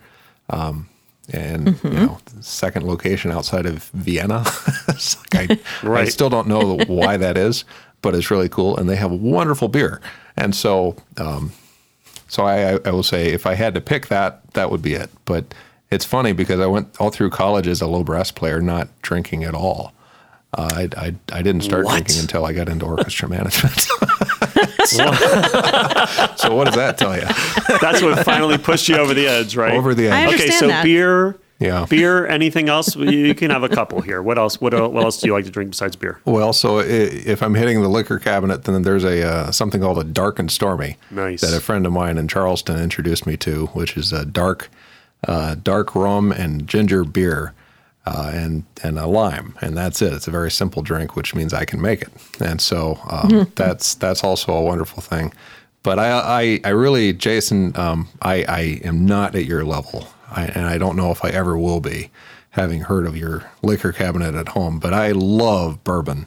Um, 0.51 0.89
and 1.33 1.69
mm-hmm. 1.69 1.87
you 1.87 1.95
know, 1.95 2.19
second 2.41 2.87
location 2.87 3.31
outside 3.31 3.67
of 3.67 3.85
Vienna. 3.95 4.45
like 4.89 5.51
I, 5.51 5.59
right. 5.83 6.03
I 6.03 6.09
still 6.09 6.29
don't 6.29 6.49
know 6.49 6.77
why 6.87 7.17
that 7.17 7.39
is, 7.39 7.65
but 8.05 8.15
it's 8.15 8.31
really 8.31 8.51
cool, 8.51 8.77
and 8.77 8.89
they 8.89 8.97
have 8.97 9.11
wonderful 9.11 9.67
beer. 9.67 10.01
And 10.37 10.55
so, 10.55 10.95
um, 11.17 11.53
so 12.29 12.45
I, 12.45 12.79
I 12.85 12.91
will 12.91 13.03
say, 13.03 13.33
if 13.33 13.47
I 13.47 13.55
had 13.55 13.75
to 13.75 13.81
pick 13.81 14.09
that, 14.09 14.53
that 14.53 14.71
would 14.71 14.83
be 14.83 14.93
it. 14.93 15.11
But 15.25 15.55
it's 15.91 16.05
funny 16.05 16.33
because 16.35 16.61
I 16.61 16.67
went 16.67 17.01
all 17.01 17.11
through 17.11 17.31
college 17.31 17.67
as 17.67 17.81
a 17.81 17.87
low 17.87 18.05
brass 18.05 18.31
player, 18.31 18.61
not 18.61 18.89
drinking 19.01 19.43
at 19.45 19.55
all. 19.55 19.95
Uh, 20.53 20.87
I, 20.97 21.07
I, 21.07 21.15
I 21.33 21.43
didn't 21.43 21.63
start 21.63 21.87
what? 21.87 21.93
drinking 21.93 22.21
until 22.21 22.45
I 22.45 22.53
got 22.53 22.69
into 22.69 22.85
orchestra 22.85 23.27
management. 23.27 23.81
so, 24.85 25.13
so, 26.37 26.55
what 26.55 26.67
does 26.67 26.77
that 26.77 26.97
tell 26.99 27.17
you? 27.17 27.27
That's 27.81 28.03
what 28.03 28.23
finally 28.23 28.59
pushed 28.59 28.87
you 28.87 28.97
over 28.97 29.15
the 29.15 29.27
edge, 29.27 29.57
right? 29.57 29.73
Over 29.73 29.95
the 29.95 30.09
edge. 30.09 30.35
okay, 30.35 30.51
so 30.51 30.69
that. 30.69 30.85
beer, 30.85 31.39
yeah. 31.65 31.87
Beer, 31.89 32.27
anything 32.27 32.69
else? 32.69 32.95
You 32.97 33.35
can 33.35 33.51
have 33.51 33.63
a 33.63 33.69
couple 33.69 34.01
here. 34.01 34.23
What 34.23 34.39
else? 34.39 34.61
What, 34.61 34.73
what 34.93 35.03
else 35.03 35.21
do 35.21 35.27
you 35.27 35.33
like 35.33 35.45
to 35.47 35.51
drink 35.51 35.71
besides 35.71 35.97
beer? 35.97 36.21
Well, 36.25 36.53
so 36.53 36.79
if 36.79 37.43
I'm 37.43 37.55
hitting 37.55 37.83
the 37.83 37.89
liquor 37.89 38.19
cabinet, 38.19 38.65
then 38.65 38.83
there's 38.83 39.05
a 39.05 39.27
uh, 39.27 39.51
something 39.51 39.81
called 39.81 39.99
a 39.99 40.05
dark 40.05 40.39
and 40.39 40.51
stormy. 40.51 40.97
Nice. 41.11 41.41
That 41.41 41.57
a 41.57 41.61
friend 41.61 41.87
of 41.87 41.93
mine 41.93 42.19
in 42.19 42.29
Charleston 42.29 42.79
introduced 42.79 43.27
me 43.27 43.37
to, 43.39 43.67
which 43.69 43.97
is 43.97 44.13
a 44.13 44.25
dark, 44.25 44.69
uh, 45.27 45.57
dark 45.57 45.95
rum 45.95 46.33
and 46.33 46.67
ginger 46.69 47.05
beer. 47.05 47.55
Uh, 48.07 48.31
and 48.35 48.65
and 48.83 48.99
a 48.99 49.07
lime, 49.07 49.57
and 49.63 49.75
that's 49.75 50.03
it. 50.03 50.13
It's 50.13 50.29
a 50.29 50.31
very 50.31 50.51
simple 50.51 50.83
drink, 50.83 51.17
which 51.17 51.35
means 51.35 51.55
I 51.55 51.65
can 51.65 51.81
make 51.81 52.03
it, 52.03 52.11
and 52.39 52.61
so 52.61 52.99
um, 53.09 53.51
that's 53.55 53.95
that's 53.95 54.23
also 54.23 54.53
a 54.53 54.61
wonderful 54.61 55.01
thing. 55.01 55.33
But 55.83 55.99
I 55.99 56.11
I, 56.11 56.61
I 56.65 56.69
really, 56.69 57.15
Jason, 57.15 57.75
um, 57.79 58.09
I 58.21 58.45
I 58.47 58.61
am 58.85 59.07
not 59.07 59.35
at 59.35 59.47
your 59.47 59.65
level. 59.65 60.07
I, 60.35 60.47
and 60.47 60.67
I 60.67 60.79
don't 60.79 60.97
know 60.97 61.11
if 61.11 61.25
I 61.25 61.31
ever 61.31 61.57
will 61.57 61.81
be, 61.81 62.11
having 62.51 62.83
heard 62.83 63.07
of 63.07 63.17
your 63.17 63.51
liquor 63.63 63.93
cabinet 63.93 64.35
at 64.35 64.49
home. 64.49 64.79
But 64.79 64.95
I 64.95 65.11
love 65.13 65.83
bourbon. 65.83 66.27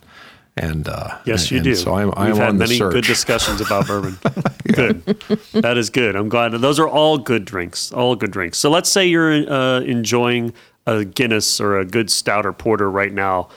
And 0.58 0.88
uh, 0.88 1.18
yes, 1.26 1.52
you 1.52 1.58
and 1.58 1.64
do. 1.64 1.76
So 1.76 1.94
I'm, 1.94 2.12
I'm 2.18 2.32
We've 2.32 2.38
had 2.38 2.56
many 2.56 2.78
search. 2.78 2.94
good 2.94 3.04
discussions 3.04 3.62
about 3.62 3.86
bourbon. 3.86 4.18
Good, 4.74 5.06
that 5.54 5.78
is 5.78 5.90
good. 5.90 6.18
I'm 6.18 6.28
glad. 6.28 6.52
Those 6.52 6.78
are 6.78 6.90
all 6.90 7.18
good 7.18 7.46
drinks. 7.46 7.94
All 7.94 8.18
good 8.18 8.32
drinks. 8.32 8.58
So 8.58 8.70
let's 8.70 8.90
say 8.90 9.06
you're 9.06 9.50
uh, 9.50 9.80
enjoying 9.80 10.54
a 10.86 11.06
Guinness 11.06 11.62
or 11.62 11.80
a 11.80 11.86
good 11.86 12.10
stout 12.10 12.46
or 12.46 12.52
porter 12.52 12.92
right 12.92 13.14
now 13.14 13.48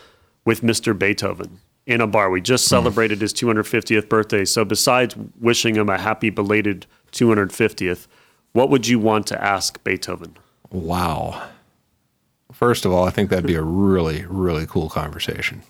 with 0.45 0.61
Mr. 0.61 0.97
Beethoven 0.97 1.59
in 1.87 2.01
a 2.01 2.07
bar. 2.07 2.31
We 2.31 2.41
just 2.41 2.65
hmm. 2.67 2.71
celebrated 2.71 3.21
his 3.21 3.33
250th 3.35 4.09
birthday. 4.09 4.45
So 4.45 4.65
besides 4.65 5.17
wishing 5.41 5.75
him 5.75 5.89
a 5.89 5.99
happy 5.99 6.31
belated 6.31 6.87
250th, 7.13 8.07
what 8.53 8.71
would 8.71 8.89
you 8.89 8.99
want 8.99 9.27
to 9.29 9.43
ask 9.43 9.83
Beethoven? 9.85 10.37
Wow. 10.71 11.49
First 12.53 12.85
of 12.85 12.93
all, 12.93 13.05
I 13.05 13.11
think 13.11 13.31
that'd 13.31 13.47
be 13.47 13.55
a 13.55 13.63
really, 13.63 14.25
really 14.29 14.67
cool 14.67 14.89
conversation. 14.89 15.63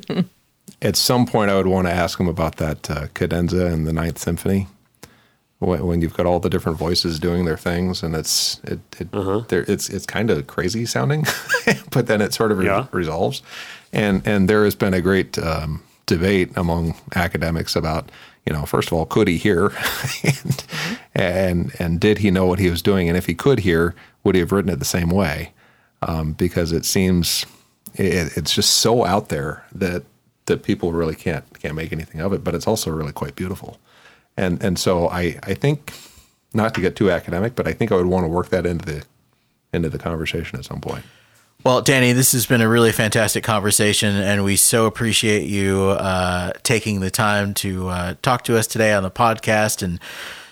At 0.82 0.96
some 0.96 1.26
point, 1.26 1.50
I 1.50 1.56
would 1.56 1.66
want 1.66 1.86
to 1.86 1.92
ask 1.92 2.18
him 2.18 2.28
about 2.28 2.56
that 2.56 2.90
uh, 2.90 3.06
cadenza 3.14 3.66
in 3.66 3.84
the 3.84 3.92
Ninth 3.92 4.18
Symphony, 4.18 4.68
when, 5.58 5.84
when, 5.86 6.02
you've 6.02 6.14
got 6.14 6.26
all 6.26 6.38
the 6.40 6.50
different 6.50 6.78
voices 6.78 7.18
doing 7.18 7.44
their 7.44 7.56
things, 7.56 8.02
and 8.02 8.14
it's 8.14 8.60
it, 8.64 8.78
it 8.98 9.08
uh-huh. 9.12 9.42
it's 9.50 9.88
it's 9.88 10.06
kind 10.06 10.30
of 10.30 10.46
crazy 10.46 10.86
sounding, 10.86 11.24
but 11.90 12.06
then 12.06 12.20
it 12.20 12.32
sort 12.32 12.52
of 12.52 12.58
re- 12.58 12.66
yeah. 12.66 12.86
resolves. 12.92 13.42
And 13.92 14.24
and 14.26 14.48
there 14.48 14.64
has 14.64 14.76
been 14.76 14.94
a 14.94 15.00
great 15.00 15.36
um, 15.38 15.82
debate 16.06 16.50
among 16.56 16.94
academics 17.16 17.74
about 17.74 18.10
you 18.48 18.54
know, 18.54 18.64
first 18.64 18.88
of 18.88 18.94
all, 18.94 19.04
could 19.04 19.28
he 19.28 19.36
hear, 19.36 19.66
and, 20.24 20.64
and, 21.14 21.76
and 21.78 22.00
did 22.00 22.18
he 22.18 22.30
know 22.30 22.46
what 22.46 22.58
he 22.58 22.70
was 22.70 22.80
doing? 22.80 23.06
And 23.06 23.16
if 23.16 23.26
he 23.26 23.34
could 23.34 23.58
hear, 23.60 23.94
would 24.24 24.34
he 24.34 24.40
have 24.40 24.52
written 24.52 24.70
it 24.70 24.78
the 24.78 24.86
same 24.86 25.10
way? 25.10 25.52
Um, 26.00 26.32
because 26.32 26.72
it 26.72 26.86
seems 26.86 27.44
it, 27.94 28.34
it's 28.38 28.54
just 28.54 28.76
so 28.76 29.04
out 29.04 29.28
there 29.28 29.66
that 29.74 30.04
that 30.46 30.62
people 30.62 30.92
really 30.92 31.14
can't 31.14 31.44
can't 31.60 31.74
make 31.74 31.92
anything 31.92 32.22
of 32.22 32.32
it. 32.32 32.42
But 32.42 32.54
it's 32.54 32.66
also 32.66 32.90
really 32.90 33.12
quite 33.12 33.36
beautiful, 33.36 33.78
and 34.36 34.62
and 34.62 34.78
so 34.78 35.10
I 35.10 35.38
I 35.42 35.52
think 35.52 35.92
not 36.54 36.72
to 36.76 36.80
get 36.80 36.96
too 36.96 37.10
academic, 37.10 37.54
but 37.54 37.66
I 37.66 37.72
think 37.72 37.92
I 37.92 37.96
would 37.96 38.06
want 38.06 38.24
to 38.24 38.28
work 38.28 38.48
that 38.48 38.64
into 38.64 38.86
the 38.86 39.04
into 39.74 39.90
the 39.90 39.98
conversation 39.98 40.58
at 40.58 40.64
some 40.64 40.80
point. 40.80 41.04
Well, 41.68 41.82
Danny, 41.82 42.14
this 42.14 42.32
has 42.32 42.46
been 42.46 42.62
a 42.62 42.68
really 42.68 42.92
fantastic 42.92 43.44
conversation, 43.44 44.16
and 44.16 44.42
we 44.42 44.56
so 44.56 44.86
appreciate 44.86 45.46
you 45.46 45.88
uh, 45.90 46.52
taking 46.62 47.00
the 47.00 47.10
time 47.10 47.52
to 47.56 47.88
uh, 47.90 48.14
talk 48.22 48.44
to 48.44 48.56
us 48.56 48.66
today 48.66 48.94
on 48.94 49.02
the 49.02 49.10
podcast 49.10 49.82
and 49.82 50.00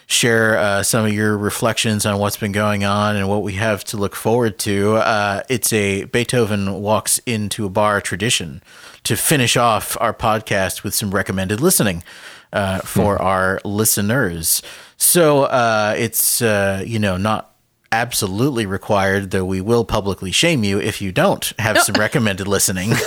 share 0.07 0.59
uh, 0.59 0.83
some 0.83 1.07
of 1.07 1.15
your 1.15 1.39
reflections 1.39 2.05
on 2.05 2.19
what's 2.19 2.37
been 2.37 2.53
going 2.53 2.85
on 2.85 3.17
and 3.17 3.31
what 3.31 3.43
we 3.43 3.55
have 3.55 3.83
to 3.85 3.97
look 3.97 4.15
forward 4.15 4.59
to. 4.59 4.97
Uh, 4.97 5.43
it's 5.49 5.73
a 5.73 6.05
Beethoven 6.05 6.83
walks 6.83 7.17
into 7.21 7.65
a 7.65 7.71
bar 7.71 8.03
tradition 8.03 8.63
to 9.05 9.17
finish 9.17 9.57
off 9.57 9.97
our 9.99 10.13
podcast 10.13 10.85
with 10.85 10.95
some 10.95 11.13
recommended 11.13 11.63
listening. 11.63 12.05
Uh, 12.53 12.79
for 12.79 13.17
hmm. 13.17 13.25
our 13.25 13.61
listeners, 13.65 14.63
so 14.97 15.43
uh, 15.45 15.95
it's 15.99 16.41
you 16.41 16.99
know 16.99 17.17
not 17.17 17.56
absolutely 17.93 18.67
required, 18.67 19.31
though 19.31 19.45
we 19.45 19.61
will 19.61 19.85
publicly 19.85 20.33
shame 20.33 20.65
you 20.65 20.81
if 20.81 21.01
you 21.01 21.13
don't 21.13 21.53
have 21.59 21.79
some 21.79 21.95
recommended 21.99 22.47
listening. 22.47 22.93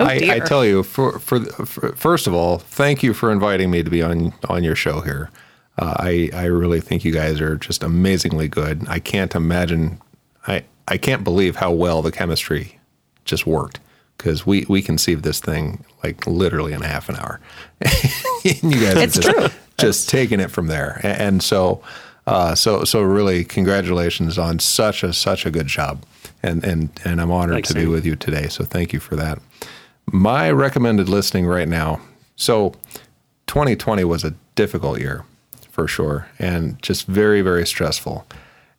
Oh, 0.00 0.06
I, 0.06 0.14
I, 0.28 0.38
tell 0.40 0.64
you, 0.64 0.82
for, 0.82 1.20
for, 1.20 1.44
for, 1.44 1.94
first 1.94 2.26
of 2.26 2.34
all, 2.34 2.58
thank 2.58 3.04
you 3.04 3.14
for 3.14 3.30
inviting 3.30 3.70
me 3.70 3.84
to 3.84 3.90
be 3.90 4.02
on 4.02 4.34
on 4.48 4.64
your 4.64 4.74
show 4.74 5.00
here. 5.02 5.30
Uh, 5.78 5.94
I 6.00 6.30
I 6.34 6.44
really 6.46 6.80
think 6.80 7.04
you 7.04 7.12
guys 7.12 7.40
are 7.40 7.54
just 7.54 7.84
amazingly 7.84 8.48
good. 8.48 8.84
I 8.88 8.98
can't 8.98 9.32
imagine, 9.36 10.00
I 10.48 10.64
I 10.88 10.98
can't 10.98 11.22
believe 11.22 11.56
how 11.56 11.70
well 11.70 12.02
the 12.02 12.10
chemistry 12.10 12.80
just 13.24 13.46
worked 13.46 13.78
because 14.16 14.46
we 14.46 14.64
we 14.68 14.82
conceived 14.82 15.24
this 15.24 15.40
thing 15.40 15.84
like 16.02 16.26
literally 16.26 16.72
in 16.72 16.82
a 16.82 16.86
half 16.86 17.08
an 17.08 17.16
hour. 17.16 17.40
you 18.44 18.72
guys 18.72 18.96
it's 18.96 19.18
just, 19.18 19.28
true. 19.28 19.48
just 19.78 20.08
taking 20.08 20.40
it 20.40 20.50
from 20.50 20.66
there, 20.66 21.00
and, 21.02 21.20
and 21.20 21.42
so 21.42 21.82
uh, 22.26 22.54
so 22.54 22.84
so 22.84 23.02
really, 23.02 23.44
congratulations 23.44 24.38
on 24.38 24.58
such 24.58 25.02
a 25.02 25.12
such 25.12 25.44
a 25.44 25.50
good 25.50 25.66
job, 25.66 26.04
and 26.42 26.64
and 26.64 26.88
and 27.04 27.20
I'm 27.20 27.30
honored 27.30 27.56
Thanks, 27.56 27.68
to 27.68 27.74
be 27.74 27.86
with 27.86 28.06
you 28.06 28.16
today. 28.16 28.48
So 28.48 28.64
thank 28.64 28.92
you 28.92 29.00
for 29.00 29.16
that. 29.16 29.38
My 30.10 30.50
recommended 30.50 31.08
listening 31.08 31.46
right 31.46 31.68
now. 31.68 32.00
So 32.36 32.74
2020 33.46 34.04
was 34.04 34.24
a 34.24 34.34
difficult 34.54 35.00
year 35.00 35.24
for 35.70 35.86
sure, 35.86 36.26
and 36.38 36.80
just 36.82 37.06
very 37.06 37.42
very 37.42 37.66
stressful. 37.66 38.26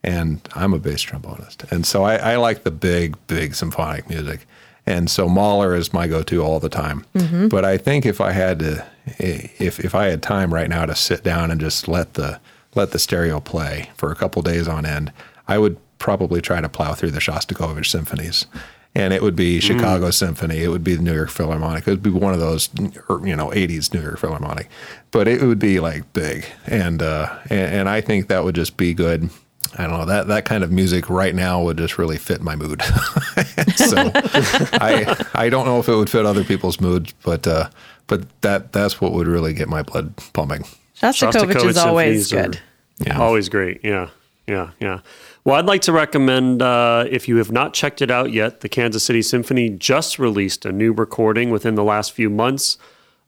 And 0.03 0.47
I'm 0.53 0.73
a 0.73 0.79
bass 0.79 1.03
trombonist, 1.03 1.71
and 1.71 1.85
so 1.85 2.03
I, 2.03 2.15
I 2.15 2.35
like 2.37 2.63
the 2.63 2.71
big 2.71 3.15
big 3.27 3.53
symphonic 3.53 4.09
music. 4.09 4.47
And 4.87 5.09
so 5.09 5.27
Mahler 5.27 5.75
is 5.75 5.93
my 5.93 6.07
go-to 6.07 6.43
all 6.43 6.59
the 6.59 6.69
time. 6.69 7.05
Mm-hmm. 7.15 7.47
But 7.47 7.65
I 7.65 7.77
think 7.77 8.05
if 8.05 8.21
I 8.21 8.31
had 8.31 8.59
to, 8.59 8.85
if 9.17 9.79
if 9.79 9.95
I 9.95 10.05
had 10.05 10.21
time 10.21 10.53
right 10.53 10.69
now 10.69 10.85
to 10.85 10.95
sit 10.95 11.23
down 11.23 11.51
and 11.51 11.59
just 11.59 11.87
let 11.87 12.13
the 12.13 12.39
let 12.75 12.91
the 12.91 12.99
stereo 12.99 13.39
play 13.39 13.89
for 13.95 14.11
a 14.11 14.15
couple 14.15 14.41
days 14.41 14.67
on 14.67 14.85
end, 14.85 15.11
I 15.47 15.57
would 15.57 15.77
probably 15.97 16.41
try 16.41 16.61
to 16.61 16.69
plow 16.69 16.93
through 16.93 17.11
the 17.11 17.19
Shostakovich 17.19 17.87
symphonies. 17.87 18.45
And 18.93 19.13
it 19.13 19.21
would 19.21 19.35
be 19.35 19.57
mm. 19.57 19.61
Chicago 19.61 20.09
mm. 20.09 20.13
Symphony. 20.13 20.63
It 20.63 20.69
would 20.69 20.83
be 20.83 20.95
the 20.95 21.01
New 21.01 21.13
York 21.13 21.29
Philharmonic. 21.29 21.87
It 21.87 21.91
would 21.91 22.03
be 22.03 22.11
one 22.11 22.33
of 22.33 22.39
those, 22.39 22.69
you 22.77 23.35
know, 23.35 23.49
'80s 23.49 23.93
New 23.93 24.01
York 24.01 24.19
Philharmonic. 24.19 24.69
But 25.11 25.27
it 25.27 25.41
would 25.41 25.59
be 25.59 25.79
like 25.79 26.13
big, 26.13 26.45
and 26.65 27.01
uh, 27.01 27.35
and, 27.49 27.73
and 27.73 27.89
I 27.89 28.01
think 28.01 28.27
that 28.27 28.43
would 28.43 28.55
just 28.55 28.77
be 28.77 28.93
good. 28.93 29.29
I 29.77 29.87
don't 29.87 29.99
know 29.99 30.05
that 30.05 30.27
that 30.27 30.45
kind 30.45 30.63
of 30.63 30.71
music 30.71 31.09
right 31.09 31.35
now 31.35 31.61
would 31.63 31.77
just 31.77 31.97
really 31.97 32.17
fit 32.17 32.41
my 32.41 32.55
mood. 32.55 32.81
so 33.75 34.11
I 34.13 35.25
I 35.33 35.49
don't 35.49 35.65
know 35.65 35.79
if 35.79 35.89
it 35.89 35.95
would 35.95 36.09
fit 36.09 36.25
other 36.25 36.43
people's 36.43 36.79
moods, 36.79 37.13
but 37.23 37.45
uh, 37.47 37.69
but 38.07 38.23
that 38.41 38.71
that's 38.71 39.01
what 39.01 39.11
would 39.13 39.27
really 39.27 39.53
get 39.53 39.67
my 39.67 39.83
blood 39.83 40.13
pumping. 40.33 40.63
Shostakovich 40.97 41.65
is 41.65 41.77
always 41.77 42.31
good. 42.31 42.59
yeah. 42.99 43.19
Always 43.19 43.49
great. 43.49 43.81
Yeah. 43.83 44.09
Yeah. 44.47 44.71
Yeah. 44.79 44.99
Well, 45.43 45.55
I'd 45.55 45.65
like 45.65 45.81
to 45.81 45.91
recommend, 45.91 46.61
uh, 46.61 47.05
if 47.09 47.27
you 47.27 47.37
have 47.37 47.51
not 47.51 47.73
checked 47.73 48.01
it 48.01 48.09
out 48.09 48.31
yet, 48.31 48.61
the 48.61 48.69
Kansas 48.69 49.03
City 49.03 49.21
Symphony 49.21 49.69
just 49.69 50.17
released 50.17 50.65
a 50.65 50.71
new 50.71 50.91
recording 50.93 51.51
within 51.51 51.75
the 51.75 51.83
last 51.83 52.13
few 52.13 52.29
months 52.29 52.77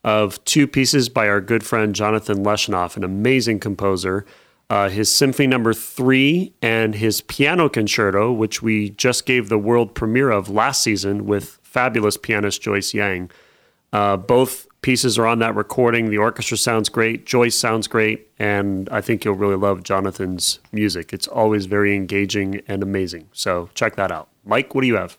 of 0.04 0.42
two 0.44 0.66
pieces 0.66 1.08
by 1.08 1.28
our 1.28 1.40
good 1.40 1.64
friend 1.64 1.94
Jonathan 1.94 2.44
Leshnoff, 2.44 2.96
an 2.96 3.04
amazing 3.04 3.60
composer. 3.60 4.24
Uh, 4.70 4.88
his 4.88 5.14
Symphony 5.14 5.46
Number 5.46 5.72
Three 5.72 6.52
and 6.60 6.94
his 6.94 7.22
Piano 7.22 7.68
Concerto, 7.68 8.32
which 8.32 8.62
we 8.62 8.90
just 8.90 9.24
gave 9.24 9.48
the 9.48 9.58
world 9.58 9.94
premiere 9.94 10.30
of 10.30 10.50
last 10.50 10.82
season 10.82 11.24
with 11.26 11.58
fabulous 11.62 12.16
pianist 12.16 12.60
Joyce 12.60 12.92
Yang. 12.92 13.30
Uh, 13.92 14.16
both 14.16 14.66
pieces 14.82 15.18
are 15.18 15.26
on 15.26 15.38
that 15.40 15.54
recording. 15.54 16.10
The 16.10 16.18
orchestra 16.18 16.56
sounds 16.56 16.88
great. 16.88 17.26
Joyce 17.26 17.56
sounds 17.58 17.86
great. 17.86 18.28
And 18.38 18.88
I 18.90 19.00
think 19.00 19.24
you'll 19.24 19.34
really 19.34 19.56
love 19.56 19.82
Jonathan's 19.82 20.60
music. 20.72 21.12
It's 21.12 21.26
always 21.26 21.66
very 21.66 21.96
engaging 21.96 22.62
and 22.68 22.82
amazing. 22.82 23.28
So 23.32 23.70
check 23.74 23.96
that 23.96 24.12
out. 24.12 24.28
Mike, 24.44 24.74
what 24.74 24.82
do 24.82 24.86
you 24.86 24.96
have? 24.96 25.18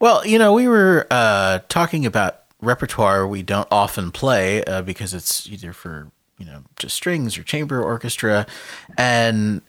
Well, 0.00 0.24
you 0.26 0.38
know, 0.38 0.52
we 0.52 0.68
were 0.68 1.06
uh, 1.10 1.60
talking 1.68 2.06
about 2.06 2.42
repertoire 2.60 3.26
we 3.26 3.42
don't 3.42 3.68
often 3.70 4.10
play 4.10 4.64
uh, 4.64 4.82
because 4.82 5.14
it's 5.14 5.48
either 5.48 5.72
for, 5.72 6.10
you 6.38 6.46
know, 6.46 6.62
just 6.76 6.94
strings 6.94 7.36
or 7.36 7.42
chamber 7.42 7.82
orchestra. 7.82 8.46
And 8.96 9.62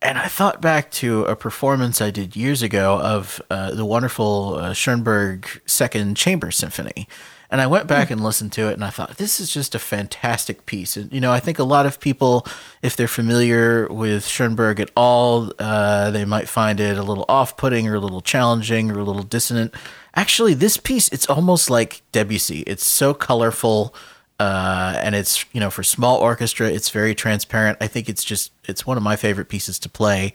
and 0.00 0.18
I 0.18 0.26
thought 0.26 0.60
back 0.60 0.90
to 0.92 1.24
a 1.24 1.36
performance 1.36 2.00
I 2.00 2.10
did 2.10 2.34
years 2.34 2.60
ago 2.60 2.98
of 3.00 3.40
uh, 3.50 3.72
the 3.72 3.84
wonderful 3.84 4.56
uh, 4.56 4.72
Schoenberg 4.72 5.46
Second 5.64 6.16
Chamber 6.16 6.50
Symphony. 6.50 7.06
And 7.50 7.60
I 7.60 7.66
went 7.66 7.86
back 7.86 8.10
and 8.10 8.24
listened 8.24 8.50
to 8.52 8.68
it, 8.70 8.72
and 8.72 8.82
I 8.82 8.88
thought 8.88 9.18
this 9.18 9.38
is 9.38 9.52
just 9.52 9.74
a 9.74 9.78
fantastic 9.78 10.64
piece. 10.64 10.96
And 10.96 11.12
you 11.12 11.20
know, 11.20 11.30
I 11.30 11.38
think 11.38 11.58
a 11.58 11.64
lot 11.64 11.84
of 11.84 12.00
people, 12.00 12.46
if 12.80 12.96
they're 12.96 13.06
familiar 13.06 13.86
with 13.88 14.26
Schoenberg 14.26 14.80
at 14.80 14.90
all, 14.96 15.52
uh, 15.58 16.10
they 16.10 16.24
might 16.24 16.48
find 16.48 16.80
it 16.80 16.96
a 16.96 17.02
little 17.02 17.26
off-putting, 17.28 17.86
or 17.86 17.96
a 17.96 18.00
little 18.00 18.22
challenging, 18.22 18.90
or 18.90 18.98
a 18.98 19.04
little 19.04 19.22
dissonant. 19.22 19.74
Actually, 20.14 20.54
this 20.54 20.78
piece, 20.78 21.08
it's 21.08 21.26
almost 21.26 21.68
like 21.68 22.00
Debussy. 22.10 22.60
It's 22.60 22.86
so 22.86 23.12
colorful, 23.12 23.94
uh, 24.42 24.98
and 25.00 25.14
it's 25.14 25.44
you 25.52 25.60
know 25.60 25.70
for 25.70 25.84
small 25.84 26.18
orchestra, 26.18 26.68
it's 26.68 26.90
very 26.90 27.14
transparent. 27.14 27.78
I 27.80 27.86
think 27.86 28.08
it's 28.08 28.24
just 28.24 28.50
it's 28.64 28.84
one 28.84 28.96
of 28.96 29.02
my 29.04 29.14
favorite 29.14 29.48
pieces 29.48 29.78
to 29.80 29.88
play, 29.88 30.32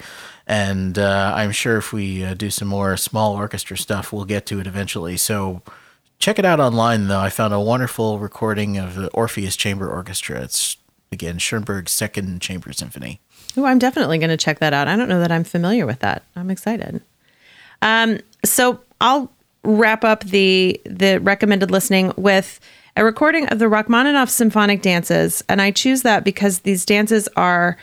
and 0.48 0.98
uh, 0.98 1.34
I'm 1.36 1.52
sure 1.52 1.78
if 1.78 1.92
we 1.92 2.24
uh, 2.24 2.34
do 2.34 2.50
some 2.50 2.70
more 2.70 2.96
small 2.96 3.36
orchestra 3.36 3.78
stuff, 3.78 4.14
we'll 4.14 4.24
get 4.24 4.46
to 4.46 4.62
it 4.62 4.68
eventually. 4.68 5.18
So 5.18 5.62
check 6.20 6.40
it 6.40 6.46
out 6.46 6.62
online, 6.62 7.10
though. 7.10 7.20
I 7.20 7.30
found 7.30 7.54
a 7.54 7.60
wonderful 7.60 8.18
recording 8.18 8.78
of 8.78 8.96
the 8.96 9.10
Orpheus 9.10 9.58
Chamber 9.58 9.90
Orchestra. 9.90 10.42
It's 10.42 10.78
again 11.12 11.38
Schoenberg's 11.38 11.92
Second 11.92 12.40
Chamber 12.42 12.72
Symphony. 12.72 13.20
Oh, 13.58 13.66
I'm 13.66 13.80
definitely 13.80 14.20
going 14.20 14.30
to 14.30 14.38
check 14.38 14.60
that 14.60 14.72
out. 14.72 14.88
I 14.88 14.96
don't 14.96 15.10
know 15.10 15.20
that 15.20 15.34
I'm 15.34 15.44
familiar 15.44 15.86
with 15.86 16.00
that. 16.00 16.24
I'm 16.34 16.50
excited. 16.50 17.02
Um, 17.82 18.20
so 18.46 18.80
I'll 19.02 19.30
wrap 19.64 20.06
up 20.06 20.24
the 20.24 20.80
the 20.86 21.20
recommended 21.20 21.72
listening 21.72 22.14
with 22.16 22.62
a 22.98 23.06
recording 23.06 23.48
of 23.50 23.60
the 23.60 23.70
Rachmaninoff 23.70 24.30
symphonic 24.30 24.82
dances, 24.82 25.44
and 25.48 25.62
I 25.62 25.70
choose 25.72 26.02
that 26.02 26.24
because 26.24 26.60
these 26.60 26.84
dances 26.84 27.30
are 27.38 27.78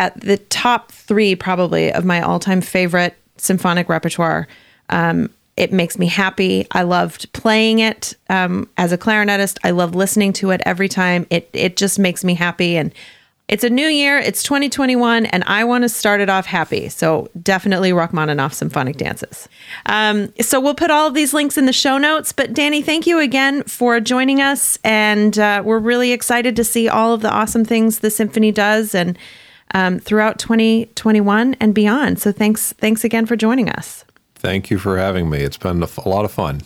at 0.00 0.20
the 0.20 0.36
top 0.36 0.90
three 0.90 1.36
probably 1.36 1.92
of 1.92 2.04
my 2.04 2.20
all 2.20 2.40
time 2.40 2.60
favorite 2.60 3.16
symphonic 3.36 3.88
repertoire. 3.88 4.48
Um, 4.90 5.30
it 5.56 5.72
makes 5.72 5.98
me 5.98 6.06
happy. 6.06 6.66
I 6.72 6.82
loved 6.82 7.32
playing 7.32 7.78
it 7.78 8.16
um, 8.28 8.68
as 8.76 8.92
a 8.92 8.98
clarinetist. 8.98 9.58
I 9.62 9.70
love 9.70 9.94
listening 9.94 10.32
to 10.34 10.50
it 10.50 10.60
every 10.66 10.88
time. 10.88 11.26
It 11.30 11.48
it 11.52 11.76
just 11.76 11.98
makes 11.98 12.24
me 12.24 12.34
happy. 12.34 12.76
And 12.76 12.92
it's 13.48 13.64
a 13.64 13.70
new 13.70 13.86
year. 13.86 14.18
It's 14.18 14.42
2021, 14.42 15.26
and 15.26 15.42
I 15.46 15.64
want 15.64 15.82
to 15.82 15.88
start 15.88 16.20
it 16.20 16.28
off 16.28 16.46
happy. 16.46 16.88
So 16.88 17.28
definitely 17.42 17.92
Rachmaninoff 17.92 18.52
symphonic 18.52 18.96
dances. 18.96 19.48
Um, 19.86 20.32
so 20.40 20.60
we'll 20.60 20.74
put 20.74 20.90
all 20.90 21.06
of 21.08 21.14
these 21.14 21.32
links 21.32 21.56
in 21.56 21.64
the 21.64 21.72
show 21.72 21.96
notes. 21.96 22.32
But 22.32 22.52
Danny, 22.52 22.82
thank 22.82 23.06
you 23.06 23.18
again 23.18 23.62
for 23.64 24.00
joining 24.00 24.40
us, 24.42 24.78
and 24.84 25.38
uh, 25.38 25.62
we're 25.64 25.78
really 25.78 26.12
excited 26.12 26.56
to 26.56 26.64
see 26.64 26.88
all 26.88 27.14
of 27.14 27.22
the 27.22 27.30
awesome 27.30 27.64
things 27.64 28.00
the 28.00 28.10
symphony 28.10 28.52
does 28.52 28.94
and. 28.94 29.18
Um, 29.74 29.98
throughout 29.98 30.38
2021 30.38 31.54
and 31.60 31.74
beyond. 31.74 32.18
So 32.18 32.32
thanks, 32.32 32.72
thanks 32.72 33.04
again 33.04 33.26
for 33.26 33.36
joining 33.36 33.68
us. 33.68 34.06
Thank 34.38 34.70
you 34.70 34.78
for 34.78 34.96
having 34.96 35.28
me. 35.28 35.40
It's 35.40 35.58
been 35.58 35.82
a, 35.82 36.08
lot 36.08 36.24
of 36.24 36.30
fun. 36.32 36.62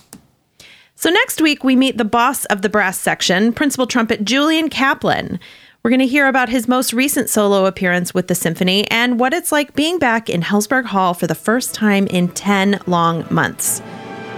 So, 0.95 1.11
next 1.11 1.41
week, 1.41 1.65
we 1.65 1.75
meet 1.75 1.97
the 1.97 2.05
boss 2.05 2.45
of 2.45 2.63
the 2.63 2.69
brass 2.69 3.01
section, 3.01 3.53
principal 3.53 3.87
trumpet 3.87 4.25
Julian 4.25 4.69
Kaplan. 4.69 5.41
We're 5.83 5.91
going 5.91 5.99
to 5.99 6.07
hear 6.07 6.29
about 6.29 6.49
his 6.49 6.69
most 6.69 6.93
recent 6.93 7.29
solo 7.29 7.67
appearance 7.67 8.15
with 8.15 8.29
the 8.29 8.37
symphony 8.37 8.89
and 8.89 9.19
what 9.19 9.35
it's 9.35 9.51
like 9.51 9.75
being 9.75 9.99
back 9.99 10.31
in 10.31 10.41
Helzberg 10.41 10.85
Hall 10.85 11.13
for 11.13 11.27
the 11.27 11.35
first 11.35 11.75
time 11.75 12.07
in 12.07 12.29
10 12.29 12.79
long 12.87 13.25
months. 13.31 13.83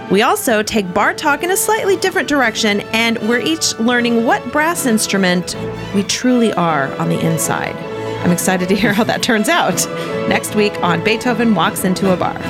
We 0.09 0.23
also 0.23 0.63
take 0.63 0.91
bar 0.91 1.13
talk 1.13 1.43
in 1.43 1.51
a 1.51 1.57
slightly 1.57 1.97
different 1.97 2.27
direction, 2.27 2.81
and 2.93 3.19
we're 3.29 3.41
each 3.41 3.77
learning 3.77 4.25
what 4.25 4.51
brass 4.51 4.87
instrument 4.87 5.55
we 5.93 6.01
truly 6.01 6.51
are 6.53 6.91
on 6.95 7.09
the 7.09 7.19
inside. 7.23 7.75
I'm 8.23 8.31
excited 8.31 8.67
to 8.69 8.75
hear 8.75 8.93
how 8.93 9.03
that 9.03 9.21
turns 9.21 9.47
out 9.47 9.85
next 10.27 10.55
week 10.55 10.73
on 10.81 11.03
Beethoven 11.03 11.53
Walks 11.53 11.83
into 11.83 12.11
a 12.11 12.17
Bar. 12.17 12.41